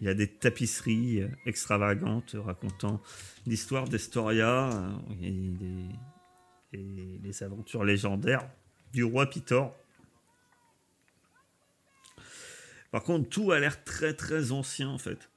Il 0.00 0.06
y 0.06 0.10
a 0.10 0.14
des 0.14 0.28
tapisseries 0.28 1.22
euh, 1.22 1.28
extravagantes 1.46 2.36
racontant 2.38 3.00
l'histoire 3.46 3.88
d'Estoria 3.88 4.70
et 5.22 5.52
et 6.72 7.20
les 7.22 7.42
aventures 7.42 7.84
légendaires 7.84 8.48
du 8.92 9.04
roi 9.04 9.26
Pitor. 9.26 9.74
Par 12.90 13.02
contre, 13.02 13.28
tout 13.28 13.52
a 13.52 13.60
l'air 13.60 13.84
très 13.84 14.14
très 14.14 14.52
ancien 14.52 14.88
en 14.88 14.98
fait. 14.98 15.30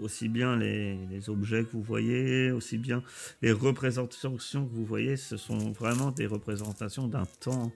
Aussi 0.00 0.28
bien 0.28 0.56
les, 0.56 1.28
objets 1.28 1.64
que 1.64 1.72
vous 1.72 1.82
voyez, 1.82 2.50
aussi 2.50 2.78
bien 2.78 3.02
les 3.42 3.52
représentations 3.52 4.66
que 4.66 4.72
vous 4.72 4.84
voyez, 4.84 5.16
ce 5.16 5.36
sont 5.36 5.72
vraiment 5.72 6.10
des 6.10 6.26
représentations 6.26 7.08
d'un 7.08 7.26
temps 7.40 7.72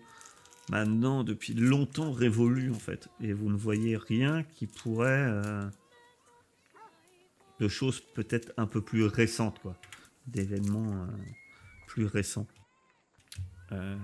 maintenant 0.70 1.24
depuis 1.24 1.54
longtemps 1.54 2.12
révolu 2.12 2.70
en 2.70 2.78
fait. 2.78 3.08
Et 3.20 3.32
vous 3.32 3.50
ne 3.50 3.56
voyez 3.56 3.96
rien 3.96 4.44
qui 4.44 4.66
pourrait 4.66 5.26
euh, 5.28 5.64
de 7.60 7.68
choses 7.68 8.00
peut-être 8.00 8.52
un 8.56 8.66
peu 8.66 8.80
plus 8.80 9.04
récentes 9.04 9.58
quoi, 9.60 9.76
d'événements 10.26 10.92
euh, 10.92 11.06
plus 11.86 12.06
récents. 12.06 12.46
Euh, 13.72 13.96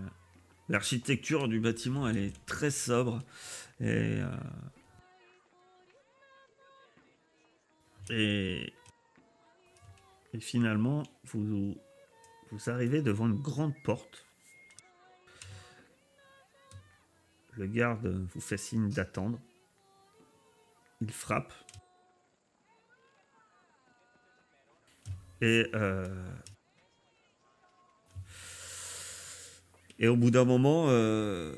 L'architecture 0.69 1.49
du 1.49 1.61
bâtiment, 1.61 2.09
elle 2.09 2.19
est 2.19 2.47
très 2.47 2.71
sobre. 2.71 3.23
Et, 3.81 3.87
euh, 3.87 4.27
et, 8.11 8.73
finalement, 10.41 11.03
vous, 11.25 11.77
arrivez 12.67 13.03
devant 13.03 13.27
une 13.27 13.41
grande 13.41 13.75
porte. 13.85 14.27
Le 17.57 17.67
garde 17.67 18.07
vous 18.07 18.41
fait 18.41 18.57
signe 18.57 18.89
d'attendre. 18.89 19.39
Il 21.01 21.11
frappe. 21.11 21.53
Et, 25.41 25.69
euh, 25.75 26.33
et 29.99 30.09
au 30.09 30.17
bout 30.17 30.31
d'un 30.31 30.45
moment, 30.45 30.87
euh, 30.89 31.55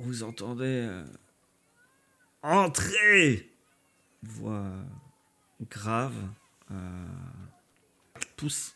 vous 0.00 0.24
entendez 0.24 0.86
euh, 0.88 1.04
Entrez 2.42 3.48
voix 4.22 4.70
grave 5.70 6.14
euh, 6.70 7.06
pousse, 8.36 8.74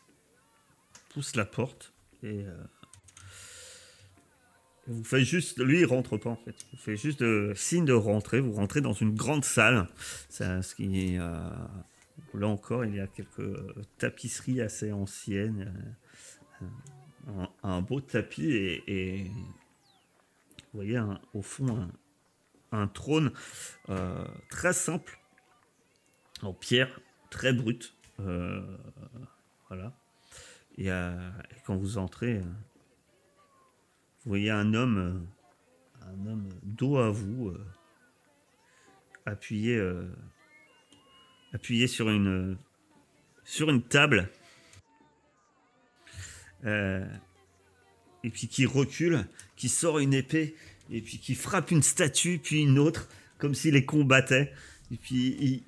pousse 1.11 1.37
la 1.37 1.45
porte 1.45 1.93
et 2.23 2.45
euh, 2.45 2.57
vous 4.89 5.05
faites 5.05 5.25
juste. 5.25 5.59
Lui, 5.59 5.81
il 5.81 5.87
rentre 5.87 6.17
pas 6.17 6.31
en 6.31 6.37
fait. 6.37 6.55
Vous 6.73 6.79
faites 6.79 6.97
juste 6.97 7.21
de, 7.21 7.53
signe 7.55 7.85
de 7.85 7.93
rentrer. 7.93 8.41
Vous 8.41 8.53
rentrez 8.53 8.81
dans 8.81 8.95
une 8.95 9.15
grande 9.15 9.45
salle. 9.45 9.87
Ce 10.31 10.75
qui 10.75 11.19
euh, 11.19 11.51
là 12.35 12.49
encore, 12.49 12.85
il 12.85 12.95
y 12.95 13.01
a 13.01 13.07
quelques 13.07 13.55
tapisseries 13.99 14.63
assez 14.63 14.93
anciennes. 14.93 15.97
euh, 16.63 17.47
un, 17.63 17.83
beau 17.83 18.01
tapis 18.01 18.51
et, 18.51 18.83
et 18.87 19.25
vous 19.25 20.81
voyez 20.81 21.01
au 21.35 21.43
fond 21.43 21.89
un, 22.73 22.87
trône 22.89 23.33
euh, 23.89 24.25
très 24.51 24.73
simple 24.73 25.19
en 26.43 26.53
pierre, 26.53 27.01
très 27.31 27.53
brute. 27.53 27.95
Euh, 28.21 28.61
voilà. 29.69 29.93
Et, 30.77 30.91
euh, 30.91 31.31
et 31.51 31.61
quand 31.67 31.77
vous 31.77 31.99
entrez, 31.99 32.37
euh, 32.37 32.43
vous 34.25 34.31
voyez 34.31 34.51
un 34.51 34.75
homme, 34.75 35.27
un 36.03 36.27
homme 36.27 36.49
dos 36.63 36.99
à 36.99 37.11
vous, 37.11 37.55
appuyé, 39.27 39.81
appuyé 41.53 41.87
sur 41.87 42.11
une, 42.11 42.57
sur 43.45 43.71
une 43.71 43.83
table, 43.83 44.29
et 46.65 48.31
puis 48.31 48.49
qui 48.49 48.67
recule, 48.67 49.27
qui 49.57 49.69
sort 49.69 49.99
une 49.99 50.15
épée, 50.15 50.57
et 50.91 51.01
puis 51.01 51.19
qui 51.19 51.35
frappe 51.35 51.71
une 51.71 51.83
statue, 51.83 52.39
puis 52.39 52.63
une 52.63 52.79
autre, 52.79 53.09
comme 53.39 53.55
s'il 53.55 53.75
les 53.75 53.85
combattait. 53.85 54.53
Et 54.91 54.97
puis 54.97 55.65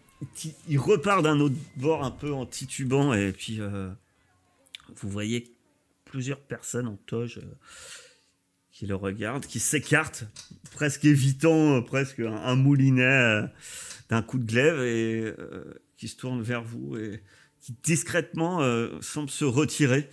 il- 0.69 0.79
repart 0.79 1.23
d'un 1.23 1.41
autre 1.41 1.55
bord 1.77 2.05
un 2.05 2.11
peu 2.11 2.33
en 2.33 2.47
titubant, 2.47 3.13
et 3.15 3.33
puis 3.33 3.61
euh, 3.61 3.91
vous 4.97 5.09
voyez 5.09 5.55
plusieurs 6.05 6.41
personnes 6.41 6.87
en 6.87 6.97
toge 7.07 7.39
euh, 7.39 7.55
qui 8.73 8.87
le 8.87 8.95
regardent, 8.95 9.47
qui 9.47 9.61
s'écartent, 9.61 10.25
presque 10.73 11.05
évitant 11.05 11.77
euh, 11.77 11.81
presque 11.81 12.21
un, 12.21 12.33
un 12.35 12.55
moulinet 12.57 13.45
d'un 14.09 14.23
coup 14.23 14.39
de 14.39 14.45
glaive, 14.45 14.81
et 14.81 15.35
qui 15.97 16.09
se 16.09 16.17
tournent 16.17 16.43
vers 16.43 16.63
vous, 16.63 16.97
et 16.97 17.23
qui 17.61 17.75
discrètement 17.83 18.61
semblent 19.01 19.31
se 19.31 19.45
retirer. 19.45 20.09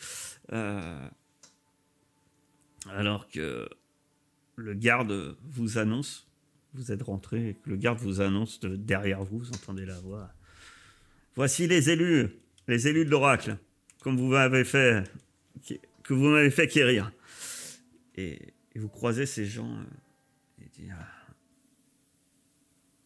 alors 2.89 3.27
que 3.29 3.67
le 4.55 4.73
garde 4.73 5.35
vous 5.43 5.77
annonce, 5.77 6.26
vous 6.73 6.91
êtes 6.91 7.03
rentré, 7.03 7.49
et 7.49 7.53
que 7.55 7.69
le 7.69 7.77
garde 7.77 7.99
vous 7.99 8.21
annonce 8.21 8.59
de 8.59 8.75
derrière 8.75 9.23
vous, 9.23 9.39
vous 9.39 9.51
entendez 9.51 9.85
la 9.85 9.99
voix. 9.99 10.31
Voici 11.35 11.67
les 11.67 11.89
élus, 11.89 12.29
les 12.67 12.87
élus 12.87 13.05
de 13.05 13.09
l'oracle, 13.09 13.57
comme 14.01 14.17
vous 14.17 14.27
m'avez 14.27 14.63
fait, 14.63 15.03
que 16.03 16.13
vous 16.13 16.29
m'avez 16.29 16.51
fait 16.51 16.67
quérir. 16.67 17.11
Et, 18.15 18.53
vous 18.75 18.89
croisez 18.89 19.25
ces 19.25 19.47
gens, 19.47 19.75
euh, 20.59 20.89
ah, 20.91 21.07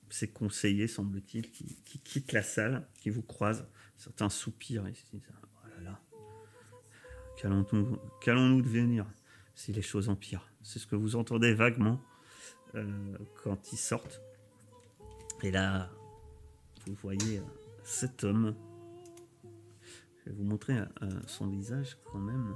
ces 0.09 0.27
conseillers, 0.27 0.87
semble-t-il, 0.87 1.49
qui, 1.49 1.77
qui 1.85 1.99
quittent 1.99 2.33
la 2.33 2.43
salle, 2.43 2.85
qui 2.99 3.09
vous 3.09 3.21
croisent. 3.21 3.65
Certains 3.95 4.27
soupirent 4.29 4.85
et 4.87 4.93
se 4.93 5.05
disent, 5.11 5.21
oh 5.63 5.67
là 5.69 5.81
là, 5.81 6.01
qu'allons-nous 7.37 8.61
devenir 8.61 9.05
si 9.55 9.71
les 9.71 9.81
choses 9.81 10.09
empirent? 10.09 10.51
C'est 10.61 10.79
ce 10.79 10.87
que 10.87 10.97
vous 10.97 11.15
entendez 11.15 11.53
vaguement 11.53 12.03
quand 13.43 13.73
ils 13.73 13.77
sortent. 13.77 14.21
Et 15.43 15.51
là, 15.51 15.89
vous 16.85 16.95
voyez 17.01 17.39
euh, 17.39 17.43
cet 17.83 18.23
homme. 18.23 18.55
Je 20.19 20.29
vais 20.29 20.35
vous 20.35 20.43
montrer 20.43 20.77
euh, 20.77 20.85
euh, 21.01 21.21
son 21.25 21.47
visage 21.47 21.97
quand 22.11 22.19
même. 22.19 22.55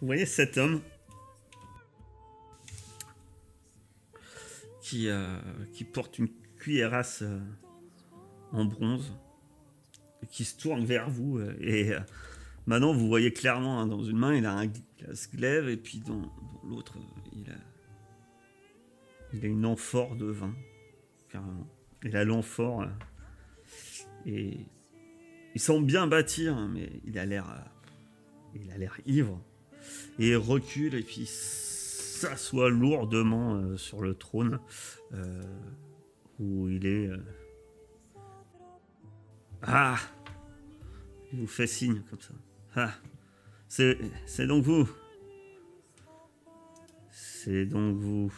Vous 0.00 0.06
voyez 0.06 0.26
cet 0.26 0.58
homme 0.58 0.80
qui, 4.80 5.08
euh, 5.08 5.38
qui 5.72 5.84
porte 5.84 6.18
une 6.18 6.28
cuillerasse 6.56 7.22
euh, 7.22 7.40
en 8.52 8.64
bronze 8.64 9.12
qui 10.30 10.44
se 10.44 10.56
tourne 10.56 10.84
vers 10.84 11.10
vous. 11.10 11.38
euh, 11.38 11.56
et 11.60 11.92
euh, 11.92 12.00
maintenant, 12.68 12.92
vous 12.92 13.08
voyez 13.08 13.32
clairement, 13.32 13.80
hein, 13.80 13.86
dans 13.86 14.02
une 14.04 14.18
main, 14.18 14.34
il 14.34 14.44
a 14.44 14.52
un 14.52 14.70
glaive, 15.34 15.68
et 15.68 15.78
puis 15.78 16.00
dans, 16.00 16.20
l'autre, 16.68 16.96
il 17.32 17.50
a, 19.40 19.46
une 19.46 19.64
amphore 19.64 20.16
de 20.16 20.26
vin, 20.26 20.54
carrément. 21.30 21.66
Il 22.04 22.14
a 22.14 22.24
l'amphore, 22.24 22.86
et 24.26 24.58
il 25.54 25.60
semble 25.60 25.86
bien 25.86 26.06
bâtir, 26.06 26.56
hein, 26.56 26.70
mais 26.72 26.90
il 27.04 27.18
a 27.18 27.24
l'air, 27.24 27.50
euh, 27.50 28.60
il 28.62 28.70
a 28.70 28.76
l'air 28.76 29.00
ivre. 29.06 29.40
Et 30.18 30.28
il 30.28 30.36
recule, 30.36 30.94
et 30.94 31.02
puis 31.02 31.24
s'assoit 31.26 32.68
lourdement 32.68 33.54
euh, 33.54 33.76
sur 33.78 34.02
le 34.02 34.14
trône, 34.14 34.60
euh, 35.14 35.42
où 36.38 36.68
il 36.68 36.86
est... 36.86 37.10
ah 39.62 39.96
Il 41.32 41.40
vous 41.40 41.46
fait 41.46 41.66
signe 41.66 42.02
comme 42.10 42.20
ça. 42.20 42.34
Ah 42.76 42.92
C'est 43.68 43.98
c'est 44.26 44.46
donc 44.46 44.64
vous 44.64 44.88
C'est 47.10 47.66
donc 47.66 47.96
vous. 47.96 48.32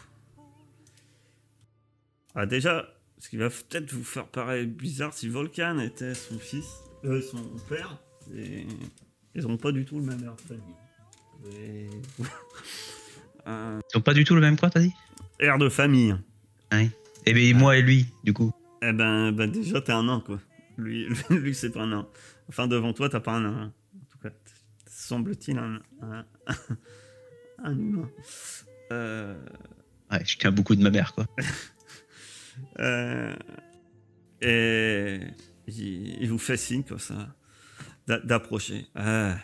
Ah 2.35 2.47
déjà, 2.47 2.87
ce 3.19 3.29
qui 3.29 3.37
va 3.37 3.49
peut-être 3.51 3.93
vous 3.93 4.05
faire 4.05 4.27
paraître 4.29 4.71
bizarre, 4.71 5.13
si 5.13 5.29
Volcan 5.29 5.79
était 5.81 6.15
son 6.15 6.39
fils, 6.39 6.67
euh, 7.05 7.21
son 7.21 7.43
père, 7.69 7.99
et 8.35 8.67
ils 9.35 9.47
ont 9.47 9.57
pas 9.57 9.73
du 9.73 9.85
tout 9.85 9.99
le 9.99 10.05
même 10.05 10.23
air 10.23 10.37
de 10.37 10.41
famille. 10.41 11.57
Et- 11.57 11.89
Ils 13.47 13.83
sont 13.93 14.01
pas 14.01 14.15
du 14.15 14.25
tout 14.25 14.35
le 14.35 14.41
même 14.41 14.57
quoi, 14.59 14.71
t'as 14.71 14.81
dit? 14.81 14.93
Air 15.41 15.59
de 15.59 15.69
famille. 15.69 16.15
Eh 17.27 17.33
bien, 17.33 17.55
moi 17.55 17.77
et 17.77 17.83
lui, 17.83 18.07
du 18.25 18.33
coup. 18.33 18.53
Eh 18.83 18.93
ben, 18.93 19.33
ben 19.33 19.51
déjà, 19.51 19.81
t'es 19.81 19.93
un 19.93 20.05
nain, 20.05 20.21
quoi. 20.25 20.39
Lui, 20.79 21.09
lui 21.31 21.55
c'est 21.55 21.71
pas 21.71 21.83
un 21.83 21.89
nain. 21.89 22.09
Enfin, 22.49 22.69
devant 22.69 22.93
toi, 22.93 23.09
t'as 23.09 23.21
pas 23.21 23.33
un 23.33 23.41
nain. 23.41 23.73
En 23.97 24.05
tout 24.11 24.19
cas, 24.19 24.31
t- 24.31 24.37
semble-t-il 25.11 25.59
un, 25.59 25.81
un, 26.03 26.25
un 27.65 27.73
humain. 27.79 28.09
Euh, 28.93 29.45
Ouais, 30.11 30.25
je 30.25 30.39
tiens 30.39 30.51
beaucoup 30.53 30.75
de 30.75 30.83
ma 30.83 30.91
mère, 30.91 31.13
quoi. 31.15 31.25
euh, 32.81 33.35
et 34.41 35.21
il, 35.69 36.29
vous 36.29 36.39
fait 36.39 36.57
signe, 36.57 36.83
comme 36.83 36.99
ça, 36.99 37.29
d'a- 38.09 38.19
d'approcher. 38.21 38.87
Ah. 38.97 39.37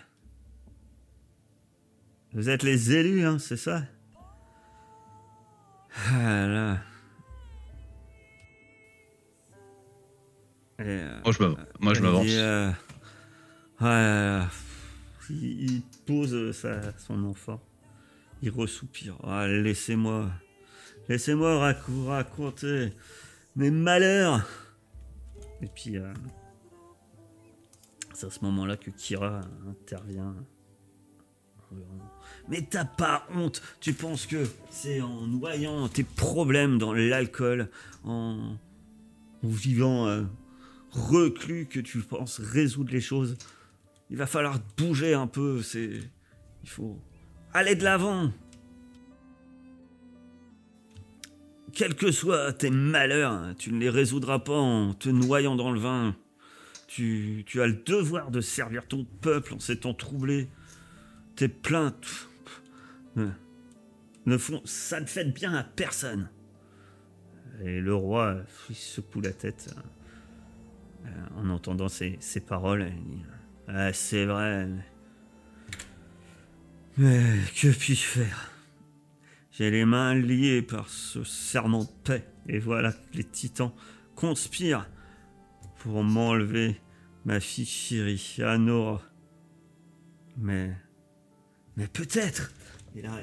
Vous 2.32 2.48
êtes 2.48 2.62
les 2.64 2.92
élus, 2.92 3.24
hein, 3.24 3.38
c'est 3.38 3.56
ça? 3.56 3.82
Ah 6.12 6.46
là. 6.46 6.78
Et, 10.78 10.82
euh, 10.84 11.20
Moi, 11.80 11.94
je 11.94 12.00
m'avance. 12.02 12.26
euh, 12.28 12.68
ouais, 13.80 13.86
euh, 13.88 14.42
il, 15.30 15.82
pose 16.06 16.52
sa, 16.52 16.96
son 16.98 17.24
enfant. 17.24 17.60
Il 18.42 18.50
ressoupire. 18.50 19.16
Ah, 19.22 19.46
laissez-moi. 19.46 20.30
Laissez-moi 21.08 21.74
raconter 22.06 22.92
mes 23.54 23.70
malheurs. 23.70 24.46
Et 25.62 25.66
puis, 25.66 25.96
euh, 25.96 26.12
c'est 28.12 28.26
à 28.26 28.30
ce 28.30 28.44
moment-là 28.44 28.76
que 28.76 28.90
Kira 28.90 29.40
intervient. 29.68 30.34
Mais 32.48 32.62
t'as 32.62 32.84
pas 32.84 33.26
honte 33.34 33.60
Tu 33.80 33.92
penses 33.92 34.26
que 34.26 34.46
c'est 34.70 35.00
en 35.00 35.26
noyant 35.26 35.88
tes 35.88 36.04
problèmes 36.04 36.78
dans 36.78 36.92
l'alcool, 36.92 37.70
en, 38.04 38.56
en 39.42 39.48
vivant 39.48 40.06
euh, 40.06 40.22
reclus 40.90 41.66
que 41.66 41.80
tu 41.80 41.98
penses 42.00 42.38
résoudre 42.38 42.92
les 42.92 43.00
choses? 43.00 43.36
Il 44.10 44.16
va 44.16 44.26
falloir 44.26 44.58
bouger 44.76 45.14
un 45.14 45.26
peu. 45.26 45.62
C'est, 45.62 46.00
il 46.62 46.68
faut 46.68 46.98
aller 47.52 47.74
de 47.74 47.84
l'avant. 47.84 48.30
Quels 51.72 51.94
que 51.94 52.10
soient 52.10 52.52
tes 52.52 52.70
malheurs, 52.70 53.54
tu 53.58 53.72
ne 53.72 53.78
les 53.78 53.90
résoudras 53.90 54.38
pas 54.38 54.56
en 54.56 54.94
te 54.94 55.08
noyant 55.08 55.56
dans 55.56 55.70
le 55.70 55.80
vin. 55.80 56.16
Tu, 56.86 57.44
as 57.56 57.66
le 57.66 57.82
devoir 57.84 58.30
de 58.30 58.40
servir 58.40 58.86
ton 58.86 59.04
peuple 59.04 59.54
en 59.54 59.58
ces 59.58 59.80
temps 59.80 59.92
troublés. 59.92 60.48
Tes 61.34 61.48
plaintes 61.48 62.28
ne 64.24 64.38
font, 64.38 64.62
ça 64.64 65.00
ne 65.00 65.06
fait 65.06 65.26
de 65.26 65.32
bien 65.32 65.52
à 65.52 65.64
personne. 65.64 66.30
Et 67.62 67.80
le 67.80 67.94
roi 67.94 68.36
il 68.70 68.76
secoue 68.76 69.20
la 69.20 69.32
tête 69.32 69.74
euh, 71.04 71.08
en 71.36 71.50
entendant 71.50 71.88
ces, 71.88 72.16
ces 72.20 72.40
paroles. 72.40 72.90
Il 73.10 73.24
C'est 73.92 74.24
vrai. 74.26 74.66
mais- 74.66 74.82
Mais 76.98 77.38
que 77.54 77.68
puis-je 77.68 78.02
faire? 78.04 78.50
J'ai 79.52 79.70
les 79.70 79.84
mains 79.84 80.14
liées 80.14 80.62
par 80.62 80.88
ce 80.88 81.24
serment 81.24 81.84
de 81.84 81.90
paix. 82.04 82.24
Et 82.48 82.58
voilà 82.58 82.92
que 82.92 83.16
les 83.16 83.24
titans 83.24 83.72
conspirent 84.14 84.88
pour 85.80 86.02
m'enlever 86.04 86.80
ma 87.24 87.40
fille 87.40 87.66
chérie, 87.66 88.36
Anora. 88.42 89.02
Mais. 90.38 90.74
Mais 91.76 91.86
peut-être 91.88 92.52
Et 92.94 93.02
là, 93.02 93.20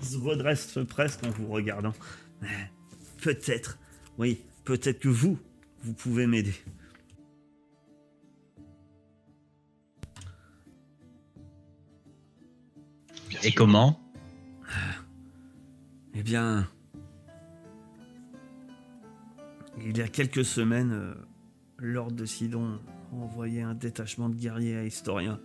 il 0.00 0.06
se 0.06 0.16
redresse 0.16 0.78
presque 0.88 1.24
en 1.24 1.30
vous 1.30 1.48
regardant. 1.48 1.94
Mais 2.40 2.70
peut-être, 3.20 3.78
oui, 4.18 4.42
peut-être 4.64 5.00
que 5.00 5.08
vous, 5.08 5.38
vous 5.82 5.92
pouvez 5.92 6.26
m'aider. 6.28 6.54
Et 13.42 13.52
comment 13.52 13.98
Eh 16.14 16.22
bien, 16.22 16.68
il 19.84 19.96
y 19.96 20.02
a 20.02 20.08
quelques 20.08 20.44
semaines, 20.44 20.92
euh, 20.92 21.14
Lord 21.78 22.12
de 22.12 22.24
Sidon 22.26 22.78
a 23.12 23.16
envoyé 23.16 23.62
un 23.62 23.74
détachement 23.74 24.28
de 24.28 24.34
guerriers 24.36 24.76
à 24.76 24.84
Historia 24.84 25.38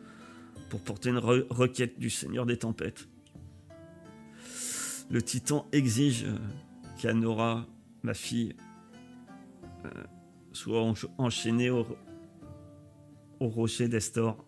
pour 0.69 0.81
porter 0.81 1.09
une 1.09 1.17
re- 1.19 1.45
requête 1.49 1.97
du 1.99 2.09
Seigneur 2.09 2.45
des 2.45 2.57
Tempêtes. 2.57 3.07
Le 5.09 5.21
Titan 5.21 5.67
exige 5.71 6.25
euh, 6.25 6.35
qu'Anora, 6.99 7.65
ma 8.03 8.13
fille, 8.13 8.55
euh, 9.85 9.89
soit 10.51 10.81
ench- 10.81 11.07
enchaînée 11.17 11.69
au 11.69 11.85
rocher 13.39 13.87
d'Estor, 13.87 14.44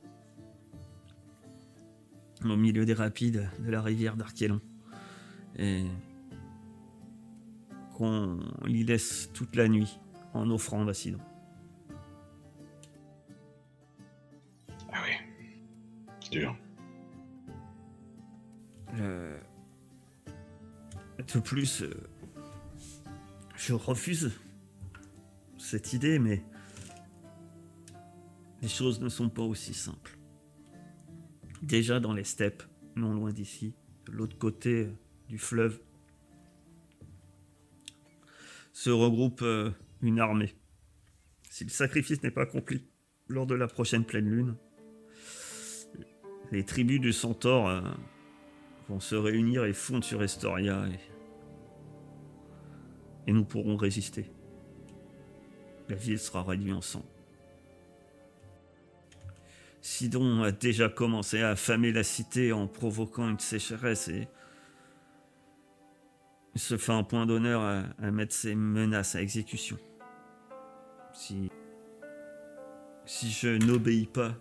au 2.44 2.56
milieu 2.56 2.86
des 2.86 2.94
rapides 2.94 3.50
de 3.60 3.70
la 3.70 3.82
rivière 3.82 4.16
d'Arkélon 4.16 4.62
et 5.58 5.86
qu'on 7.96 8.40
l'y 8.66 8.84
laisse 8.84 9.32
toute 9.34 9.56
la 9.56 9.68
nuit 9.68 10.00
en 10.34 10.50
offrande 10.52 10.90
à 10.90 10.94
Sidon. 10.94 11.20
Ah 14.94 15.00
oui. 15.04 15.16
C'est 16.20 16.32
dur. 16.32 16.56
Euh, 19.00 19.40
De 21.34 21.40
plus, 21.40 21.82
euh, 21.82 21.94
je 23.56 23.74
refuse 23.74 24.32
cette 25.58 25.94
idée, 25.94 26.20
mais 26.20 26.44
les 28.62 28.68
choses 28.68 29.02
ne 29.02 29.10
sont 29.10 29.30
pas 29.30 29.42
aussi 29.42 29.74
simples. 29.74 30.17
Déjà 31.62 32.00
dans 32.00 32.14
les 32.14 32.24
steppes, 32.24 32.64
non 32.96 33.14
loin 33.14 33.32
d'ici, 33.32 33.74
de 34.06 34.12
l'autre 34.12 34.38
côté 34.38 34.86
euh, 34.86 34.92
du 35.28 35.38
fleuve, 35.38 35.80
se 38.74 38.90
regroupe 38.90 39.42
euh, 39.42 39.72
une 40.02 40.20
armée. 40.20 40.54
Si 41.50 41.64
le 41.64 41.70
sacrifice 41.70 42.22
n'est 42.22 42.32
pas 42.32 42.44
accompli 42.44 42.86
lors 43.28 43.48
de 43.48 43.56
la 43.56 43.68
prochaine 43.68 44.06
pleine 44.06 44.30
lune, 44.30 44.56
les 46.52 46.64
tribus 46.64 47.02
du 47.02 47.12
centaure 47.12 47.68
euh, 47.68 47.82
vont 48.88 49.00
se 49.00 49.16
réunir 49.16 49.66
et 49.66 49.74
fondre 49.74 50.04
sur 50.04 50.22
Estoria 50.24 50.88
et, 53.28 53.34
nous 53.34 53.44
pourrons 53.44 53.76
résister. 53.76 54.32
La 55.90 55.96
ville 55.96 56.20
sera 56.20 56.44
réduite 56.44 56.74
en. 56.96 57.17
Sidon 59.88 60.44
a 60.44 60.52
déjà 60.52 60.90
commencé 60.90 61.42
à 61.42 61.52
affamer 61.52 61.94
la 61.94 62.04
cité 62.04 62.52
en 62.52 62.68
provoquant 62.68 63.30
une 63.30 63.40
sécheresse 63.40 64.10
et 64.10 64.28
il 66.56 66.60
se 66.60 66.76
fait 66.76 66.92
un 66.92 67.04
point 67.04 67.26
d'honneur 67.26 67.62
à, 67.98 68.12
mettre 68.12 68.36
ses 68.36 68.54
menaces 68.54 69.16
à 69.16 69.22
exécution. 69.22 69.78
Si, 71.14 71.50
si 73.06 73.32
je 73.32 73.58
n'obéis 73.66 74.08
pas, 74.08 74.36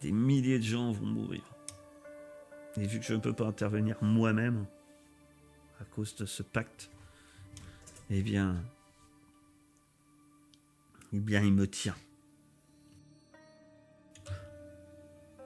des 0.00 0.10
milliers 0.10 0.58
de 0.58 0.64
gens 0.64 0.90
vont 0.90 1.04
mourir. 1.04 1.42
Et 2.78 2.86
vu 2.86 3.00
que 3.00 3.04
je 3.04 3.12
ne 3.12 3.20
peux 3.20 3.34
pas 3.34 3.44
intervenir 3.44 4.02
moi-même 4.02 4.64
à 5.82 5.84
cause 5.84 6.16
de 6.16 6.24
ce 6.24 6.42
pacte, 6.42 6.90
eh 8.08 8.22
bien, 8.22 8.64
eh 11.12 11.20
bien, 11.20 11.42
il 11.42 11.52
me 11.52 11.66
tient. 11.68 11.94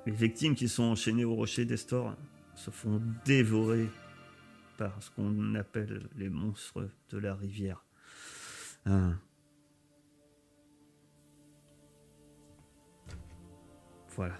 Les 0.07 0.13
victimes 0.13 0.55
qui 0.55 0.69
sont 0.69 0.85
enchaînées 0.85 1.25
au 1.25 1.35
rocher 1.35 1.65
d'Estor 1.65 2.15
se 2.55 2.71
font 2.71 3.03
dévorer 3.25 3.89
par 4.79 5.03
ce 5.03 5.11
qu'on 5.11 5.55
appelle 5.55 6.09
les 6.17 6.29
monstres 6.29 6.89
de 7.11 7.19
la 7.19 7.35
rivière. 7.35 7.85
Hein. 8.87 9.19
Voilà. 14.17 14.37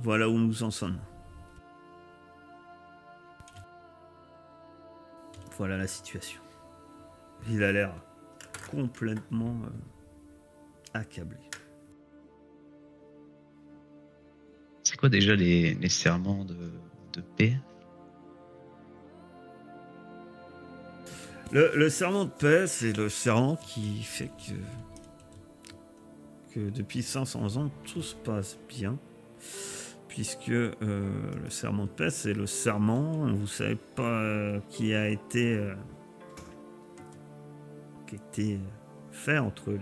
Voilà 0.00 0.28
où 0.28 0.38
nous 0.38 0.62
en 0.62 0.70
sommes. 0.70 1.00
Voilà 5.56 5.78
la 5.78 5.86
situation. 5.86 6.42
Il 7.48 7.62
a 7.62 7.72
l'air 7.72 7.94
complètement 8.70 9.56
euh, 9.64 9.70
accablé. 10.94 11.45
C'est 14.96 15.00
quoi 15.00 15.10
déjà 15.10 15.34
les, 15.34 15.88
serments 15.90 16.46
de, 16.46 16.56
paix? 17.36 17.58
Le, 21.52 21.90
serment 21.90 22.24
de 22.24 22.30
paix, 22.30 22.66
c'est 22.66 22.96
le 22.96 23.10
serment 23.10 23.56
qui 23.56 24.02
fait 24.02 24.30
que, 24.38 24.54
que 26.54 26.70
depuis 26.70 27.02
500 27.02 27.58
ans, 27.58 27.70
tout 27.84 28.00
se 28.00 28.14
passe 28.14 28.58
bien. 28.70 28.98
Puisque 30.08 30.48
euh, 30.48 30.72
le 30.80 31.50
serment 31.50 31.84
de 31.84 31.90
paix, 31.90 32.08
c'est 32.08 32.32
le 32.32 32.46
serment, 32.46 33.30
vous 33.34 33.46
savez 33.46 33.76
pas, 33.96 34.02
euh, 34.02 34.60
qui 34.70 34.94
a 34.94 35.10
été, 35.10 35.58
euh, 35.58 35.74
qui 38.06 38.14
a 38.14 38.18
été 38.18 38.58
fait 39.10 39.36
entre 39.36 39.72
les 39.72 39.78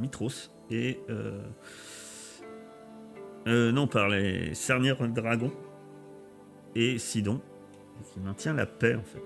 Mitros 0.00 0.55
et 0.70 0.98
euh, 1.10 1.40
euh, 3.46 3.72
non 3.72 3.86
par 3.86 4.08
les 4.08 4.54
Cerniers 4.54 4.94
Dragons 5.14 5.52
et 6.74 6.98
Sidon 6.98 7.40
qui 8.12 8.20
maintient 8.20 8.54
la 8.54 8.66
paix 8.66 8.94
en 8.94 9.02
fait. 9.02 9.22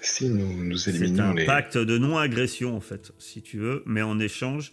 Si 0.00 0.28
nous, 0.28 0.64
nous 0.64 0.76
C'est 0.76 0.94
éliminons 0.94 1.36
un 1.36 1.44
pacte 1.44 1.76
de 1.76 1.98
non-agression 1.98 2.74
en 2.74 2.80
fait, 2.80 3.12
si 3.18 3.42
tu 3.42 3.58
veux, 3.58 3.82
mais 3.84 4.02
en 4.02 4.18
échange, 4.18 4.72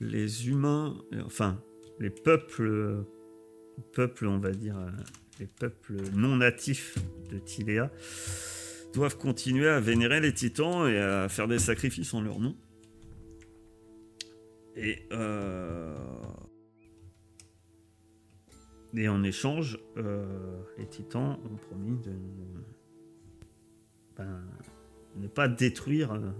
les 0.00 0.48
humains, 0.48 0.96
enfin 1.24 1.62
les 2.00 2.10
peuples, 2.10 3.04
peuples 3.92 4.26
on 4.26 4.38
va 4.38 4.50
dire, 4.50 4.76
euh, 4.76 4.90
les 5.40 5.46
peuples 5.46 5.96
non 6.14 6.36
natifs 6.36 6.98
de 7.30 7.38
Tiléa 7.38 7.90
doivent 8.94 9.18
continuer 9.18 9.68
à 9.68 9.80
vénérer 9.80 10.20
les 10.20 10.32
titans 10.32 10.88
et 10.88 10.98
à 10.98 11.28
faire 11.28 11.48
des 11.48 11.58
sacrifices 11.58 12.14
en 12.14 12.22
leur 12.22 12.38
nom. 12.38 12.56
Et 14.76 15.06
euh, 15.12 15.96
en 18.96 19.22
échange, 19.24 19.78
euh, 19.96 20.62
les 20.78 20.86
titans 20.86 21.38
ont 21.44 21.56
promis 21.56 21.98
de 21.98 22.12
ben, 24.16 24.42
ne 25.16 25.26
pas 25.26 25.48
détruire 25.48 26.12
euh, 26.12 26.30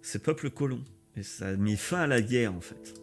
ces 0.00 0.20
peuples 0.20 0.50
colons. 0.50 0.84
Et 1.16 1.24
ça 1.24 1.48
a 1.48 1.56
mis 1.56 1.76
fin 1.76 2.02
à 2.02 2.06
la 2.06 2.22
guerre, 2.22 2.54
en 2.54 2.60
fait. 2.60 2.94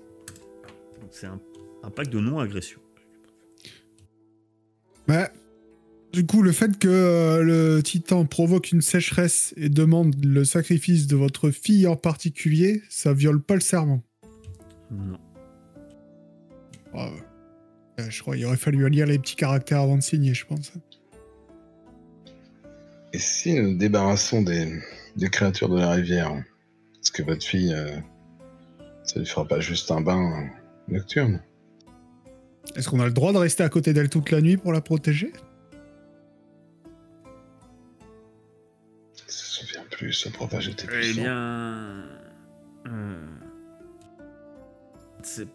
Donc 1.01 1.09
c'est 1.11 1.27
un, 1.27 1.41
un 1.83 1.91
pacte 1.91 2.11
de 2.11 2.19
non-agression. 2.19 2.79
Bah, 5.07 5.29
Du 6.15 6.25
coup, 6.25 6.41
le 6.41 6.53
fait 6.53 6.79
que 6.79 6.87
euh, 6.87 7.43
le 7.43 7.83
titan 7.83 8.23
provoque 8.23 8.71
une 8.71 8.79
sécheresse 8.79 9.53
et 9.57 9.67
demande 9.67 10.15
le 10.23 10.45
sacrifice 10.45 11.07
de 11.07 11.17
votre 11.17 11.51
fille 11.51 11.87
en 11.87 11.97
particulier, 11.97 12.81
ça 12.87 13.11
viole 13.11 13.41
pas 13.41 13.55
le 13.55 13.59
serment. 13.59 14.01
Non. 14.91 15.19
Ah. 16.93 17.09
Euh, 17.99 18.09
je 18.09 18.21
crois 18.21 18.37
qu'il 18.37 18.45
aurait 18.45 18.55
fallu 18.55 18.89
lire 18.89 19.07
les 19.07 19.19
petits 19.19 19.35
caractères 19.35 19.81
avant 19.81 19.97
de 19.97 20.01
signer, 20.01 20.33
je 20.33 20.45
pense. 20.45 20.71
Et 23.11 23.19
si 23.19 23.53
nous 23.53 23.71
nous 23.71 23.77
débarrassons 23.77 24.41
des, 24.41 24.71
des 25.17 25.27
créatures 25.27 25.67
de 25.67 25.79
la 25.79 25.91
rivière, 25.91 26.31
est-ce 26.31 27.11
que 27.11 27.23
votre 27.23 27.43
fille, 27.43 27.73
euh, 27.73 27.97
ça 29.03 29.19
lui 29.19 29.25
fera 29.25 29.45
pas 29.45 29.59
juste 29.59 29.91
un 29.91 29.99
bain 29.99 30.49
nocturne? 30.87 31.41
Est-ce 32.77 32.87
qu'on 32.87 33.01
a 33.01 33.05
le 33.05 33.11
droit 33.11 33.33
de 33.33 33.37
rester 33.37 33.63
à 33.63 33.69
côté 33.69 33.91
d'elle 33.91 34.09
toute 34.09 34.31
la 34.31 34.39
nuit 34.39 34.55
pour 34.55 34.71
la 34.71 34.79
protéger? 34.79 35.33
Souviens 39.55 39.83
plus, 39.91 40.13
ce 40.13 40.29
breuvage 40.29 40.67
était 40.69 40.87
Eh 41.01 41.13
bien. 41.13 42.03
euh, 42.87 43.25
c'est. 45.23 45.47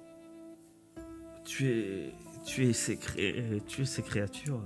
Tuer, 1.44 2.12
tuer, 2.44 2.72
ces 2.72 2.96
cré- 2.96 3.60
tuer 3.66 3.84
ces 3.84 4.02
créatures 4.02 4.62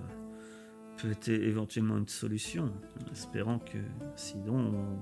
peut 0.98 1.10
être 1.10 1.28
éventuellement 1.28 1.96
une 1.98 2.08
solution, 2.08 2.72
en 3.08 3.12
espérant 3.12 3.58
que 3.58 3.78
sinon. 4.16 4.56
on- 4.74 4.98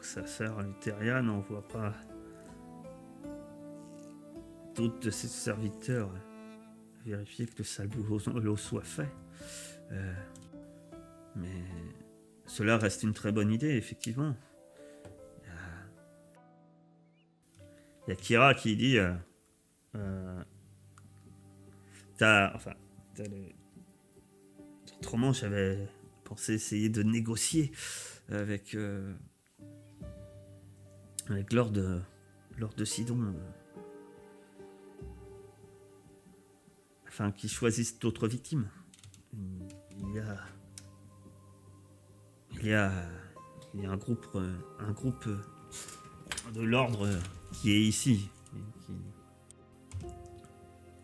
Sa 0.00 0.26
sœur 0.26 0.62
Lutheria 0.62 1.20
n'envoie 1.20 1.66
pas 1.68 1.92
d'autres 4.74 5.00
de 5.00 5.10
ses 5.10 5.26
serviteurs 5.28 6.10
vérifier 7.04 7.46
que 7.46 7.58
le 7.58 7.64
sale 7.64 7.88
boulot 7.88 8.56
soit 8.56 8.84
fait. 8.84 9.08
Euh, 9.92 10.12
mais 11.38 11.64
cela 12.46 12.76
reste 12.78 13.02
une 13.02 13.14
très 13.14 13.32
bonne 13.32 13.52
idée, 13.52 13.76
effectivement. 13.76 14.34
Il 18.06 18.10
y 18.10 18.12
a, 18.12 18.16
Kira 18.16 18.54
qui 18.54 18.76
dit. 18.76 18.98
euh, 18.98 19.12
euh, 19.96 20.42
t'as. 22.16 22.54
Enfin. 22.54 22.72
t'as 23.14 23.24
Autrement, 24.98 25.32
j'avais 25.32 25.88
pensé 26.24 26.54
essayer 26.54 26.88
de 26.88 27.02
négocier 27.02 27.70
avec. 28.28 28.74
euh, 28.74 29.14
avec 31.28 31.52
Lord, 31.52 31.72
Lord 32.56 32.74
de 32.74 32.84
Sidon. 32.84 33.34
afin 37.18 37.32
qu'il 37.32 37.50
choisisse 37.50 37.98
d'autres 37.98 38.28
victimes. 38.28 38.68
Il 39.32 40.14
y 40.14 40.18
a. 40.20 40.38
Il 42.60 42.66
y 42.68 42.74
a, 42.74 42.90
il 43.74 43.82
y 43.82 43.86
a 43.86 43.90
un 43.90 43.96
groupe, 43.96 44.26
euh, 44.34 44.52
un 44.80 44.90
groupe 44.90 45.26
euh, 45.28 45.38
de 46.52 46.62
l'ordre 46.62 47.06
euh, 47.06 47.16
qui 47.52 47.72
est 47.72 47.80
ici 47.80 48.28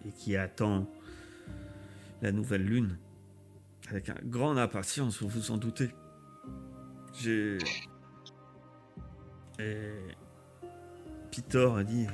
et 0.07 0.11
qui, 0.13 0.37
attend 0.37 0.91
la 2.23 2.33
nouvelle 2.33 2.65
lune 2.65 2.99
avec 3.89 4.09
un 4.09 4.17
grande 4.25 4.59
impatience, 4.59 5.23
vous 5.23 5.29
vous 5.29 5.51
en 5.51 5.57
doutez. 5.57 5.91
J'ai. 7.21 7.59
Pitor 11.31 11.77
a 11.79 11.85
dit 11.85 12.07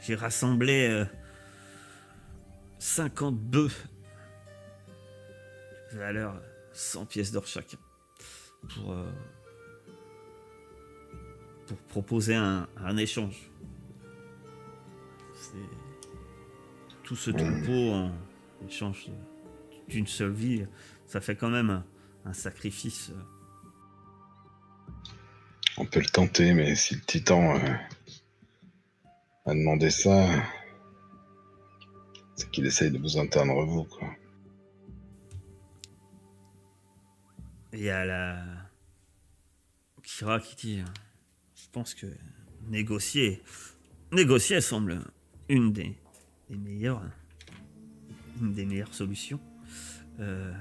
j'ai- 0.00 0.14
rassemblé 0.14 0.88
euh, 0.88 1.04
50 2.78 3.36
bœufs, 3.38 3.86
valeur 5.92 6.40
100 6.72 7.06
pièces 7.06 7.32
d'or 7.32 7.46
chacun 7.46 7.78
pour, 8.68 8.92
euh, 8.92 9.10
pour 11.66 11.78
proposer 11.78 12.34
un, 12.34 12.68
un 12.76 12.96
échange. 12.96 13.50
Tout 17.02 17.16
ce 17.16 17.30
troupeau 17.30 17.92
en 17.92 18.12
échange 18.66 19.10
d'une 19.88 20.06
seule 20.06 20.32
vie, 20.32 20.64
ça 21.06 21.20
fait 21.20 21.34
quand 21.34 21.50
même 21.50 21.82
un, 22.24 22.32
sacrifice. 22.32 23.12
On 25.76 25.84
peut 25.86 26.00
le 26.00 26.06
tenter, 26.06 26.54
mais 26.54 26.76
si 26.76 26.94
le 26.94 27.00
titan 27.00 27.56
euh, 27.56 27.74
a 29.46 29.54
demandé 29.54 29.90
ça, 29.90 30.28
c'est 32.36 32.50
qu'il 32.50 32.66
essaye 32.66 32.90
de 32.90 32.98
vous 32.98 33.18
atteindre 33.18 33.64
vous, 33.64 33.84
quoi. 33.84 34.08
Il 37.72 37.82
y 37.82 37.90
a 37.90 38.04
la 38.04 38.36
Kira 40.02 40.40
qui 40.40 40.56
dit, 40.56 40.82
je 41.54 41.68
pense 41.70 41.94
que 41.94 42.06
négocier, 42.68 43.42
négocier 44.12 44.60
semble 44.60 45.00
une 45.48 45.72
des, 45.72 45.96
des 46.48 46.56
meilleures, 46.56 47.02
une 48.40 48.52
des 48.54 48.66
meilleures 48.66 48.94
solutions. 48.94 49.40
Euh, 50.18 50.52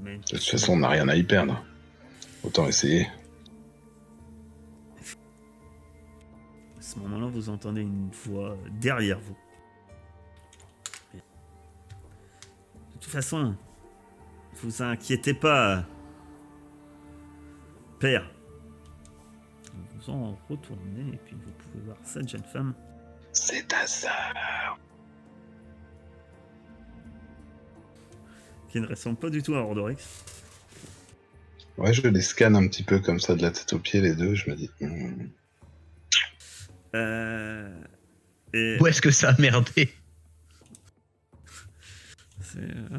mais 0.00 0.16
De 0.18 0.22
toute 0.22 0.42
façon, 0.42 0.72
on 0.72 0.78
n'a 0.78 0.88
rien 0.88 1.08
à 1.08 1.14
y 1.14 1.22
perdre. 1.22 1.62
Autant 2.42 2.66
essayer. 2.66 3.06
À 6.78 6.82
ce 6.82 6.98
moment-là, 7.00 7.26
vous 7.26 7.48
entendez 7.48 7.82
une 7.82 8.10
voix 8.10 8.56
derrière 8.80 9.20
vous. 9.20 9.36
De 11.14 11.20
toute 12.94 13.12
façon, 13.12 13.54
vous 14.62 14.82
inquiétez 14.82 15.34
pas, 15.34 15.84
père. 17.98 18.30
Vous 19.96 20.10
en 20.10 20.38
retournez 20.48 21.14
et 21.14 21.18
puis 21.24 21.36
vous 21.36 21.52
pouvez 21.52 21.84
voir 21.84 21.96
cette 22.04 22.28
jeune 22.28 22.42
femme 22.44 22.74
C'est 23.32 23.68
ta 23.68 23.86
sœur. 23.86 24.78
qui 28.68 28.80
ne 28.80 28.86
ressemble 28.86 29.18
pas 29.18 29.28
du 29.28 29.42
tout 29.42 29.54
à 29.54 29.58
Ordorix. 29.58 29.98
Ouais, 31.76 31.92
je 31.92 32.00
les 32.08 32.22
scanne 32.22 32.56
un 32.56 32.66
petit 32.68 32.82
peu 32.82 33.00
comme 33.00 33.20
ça 33.20 33.34
de 33.34 33.42
la 33.42 33.50
tête 33.50 33.70
aux 33.74 33.78
pieds, 33.78 34.00
les 34.00 34.14
deux. 34.14 34.34
Je 34.34 34.48
me 34.50 34.56
dis, 34.56 34.70
hmm, 34.80 35.28
Euh, 36.94 37.80
et 38.54 38.78
Où 38.80 38.86
est-ce 38.86 39.02
que 39.02 39.10
ça 39.10 39.30
a 39.30 39.40
merdé? 39.40 39.92
C'est 42.40 42.60
euh, 42.60 42.98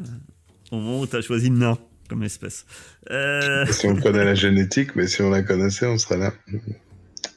au 0.74 0.80
moment 0.80 1.00
où 1.00 1.06
tu 1.06 1.16
as 1.16 1.22
choisi 1.22 1.50
nain 1.50 1.78
comme 2.08 2.22
espèce. 2.22 2.66
Euh, 3.10 3.66
si 3.66 3.86
on 3.86 3.96
connaît 3.96 4.24
la 4.24 4.34
génétique, 4.34 4.94
mais 4.94 5.06
si 5.06 5.22
on 5.22 5.30
la 5.30 5.42
connaissait, 5.42 5.86
on 5.86 5.98
serait 5.98 6.18
là. 6.18 6.32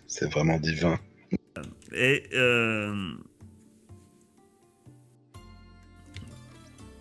C'est 0.08 0.30
vraiment 0.32 0.60
divin. 0.60 1.00
Et, 1.94 2.24
euh, 2.34 3.14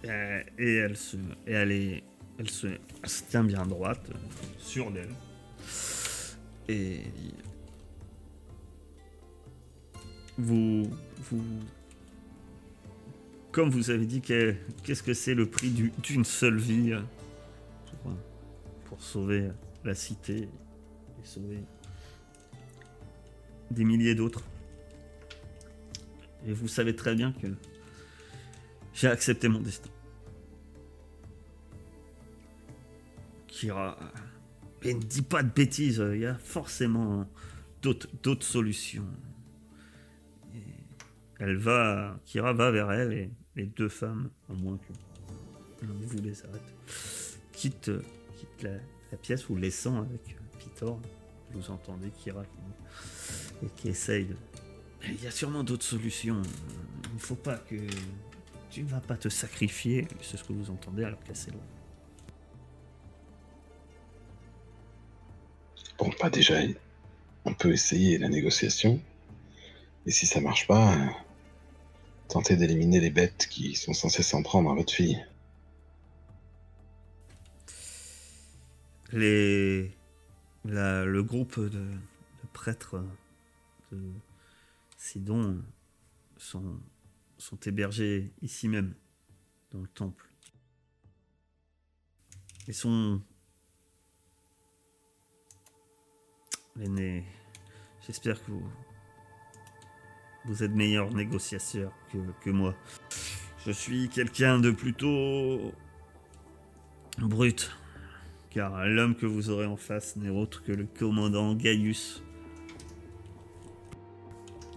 euh, 0.05 0.43
et 0.59 0.75
elle 0.77 0.97
se, 0.97 1.17
et 1.47 1.53
elle 1.53 1.73
est, 1.73 2.05
elle 2.39 2.51
se, 2.51 2.67
elle 2.69 3.09
se 3.09 3.25
tient 3.25 3.45
bien 3.45 3.67
droite, 3.67 4.09
sûre 4.59 4.91
d'elle. 4.91 5.15
Et 6.69 7.01
vous, 10.39 10.91
vous, 11.31 11.45
comme 13.57 13.70
vous 13.70 13.89
avez 13.89 14.05
dit, 14.05 14.20
qu'est- 14.20 14.59
qu'est-ce 14.85 15.03
que 15.03 15.15
c'est 15.15 15.33
le 15.33 15.47
prix 15.49 15.70
du- 15.70 15.91
d'une 16.03 16.27
seule 16.27 16.59
vie 16.59 16.93
euh, 16.93 17.01
pour, 18.03 18.11
euh, 18.11 18.15
pour 18.85 19.01
sauver 19.03 19.49
la 19.83 19.95
cité 19.95 20.43
et 20.43 21.24
sauver 21.24 21.61
des 23.70 23.85
milliers 23.85 24.15
d'autres. 24.15 24.43
Et 26.47 26.53
vous 26.53 26.69
savez 26.69 26.95
très 26.95 27.15
bien 27.15 27.33
que 27.33 27.47
j'ai 28.93 29.09
accepté 29.09 29.49
mon 29.49 29.61
destin. 29.61 29.89
Kira, 33.47 33.99
et 34.83 34.93
ne 34.93 35.01
dis 35.01 35.23
pas 35.23 35.43
de 35.43 35.49
bêtises, 35.51 36.05
il 36.12 36.20
y 36.20 36.27
a 36.27 36.35
forcément 36.35 37.27
d'autres 37.81 38.45
solutions. 38.45 39.07
Elle 41.39 41.57
va, 41.57 42.20
Kira 42.27 42.53
va 42.53 42.70
vers 42.70 42.93
elle 42.93 43.12
et 43.15 43.31
les 43.57 43.66
deux 43.66 43.89
femmes, 43.89 44.31
à 44.49 44.53
moins 44.53 44.78
que 44.78 45.87
vous 45.87 46.23
les 46.23 46.45
arrête, 46.45 46.74
quittent 47.53 47.91
la, 48.62 48.70
la 49.12 49.19
pièce, 49.19 49.45
vous 49.49 49.57
laissant 49.57 49.99
avec 50.03 50.37
Pitor. 50.59 51.01
Vous 51.53 51.70
entendez 51.70 52.11
Kira 52.11 52.45
qui, 52.45 53.65
et 53.65 53.69
qui 53.77 53.89
essaye 53.89 54.27
de, 54.27 54.37
il 55.09 55.23
y 55.23 55.27
a 55.27 55.31
sûrement 55.31 55.62
d'autres 55.62 55.85
solutions. 55.85 56.43
Il 57.11 57.15
ne 57.15 57.19
faut 57.19 57.37
pas 57.37 57.57
que. 57.57 57.77
Tu 58.70 58.83
ne 58.83 58.89
vas 58.89 59.01
pas 59.01 59.16
te 59.16 59.28
sacrifier, 59.28 60.07
c'est 60.20 60.37
ce 60.37 60.45
que 60.45 60.53
vous 60.53 60.70
entendez 60.70 61.05
alors 61.05 61.23
qu'elle 61.23 61.37
s'éloigne. 61.37 61.62
Bon, 65.99 66.11
pas 66.11 66.28
déjà, 66.28 66.57
on 67.47 67.55
peut 67.55 67.73
essayer 67.73 68.19
la 68.19 68.28
négociation. 68.28 69.01
Et 70.05 70.11
si 70.11 70.27
ça 70.27 70.41
marche 70.43 70.66
pas, 70.66 70.95
tenter 72.28 72.57
d'éliminer 72.57 73.01
les 73.01 73.11
bêtes 73.11 73.48
qui 73.48 73.74
sont 73.74 73.93
censées 73.93 74.23
s'en 74.23 74.43
prendre 74.43 74.70
à 74.70 74.74
votre 74.74 74.93
fille. 74.93 75.24
Les, 79.12 79.97
le 80.65 81.20
groupe 81.23 81.61
de, 81.61 81.69
de 81.69 82.48
prêtres 82.53 83.03
de 83.93 84.12
Sidon 84.98 85.62
sont, 86.36 86.81
sont 87.39 87.59
hébergés 87.66 88.32
ici 88.43 88.69
même, 88.69 88.94
dans 89.70 89.81
le 89.81 89.89
temple. 89.89 90.28
Ils 92.69 92.74
sont. 92.74 93.23
L'aîné, 96.74 97.24
j'espère 98.07 98.44
que 98.44 98.51
vous. 98.51 98.86
Vous 100.47 100.62
êtes 100.62 100.73
meilleur 100.73 101.12
négociateur 101.12 101.93
que, 102.12 102.18
que 102.40 102.51
moi. 102.51 102.74
Je 103.64 103.73
suis 103.73 104.09
quelqu'un 104.09 104.59
de 104.59 104.70
plutôt. 104.70 105.73
brut. 107.18 107.70
Car 108.51 108.86
l'homme 108.86 109.16
que 109.16 109.27
vous 109.27 109.51
aurez 109.51 109.66
en 109.66 109.77
face 109.77 110.16
n'est 110.16 110.31
autre 110.31 110.62
que 110.62 110.73
le 110.73 110.86
commandant 110.86 111.55
Gaius. 111.55 112.23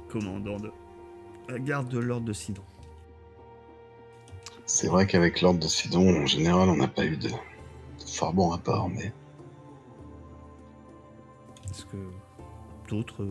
Commandant 0.10 0.58
de 0.58 0.72
la 1.50 1.60
garde 1.60 1.90
de 1.90 2.00
l'ordre 2.00 2.26
de 2.26 2.34
Sidon. 2.34 2.64
C'est 4.66 4.88
vrai 4.88 5.08
qu'avec 5.08 5.42
l'ordre 5.42 5.60
de 5.60 5.68
Sidon, 5.68 6.24
en 6.24 6.26
général, 6.26 6.70
on 6.70 6.76
n'a 6.76 6.88
pas 6.88 7.06
eu 7.06 7.18
de, 7.18 7.30
de 7.30 7.36
fort 8.06 8.34
bon 8.34 8.50
rapport, 8.50 8.90
mais 8.90 9.14
Est-ce 11.70 11.86
que 11.86 11.98
d'autres. 12.88 13.26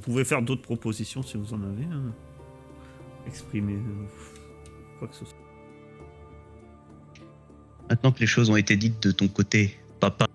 Vous 0.00 0.12
pouvez 0.12 0.24
faire 0.24 0.40
d'autres 0.40 0.62
propositions 0.62 1.22
si 1.22 1.36
vous 1.36 1.52
en 1.52 1.62
avez. 1.62 1.84
hein. 1.84 2.14
Exprimer 3.26 3.74
euh, 3.74 4.06
quoi 4.98 5.08
que 5.08 5.14
ce 5.14 5.26
soit. 5.26 5.36
Maintenant 7.90 8.10
que 8.10 8.20
les 8.20 8.26
choses 8.26 8.48
ont 8.48 8.56
été 8.56 8.76
dites 8.76 9.02
de 9.02 9.12
ton 9.12 9.28
côté, 9.28 9.78
papa, 10.00 10.26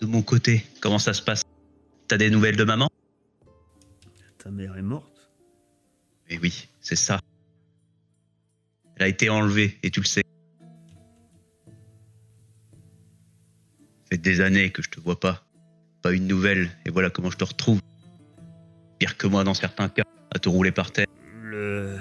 de 0.00 0.06
mon 0.06 0.22
côté, 0.22 0.64
comment 0.80 1.00
ça 1.00 1.12
se 1.12 1.22
passe? 1.22 1.42
T'as 2.06 2.18
des 2.18 2.30
nouvelles 2.30 2.56
de 2.56 2.62
maman? 2.62 2.88
Ta 4.38 4.52
mère 4.52 4.76
est 4.76 4.82
morte. 4.82 5.32
Mais 6.30 6.38
oui, 6.38 6.68
c'est 6.80 6.94
ça. 6.94 7.18
Elle 8.94 9.02
a 9.02 9.08
été 9.08 9.28
enlevée, 9.28 9.76
et 9.82 9.90
tu 9.90 9.98
le 9.98 10.06
sais. 10.06 10.22
Ça 13.98 14.08
fait 14.12 14.18
des 14.18 14.40
années 14.40 14.70
que 14.70 14.82
je 14.82 14.90
te 14.90 15.00
vois 15.00 15.18
pas. 15.18 15.44
Pas 16.02 16.12
une 16.12 16.26
nouvelle, 16.26 16.70
et 16.84 16.90
voilà 16.90 17.10
comment 17.10 17.30
je 17.30 17.36
te 17.36 17.44
retrouve. 17.44 17.80
Pire 18.98 19.16
que 19.16 19.28
moi 19.28 19.44
dans 19.44 19.54
certains 19.54 19.88
cas, 19.88 20.02
à 20.34 20.38
te 20.38 20.48
rouler 20.48 20.72
par 20.72 20.90
terre. 20.90 21.06
Le. 21.42 21.96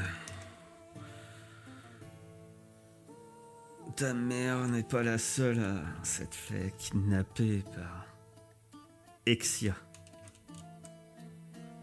Ta 3.96 4.14
mère 4.14 4.68
n'est 4.68 4.84
pas 4.84 5.04
la 5.04 5.20
seule 5.20 5.60
à 5.60 6.04
s'être 6.04 6.34
fait 6.34 6.74
kidnapper 6.80 7.64
par 7.76 8.08
Exia. 9.28 9.76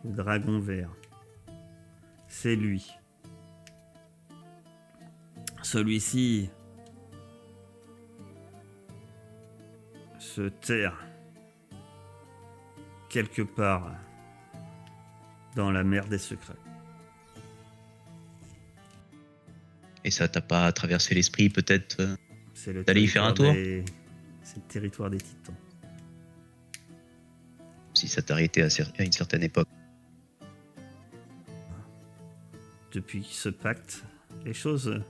Le 0.05 0.11
dragon 0.11 0.59
vert. 0.59 0.91
C'est 2.27 2.57
lui. 2.57 2.91
Celui-ci 5.63 6.51
se 10.19 10.49
terre 10.49 11.08
quelque 13.09 13.43
part 13.43 13.95
dans 15.57 15.71
la 15.71 15.83
mer 15.85 16.07
des 16.09 16.19
secrets. 16.19 16.55
Et 20.05 20.11
ça 20.11 20.29
t'a 20.29 20.41
pas 20.41 20.71
traversé 20.73 21.15
l'esprit 21.15 21.49
peut-être 21.51 22.01
euh, 22.01 22.17
le 22.67 22.85
T'allais 22.85 23.03
y 23.03 23.07
faire 23.09 23.25
un 23.25 23.33
tour 23.33 23.53
des- 23.53 23.85
C'est 24.43 24.57
le 24.57 24.63
territoire 24.63 25.11
des 25.11 25.19
titans. 25.19 25.55
si 27.95 28.07
ça 28.09 28.23
t'a 28.23 28.35
arrêté 28.35 28.63
à, 28.63 28.67
à 28.99 29.03
une 29.03 29.13
certaine 29.13 29.43
époque. 29.43 29.67
Depuis 32.93 33.25
ce 33.29 33.49
pacte, 33.49 34.05
les 34.45 34.55
choses 34.55 35.03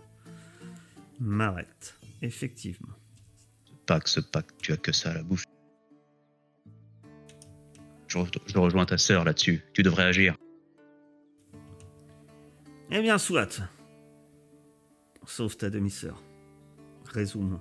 m'arrêtent. 1.21 1.95
Effectivement. 2.23 2.95
Pas 3.87 4.01
que 4.01 4.09
ce 4.09 4.21
pacte, 4.21 4.55
tu 4.63 4.73
as 4.73 4.77
que 4.79 4.91
ça 4.93 5.11
à 5.11 5.15
la 5.15 5.23
bouche. 5.23 5.45
Je, 8.09 8.19
re- 8.19 8.43
je 8.47 8.59
rejoins 8.59 8.87
ta 8.87 8.99
sœur 8.99 9.25
là-dessus. 9.25 9.63
Tu 9.73 9.83
devrais 9.83 10.05
agir. 10.05 10.35
Eh 12.91 13.01
bien, 13.01 13.19
soit. 13.19 13.61
Sauve 15.27 15.57
ta 15.59 15.69
demi-sœur. 15.69 16.23
Résous 17.13 17.41
mon, 17.43 17.61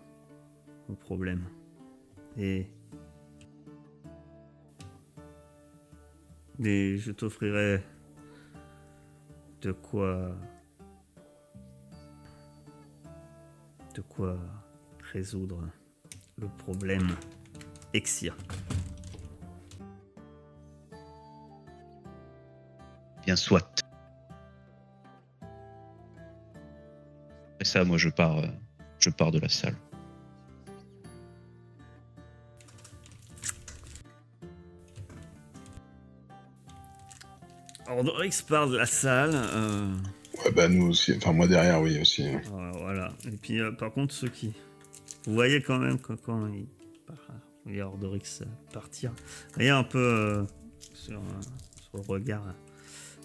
mon 0.88 0.96
problème. 0.96 1.44
Et. 2.38 2.68
Et 6.64 6.98
je 6.98 7.12
t'offrirai 7.12 7.84
de 9.62 9.72
quoi. 9.74 10.32
De 13.94 14.02
quoi 14.02 14.38
résoudre 15.12 15.62
le 16.38 16.48
problème 16.58 17.08
Exia. 17.94 18.34
Bien 23.28 23.36
soit. 23.36 23.84
Après 27.56 27.66
ça, 27.66 27.84
moi, 27.84 27.98
je 27.98 28.08
pars, 28.08 28.38
euh, 28.38 28.48
je 29.00 29.10
pars 29.10 29.32
de 29.32 29.40
la 29.40 29.50
salle. 29.50 29.76
Ordorix 37.88 38.42
part 38.48 38.68
de 38.70 38.78
la 38.78 38.86
salle. 38.86 39.32
euh, 39.34 39.94
ouais, 40.44 40.52
bah 40.52 40.68
nous 40.68 40.88
aussi, 40.88 41.14
enfin 41.18 41.34
moi 41.34 41.48
derrière, 41.48 41.82
oui 41.82 42.00
aussi. 42.00 42.28
Euh, 42.28 42.40
Voilà. 42.80 43.14
Et 43.26 43.32
puis, 43.36 43.60
euh, 43.62 43.72
par 43.72 43.92
contre, 43.92 44.14
ceux 44.14 44.30
qui. 44.30 44.54
Vous 45.26 45.34
voyez 45.34 45.62
quand 45.62 45.80
même 45.80 46.00
que 46.00 46.14
quand 46.14 46.48
il 46.48 46.68
part, 47.06 47.18
il 47.66 47.76
y 47.76 47.82
a 47.82 47.88
Ordorix 47.88 48.44
partir, 48.72 49.12
il 49.58 49.66
y 49.66 49.70
a 49.70 49.78
un 49.78 49.84
peu 49.84 50.00
euh, 50.00 50.44
sur, 50.94 51.18
euh, 51.18 51.42
sur 51.82 51.98
le 51.98 52.02
regard, 52.08 52.44
euh, 52.48 52.52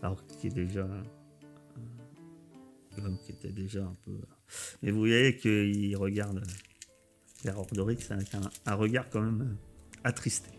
alors 0.03 0.24
qui 0.27 0.49
est 0.49 0.51
déjà. 0.51 0.81
euh, 0.81 1.03
L'homme 2.99 3.19
qui 3.24 3.33
était 3.33 3.53
déjà 3.53 3.83
un 3.85 3.97
peu. 4.05 4.12
Mais 4.83 4.91
vous 4.91 4.99
voyez 4.99 5.37
qu'il 5.37 5.97
regarde 5.97 6.39
euh, 6.39 6.43
vers 7.45 7.59
Ordorix 7.59 7.97
avec 8.11 8.35
un, 8.35 8.43
un 8.66 8.74
regard 8.74 9.09
quand 9.09 9.23
même 9.23 9.41
euh, 9.43 9.99
attristé. 10.05 10.51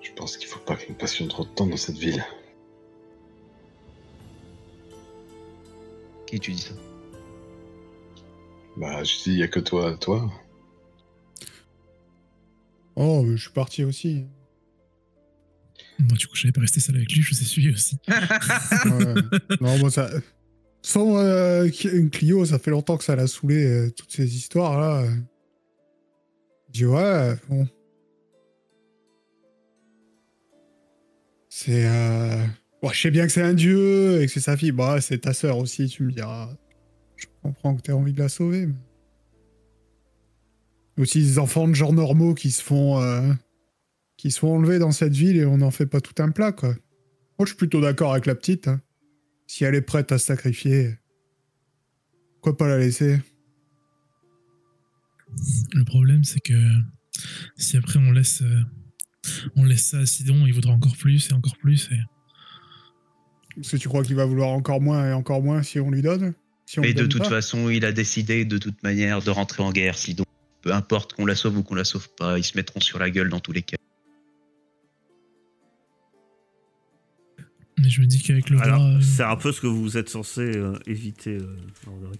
Je 0.00 0.12
pense 0.12 0.36
qu'il 0.36 0.46
faut 0.46 0.60
pas 0.60 0.76
que 0.76 0.88
nous 0.88 0.94
passions 0.94 1.26
trop 1.26 1.44
de 1.44 1.48
temps 1.50 1.66
dans 1.66 1.76
cette 1.76 1.98
ville? 1.98 2.24
Qui 6.26 6.38
tu 6.38 6.52
dis 6.52 6.62
ça? 6.62 6.74
Bah, 8.76 9.02
je 9.02 9.16
dis, 9.24 9.30
il 9.32 9.38
y 9.38 9.42
a 9.42 9.48
que 9.48 9.60
toi, 9.60 9.96
toi. 9.96 10.30
Oh, 12.96 13.22
mais 13.22 13.36
je 13.36 13.42
suis 13.42 13.52
parti 13.52 13.84
aussi. 13.84 14.26
Bon, 15.98 16.14
du 16.14 16.26
coup, 16.26 16.36
j'avais 16.36 16.52
pas 16.52 16.60
resté 16.60 16.80
seul 16.80 16.96
avec 16.96 17.12
lui, 17.12 17.22
je 17.22 17.34
vous 17.34 17.40
ai 17.40 17.44
suivi 17.44 17.70
aussi. 17.70 17.98
Ouais. 18.08 19.14
non, 19.60 19.78
moi, 19.78 19.90
ça. 19.90 20.10
Sans 20.82 21.16
euh, 21.16 21.68
une 21.84 22.10
Clio, 22.10 22.44
ça 22.44 22.58
fait 22.58 22.70
longtemps 22.70 22.96
que 22.96 23.04
ça 23.04 23.16
l'a 23.16 23.26
saoulé, 23.26 23.64
euh, 23.64 23.90
toutes 23.90 24.12
ces 24.12 24.36
histoires-là. 24.36 25.06
Je 26.68 26.72
dis, 26.72 26.84
ouais, 26.84 27.34
bon. 27.48 27.66
C'est. 31.48 31.86
Euh... 31.86 32.44
bon, 32.82 32.88
je 32.90 33.00
sais 33.00 33.10
bien 33.10 33.26
que 33.26 33.32
c'est 33.32 33.42
un 33.42 33.54
dieu 33.54 34.20
et 34.20 34.26
que 34.26 34.32
c'est 34.32 34.40
sa 34.40 34.56
fille. 34.56 34.72
Bah, 34.72 35.00
c'est 35.00 35.18
ta 35.18 35.32
sœur 35.32 35.58
aussi, 35.58 35.86
tu 35.86 36.02
me 36.02 36.12
diras. 36.12 36.50
Je 37.16 37.26
comprends 37.42 37.76
que 37.76 37.80
t'aies 37.80 37.92
envie 37.92 38.12
de 38.12 38.18
la 38.18 38.28
sauver. 38.28 38.66
Mais... 38.66 38.74
Aussi, 40.96 41.20
des 41.22 41.38
enfants 41.38 41.66
de 41.68 41.74
genre 41.74 41.92
normaux 41.92 42.34
qui 42.34 42.50
se 42.50 42.62
font. 42.62 43.00
euh, 43.00 43.32
qui 44.16 44.30
se 44.30 44.38
font 44.38 44.54
enlever 44.56 44.78
dans 44.78 44.92
cette 44.92 45.12
ville 45.14 45.36
et 45.36 45.44
on 45.44 45.58
n'en 45.58 45.72
fait 45.72 45.86
pas 45.86 46.00
tout 46.00 46.14
un 46.22 46.30
plat, 46.30 46.52
quoi. 46.52 46.68
Moi, 46.70 47.40
je 47.40 47.46
suis 47.46 47.56
plutôt 47.56 47.80
d'accord 47.80 48.12
avec 48.12 48.26
la 48.26 48.34
petite. 48.36 48.68
hein. 48.68 48.80
Si 49.46 49.64
elle 49.64 49.74
est 49.74 49.82
prête 49.82 50.12
à 50.12 50.18
se 50.18 50.26
sacrifier, 50.26 50.96
pourquoi 52.34 52.56
pas 52.56 52.68
la 52.68 52.78
laisser? 52.78 53.20
Le 55.74 55.84
problème, 55.84 56.22
c'est 56.24 56.40
que 56.40 56.54
si 57.56 57.76
après 57.76 57.98
on 57.98 58.12
laisse, 58.12 58.42
euh, 58.42 58.60
on 59.56 59.64
laisse 59.64 59.84
ça 59.86 59.98
à 59.98 60.06
Sidon, 60.06 60.46
il 60.46 60.54
voudra 60.54 60.72
encore 60.72 60.96
plus 60.96 61.28
et 61.30 61.32
encore 61.34 61.56
plus. 61.58 61.88
Et... 61.92 61.98
Parce 63.56 63.72
que 63.72 63.76
tu 63.76 63.88
crois 63.88 64.04
qu'il 64.04 64.14
va 64.16 64.24
vouloir 64.26 64.50
encore 64.50 64.80
moins 64.80 65.10
et 65.10 65.12
encore 65.12 65.42
moins 65.42 65.62
si 65.62 65.80
on 65.80 65.90
lui 65.90 66.02
donne? 66.02 66.34
Si 66.66 66.78
on 66.78 66.82
lui 66.82 66.94
de 66.94 67.06
toute 67.06 67.22
pas? 67.22 67.28
façon, 67.28 67.68
il 67.68 67.84
a 67.84 67.92
décidé 67.92 68.44
de 68.44 68.58
toute 68.58 68.82
manière 68.82 69.20
de 69.22 69.30
rentrer 69.30 69.62
en 69.62 69.72
guerre, 69.72 69.98
sinon 69.98 70.23
peu 70.64 70.72
importe 70.72 71.12
qu'on 71.12 71.26
la 71.26 71.34
sauve 71.36 71.58
ou 71.58 71.62
qu'on 71.62 71.74
la 71.74 71.84
sauve 71.84 72.08
pas, 72.16 72.38
ils 72.38 72.42
se 72.44 72.56
mettront 72.56 72.80
sur 72.80 72.98
la 72.98 73.10
gueule 73.10 73.28
dans 73.28 73.38
tous 73.40 73.52
les 73.52 73.60
cas. 73.62 73.76
Mais 77.78 77.90
je 77.90 78.00
me 78.00 78.06
dis 78.06 78.22
qu'avec 78.22 78.48
le 78.48 78.58
Alors, 78.62 78.82
euh, 78.82 79.00
c'est 79.02 79.24
un 79.24 79.36
peu 79.36 79.52
ce 79.52 79.60
que 79.60 79.66
vous 79.66 79.98
êtes 79.98 80.08
censé 80.08 80.40
euh, 80.40 80.78
éviter, 80.86 81.36
euh, 81.36 81.56
Ordorix. 81.86 82.18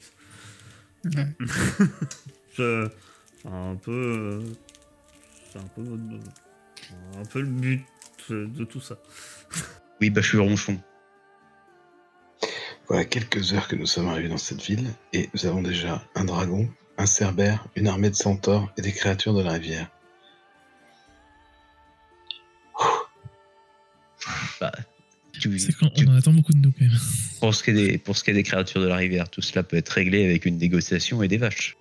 Ouais. 1.07 1.29
Je- 2.59 2.89
un 3.47 3.77
peu. 3.77 3.93
euh, 3.93 4.43
c'est 5.53 5.59
un 5.59 5.67
peu 5.75 5.83
votre- 5.83 6.03
un 7.19 7.25
peu 7.25 7.41
le 7.41 7.47
but 7.49 7.85
euh, 8.31 8.47
de 8.47 8.65
tout 8.65 8.81
ça. 8.81 8.99
Oui, 10.01 10.11
bah 10.11 10.21
je 10.21 10.27
suis 10.29 10.39
ronchon. 10.39 10.79
Voilà 12.89 13.05
quelques 13.05 13.53
heures 13.53 13.69
que 13.69 13.77
nous 13.77 13.87
sommes 13.87 14.09
arrivés 14.09 14.29
dans 14.29 14.37
cette 14.39 14.61
ville 14.61 14.91
et 15.13 15.31
nous 15.33 15.47
avons 15.47 15.63
déjà 15.63 16.05
un 16.17 16.25
dragon, 16.25 16.69
un 16.97 17.07
cerbère, 17.07 17.67
une 17.77 17.87
armée 17.89 18.11
de 18.11 18.15
centaures 18.15 18.73
et 18.79 18.83
des 18.83 18.93
créatures 18.93 19.35
de 19.35 19.43
la 19.43 19.53
rivière. 19.53 19.91
Bah, 24.61 24.73
tu- 25.33 25.59
C'est 25.59 25.73
quand 25.73 25.91
tu- 25.91 26.07
on 26.09 26.13
en 26.13 26.17
attend 26.17 26.33
beaucoup 26.33 26.53
de 26.53 26.59
nous 26.59 26.73
quand 26.73 26.85
même. 26.85 26.97
pour, 27.41 27.55
ce 27.55 27.63
qui 27.63 27.71
est 27.71 27.75
des, 27.75 27.99
pour 27.99 28.17
ce 28.17 28.25
qui 28.25 28.31
est 28.31 28.35
des 28.35 28.43
créatures 28.43 28.81
de 28.81 28.87
la 28.87 28.97
rivière, 28.97 29.29
tout 29.29 29.43
cela 29.43 29.63
peut 29.63 29.77
être 29.77 29.89
réglé 29.91 30.25
avec 30.25 30.47
une 30.47 30.57
négociation 30.57 31.23
et 31.23 31.29
des 31.29 31.37
vaches. 31.37 31.77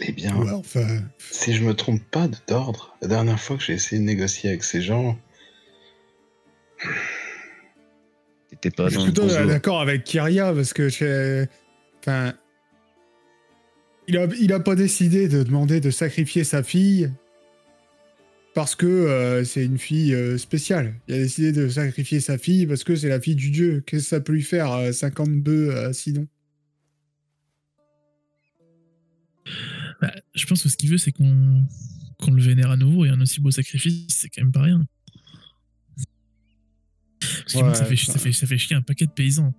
Eh 0.00 0.12
bien, 0.12 0.36
Ouais, 0.36 0.50
enfin, 0.52 0.86
si 1.18 1.54
je 1.54 1.64
me 1.64 1.74
trompe 1.74 2.02
pas 2.10 2.28
de- 2.28 2.36
d'ordre, 2.46 2.94
la 3.00 3.08
dernière 3.08 3.40
fois 3.40 3.56
que 3.56 3.62
j'ai 3.64 3.72
essayé 3.72 3.98
de 3.98 4.04
négocier 4.06 4.50
avec 4.50 4.62
ces 4.62 4.82
gens, 4.82 5.18
T'étais 8.50 8.70
pas 8.70 8.84
je 8.84 8.90
suis 8.90 8.98
dans 9.12 9.26
plutôt 9.26 9.46
d'accord 9.46 9.80
avec 9.80 10.04
Kyria 10.04 10.52
parce 10.52 10.72
que 10.74 10.88
j'ai- 10.90 11.46
enfin, 12.00 12.34
il 14.08 14.16
a, 14.18 14.26
il 14.40 14.52
a 14.52 14.60
pas 14.60 14.74
décidé 14.74 15.28
de 15.28 15.42
demander 15.42 15.80
de 15.80 15.90
sacrifier 15.90 16.44
sa 16.44 16.62
fille 16.62 17.10
parce 18.54 18.74
que 18.74 18.86
euh, 18.86 19.44
c'est 19.44 19.64
une 19.64 19.78
fille 19.78 20.14
euh, 20.14 20.38
spéciale. 20.38 20.94
Il 21.08 21.14
a 21.14 21.18
décidé 21.18 21.52
de 21.52 21.68
sacrifier 21.68 22.20
sa 22.20 22.38
fille 22.38 22.66
parce 22.66 22.84
que 22.84 22.96
c'est 22.96 23.08
la 23.08 23.20
fille 23.20 23.34
du 23.36 23.50
dieu. 23.50 23.82
Qu'est-ce 23.86 24.04
que 24.04 24.08
ça 24.08 24.20
peut 24.20 24.32
lui 24.32 24.42
faire 24.42 24.72
euh, 24.72 24.92
50 24.92 25.30
bœufs 25.42 25.92
sinon 25.92 26.26
Bah, 30.00 30.12
je 30.34 30.46
pense 30.46 30.62
que 30.62 30.68
ce 30.68 30.76
qu'il 30.76 30.90
veut, 30.90 30.98
c'est 30.98 31.12
qu'on 31.12 31.24
le 32.30 32.42
vénère 32.42 32.70
à 32.70 32.76
nouveau 32.76 33.04
et 33.04 33.10
un 33.10 33.20
aussi 33.20 33.40
beau 33.40 33.50
sacrifice, 33.50 34.06
c'est 34.10 34.28
quand 34.28 34.42
même 34.42 34.52
pas 34.52 34.62
rien. 34.62 34.84
Parce 37.20 37.54
que 37.54 37.74
ça, 37.74 37.84
fait, 37.84 37.96
ça, 37.96 38.12
ça- 38.12 38.18
fait, 38.18 38.32
ça 38.32 38.46
fait 38.46 38.58
chier 38.58 38.76
un 38.76 38.82
paquet 38.82 39.06
de 39.06 39.10
paysans. 39.12 39.54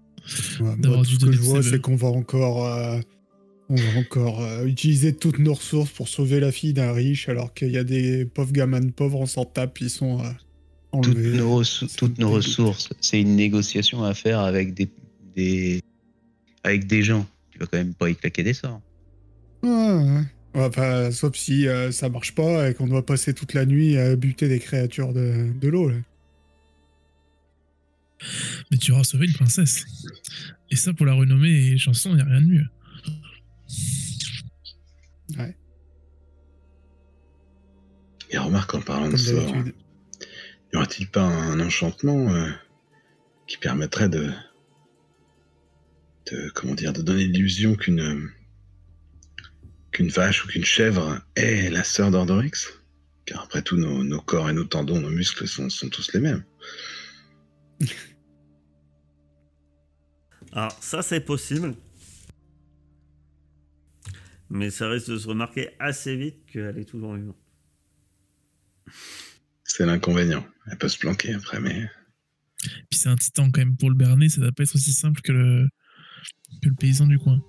Ouais, 0.60 0.76
D'avoir 0.78 1.00
moi, 1.02 1.06
dû 1.08 1.18
tout 1.18 1.22
ce 1.22 1.26
que 1.28 1.32
je 1.32 1.42
vois, 1.42 1.64
c'est 1.64 1.80
qu'on 1.80 1.96
va 1.96 2.08
encore, 2.10 2.66
euh, 2.66 3.00
on 3.70 3.76
va 3.76 4.00
encore 4.00 4.42
euh, 4.42 4.66
utiliser 4.66 5.14
toutes 5.16 5.40
nos 5.40 5.54
ressources 5.54 5.92
pour 5.92 6.08
sauver 6.08 6.40
la 6.40 6.52
fille 6.52 6.74
d'un 6.74 6.92
riche, 6.94 7.28
alors 7.30 7.54
qu'il 7.54 7.72
y 7.72 7.78
a 7.78 7.84
des 7.84 8.26
pauvres 8.26 8.52
gamins 8.54 8.90
pauvres, 8.90 9.20
on 9.20 9.26
s'en 9.26 9.46
tape, 9.46 9.80
ils 9.82 9.90
sont 9.90 10.20
euh, 10.24 10.30
Toutes 11.02 11.08
enlevés. 11.16 11.38
nos, 11.38 11.60
ressou- 11.62 11.88
c'est 11.88 11.98
toutes 11.98 12.18
nos 12.18 12.30
ressources, 12.32 12.90
c'est 13.02 13.20
une 13.22 13.36
négociation 13.36 14.04
à 14.04 14.14
faire 14.14 14.40
avec 14.40 14.74
des, 14.74 14.90
des, 15.36 15.82
avec 16.64 16.88
des 16.88 17.04
gens. 17.04 17.28
Tu 17.52 17.60
vas 17.60 17.66
quand 17.66 17.78
même 17.78 17.94
pas 17.94 18.10
y 18.10 18.16
claquer 18.16 18.44
des 18.44 18.54
sorts. 18.54 18.82
Ouais, 19.64 19.70
ouais. 19.70 21.12
Sauf 21.12 21.36
si 21.36 21.68
euh, 21.68 21.92
ça 21.92 22.08
marche 22.10 22.34
pas 22.34 22.70
et 22.70 22.74
qu'on 22.74 22.88
doit 22.88 23.06
passer 23.06 23.34
toute 23.34 23.54
la 23.54 23.66
nuit 23.66 23.98
à 23.98 24.16
buter 24.16 24.48
des 24.48 24.60
créatures 24.60 25.12
de, 25.14 25.52
de 25.60 25.68
l'eau. 25.68 25.90
là. 25.90 25.98
Mais 28.72 28.78
tu 28.78 28.92
auras 28.92 29.04
sauvé 29.04 29.28
une 29.28 29.34
princesse. 29.34 29.86
Et 30.72 30.76
ça, 30.76 30.94
pour 30.94 31.06
la 31.06 31.14
renommer 31.14 31.50
et 31.50 31.78
chanson, 31.78 32.10
il 32.12 32.16
n'y 32.16 32.22
a 32.22 32.26
rien 32.26 32.42
de 32.42 32.48
mieux. 32.48 32.66
Et 38.30 38.38
remarque 38.38 38.74
en 38.76 38.82
parlant 38.82 39.10
de 39.10 39.18
sort, 39.18 39.52
d'habitude. 39.52 39.74
y 40.74 40.78
aurait-il 40.78 41.10
pas 41.10 41.24
un 41.24 41.60
enchantement 41.60 42.34
euh, 42.34 42.50
qui 43.48 43.58
permettrait 43.58 44.10
de, 44.10 44.32
de, 46.32 46.50
comment 46.54 46.76
dire, 46.76 46.94
de 46.94 47.02
donner 47.02 47.26
l'illusion 47.26 47.76
qu'une 47.76 48.02
euh, 48.02 48.30
qu'une 49.92 50.10
vache 50.10 50.44
ou 50.44 50.48
qu'une 50.48 50.66
chèvre 50.66 51.22
est 51.36 51.70
la 51.70 51.84
sœur 51.84 52.12
d'Ordorix? 52.12 52.68
Car 53.26 53.44
après 53.44 53.62
tout, 53.62 53.78
nos, 53.78 54.04
nos 54.04 54.22
corps 54.22 54.50
et 54.50 54.54
nos 54.54 54.64
tendons, 54.64 55.00
nos 55.00 55.10
muscles 55.10 55.48
sont, 55.48 55.70
sont 55.70 55.90
tous 55.90 56.14
les 56.14 56.20
mêmes. 56.20 56.44
Alors, 60.54 60.78
ça, 60.82 61.02
c'est 61.02 61.20
possible. 61.20 61.76
Mais 64.50 64.70
ça 64.70 64.90
risque 64.90 65.10
de 65.10 65.18
se 65.18 65.28
remarquer 65.28 65.70
assez 65.80 66.16
vite 66.16 66.46
qu'elle 66.52 66.78
est 66.78 66.86
toujours 66.86 67.16
vivante. 67.16 67.36
C'est 69.64 69.86
l'inconvénient. 69.86 70.46
Elle 70.72 70.78
peut 70.78 70.88
se 70.88 70.98
planquer 70.98 71.34
après, 71.34 71.60
mais 71.60 71.90
Puis 72.90 73.00
c'est 73.00 73.10
un 73.10 73.16
titan 73.16 73.52
quand 73.52 73.60
même 73.60 73.76
pour 73.78 73.90
le 73.90 73.96
berner, 73.96 74.30
ça 74.30 74.40
doit 74.42 74.52
pas 74.52 74.64
être 74.64 74.76
aussi 74.76 74.94
simple 74.94 75.22
que 75.22 75.32
le, 75.34 75.68
que 76.62 76.70
le 76.70 76.76
paysan 76.76 77.06
du 77.08 77.20
coin. 77.20 77.42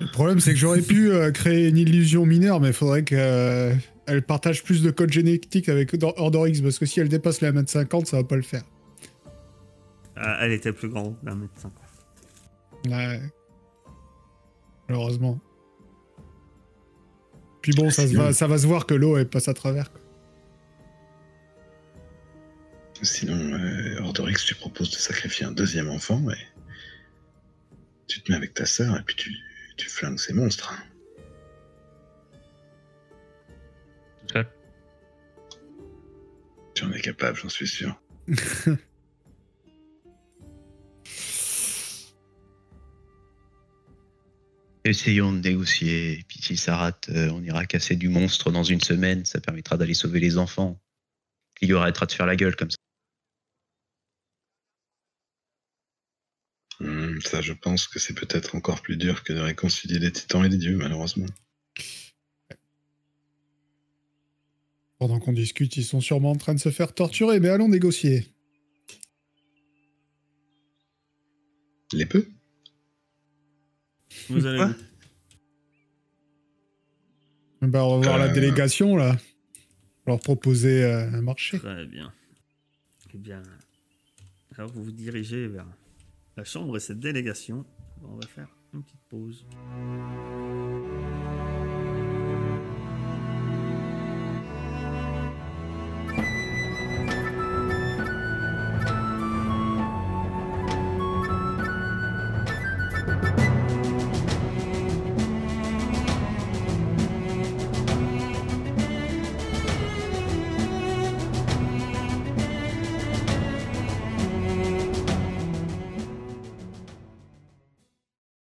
Le 0.00 0.06
problème, 0.10 0.40
c'est 0.40 0.52
que 0.52 0.58
j'aurais 0.58 0.82
pu 0.82 1.10
euh, 1.10 1.30
créer 1.30 1.68
une 1.68 1.76
illusion 1.76 2.24
mineure, 2.26 2.60
mais 2.60 2.68
il 2.68 2.72
faudrait 2.74 3.04
qu'elle 3.04 4.22
partage 4.26 4.62
plus 4.64 4.82
de 4.82 4.90
code 4.90 5.12
génétique 5.12 5.68
avec 5.68 5.92
Ordor- 5.92 6.14
Ordorix, 6.16 6.60
parce 6.62 6.78
que 6.78 6.86
si 6.86 7.00
elle 7.00 7.08
dépasse 7.08 7.40
les 7.40 7.48
1m50, 7.48 8.06
ça 8.06 8.16
va 8.18 8.24
pas 8.24 8.36
le 8.36 8.42
faire. 8.42 8.64
Ah, 10.16 10.38
elle 10.40 10.52
était 10.52 10.72
plus 10.72 10.88
grande 10.88 11.16
d'un 11.22 11.34
mètre 11.36 11.52
cinquante. 11.56 11.82
Ouais. 12.88 13.20
Malheureusement. 14.88 15.38
Puis 17.66 17.74
bon, 17.74 17.90
ça, 17.90 18.06
se 18.06 18.14
va, 18.14 18.32
ça 18.32 18.46
va 18.46 18.58
se 18.58 18.64
voir 18.64 18.86
que 18.86 18.94
l'eau, 18.94 19.16
elle 19.16 19.28
passe 19.28 19.48
à 19.48 19.54
travers. 19.54 19.90
quoi. 19.90 20.00
sinon, 23.02 23.54
euh, 23.54 24.00
Ordorix, 24.02 24.36
tu 24.36 24.54
proposes 24.54 24.90
de 24.90 24.94
sacrifier 24.94 25.46
un 25.46 25.50
deuxième 25.50 25.90
enfant 25.90 26.22
et 26.30 26.38
tu 28.06 28.22
te 28.22 28.30
mets 28.30 28.36
avec 28.36 28.54
ta 28.54 28.66
sœur 28.66 28.96
et 28.96 29.02
puis 29.02 29.16
tu, 29.16 29.34
tu 29.76 29.88
flingues 29.88 30.20
ces 30.20 30.32
monstres. 30.32 30.80
Ça. 34.32 34.44
Tu 36.74 36.84
en 36.84 36.92
es 36.92 37.00
capable, 37.00 37.36
j'en 37.36 37.48
suis 37.48 37.66
sûr. 37.66 38.00
Essayons 44.86 45.32
de 45.32 45.40
négocier. 45.40 46.20
Et 46.20 46.22
puis 46.28 46.40
si 46.40 46.56
ça 46.56 46.76
rate, 46.76 47.08
euh, 47.10 47.28
on 47.30 47.42
ira 47.42 47.66
casser 47.66 47.96
du 47.96 48.08
monstre 48.08 48.52
dans 48.52 48.62
une 48.62 48.80
semaine. 48.80 49.24
Ça 49.24 49.40
permettra 49.40 49.76
d'aller 49.76 49.94
sauver 49.94 50.20
les 50.20 50.38
enfants. 50.38 50.80
Il 51.60 51.68
y 51.70 51.72
arrêtera 51.72 52.06
de 52.06 52.12
faire 52.12 52.26
la 52.26 52.36
gueule 52.36 52.54
comme 52.54 52.70
ça. 52.70 52.76
Hmm, 56.78 57.18
ça, 57.20 57.40
je 57.40 57.52
pense 57.52 57.88
que 57.88 57.98
c'est 57.98 58.14
peut-être 58.14 58.54
encore 58.54 58.80
plus 58.80 58.96
dur 58.96 59.24
que 59.24 59.32
de 59.32 59.40
réconcilier 59.40 59.98
les 59.98 60.12
titans 60.12 60.44
et 60.44 60.48
les 60.48 60.58
dieux, 60.58 60.76
malheureusement. 60.76 61.26
Pendant 64.98 65.18
qu'on 65.18 65.32
discute, 65.32 65.76
ils 65.76 65.84
sont 65.84 66.00
sûrement 66.00 66.30
en 66.30 66.36
train 66.36 66.54
de 66.54 66.60
se 66.60 66.70
faire 66.70 66.94
torturer, 66.94 67.40
mais 67.40 67.48
allons 67.48 67.68
négocier. 67.68 68.28
Les 71.92 72.06
peu 72.06 72.28
Vous 74.28 74.46
allez 74.46 74.58
Bah, 77.62 77.84
on 77.84 77.98
va 78.00 78.06
voir 78.06 78.16
Euh. 78.16 78.26
la 78.26 78.28
délégation, 78.28 78.96
là. 78.96 79.16
Leur 80.06 80.20
proposer 80.20 80.84
euh, 80.84 81.08
un 81.10 81.22
marché. 81.22 81.58
Très 81.58 81.86
bien. 81.86 82.12
Eh 83.14 83.18
bien, 83.18 83.42
alors 84.56 84.70
vous 84.72 84.84
vous 84.84 84.92
dirigez 84.92 85.46
vers 85.48 85.66
la 86.36 86.44
chambre 86.44 86.76
et 86.76 86.80
cette 86.80 87.00
délégation. 87.00 87.64
On 88.04 88.14
va 88.16 88.26
faire 88.26 88.48
une 88.74 88.82
petite 88.84 89.00
pause. 89.08 89.46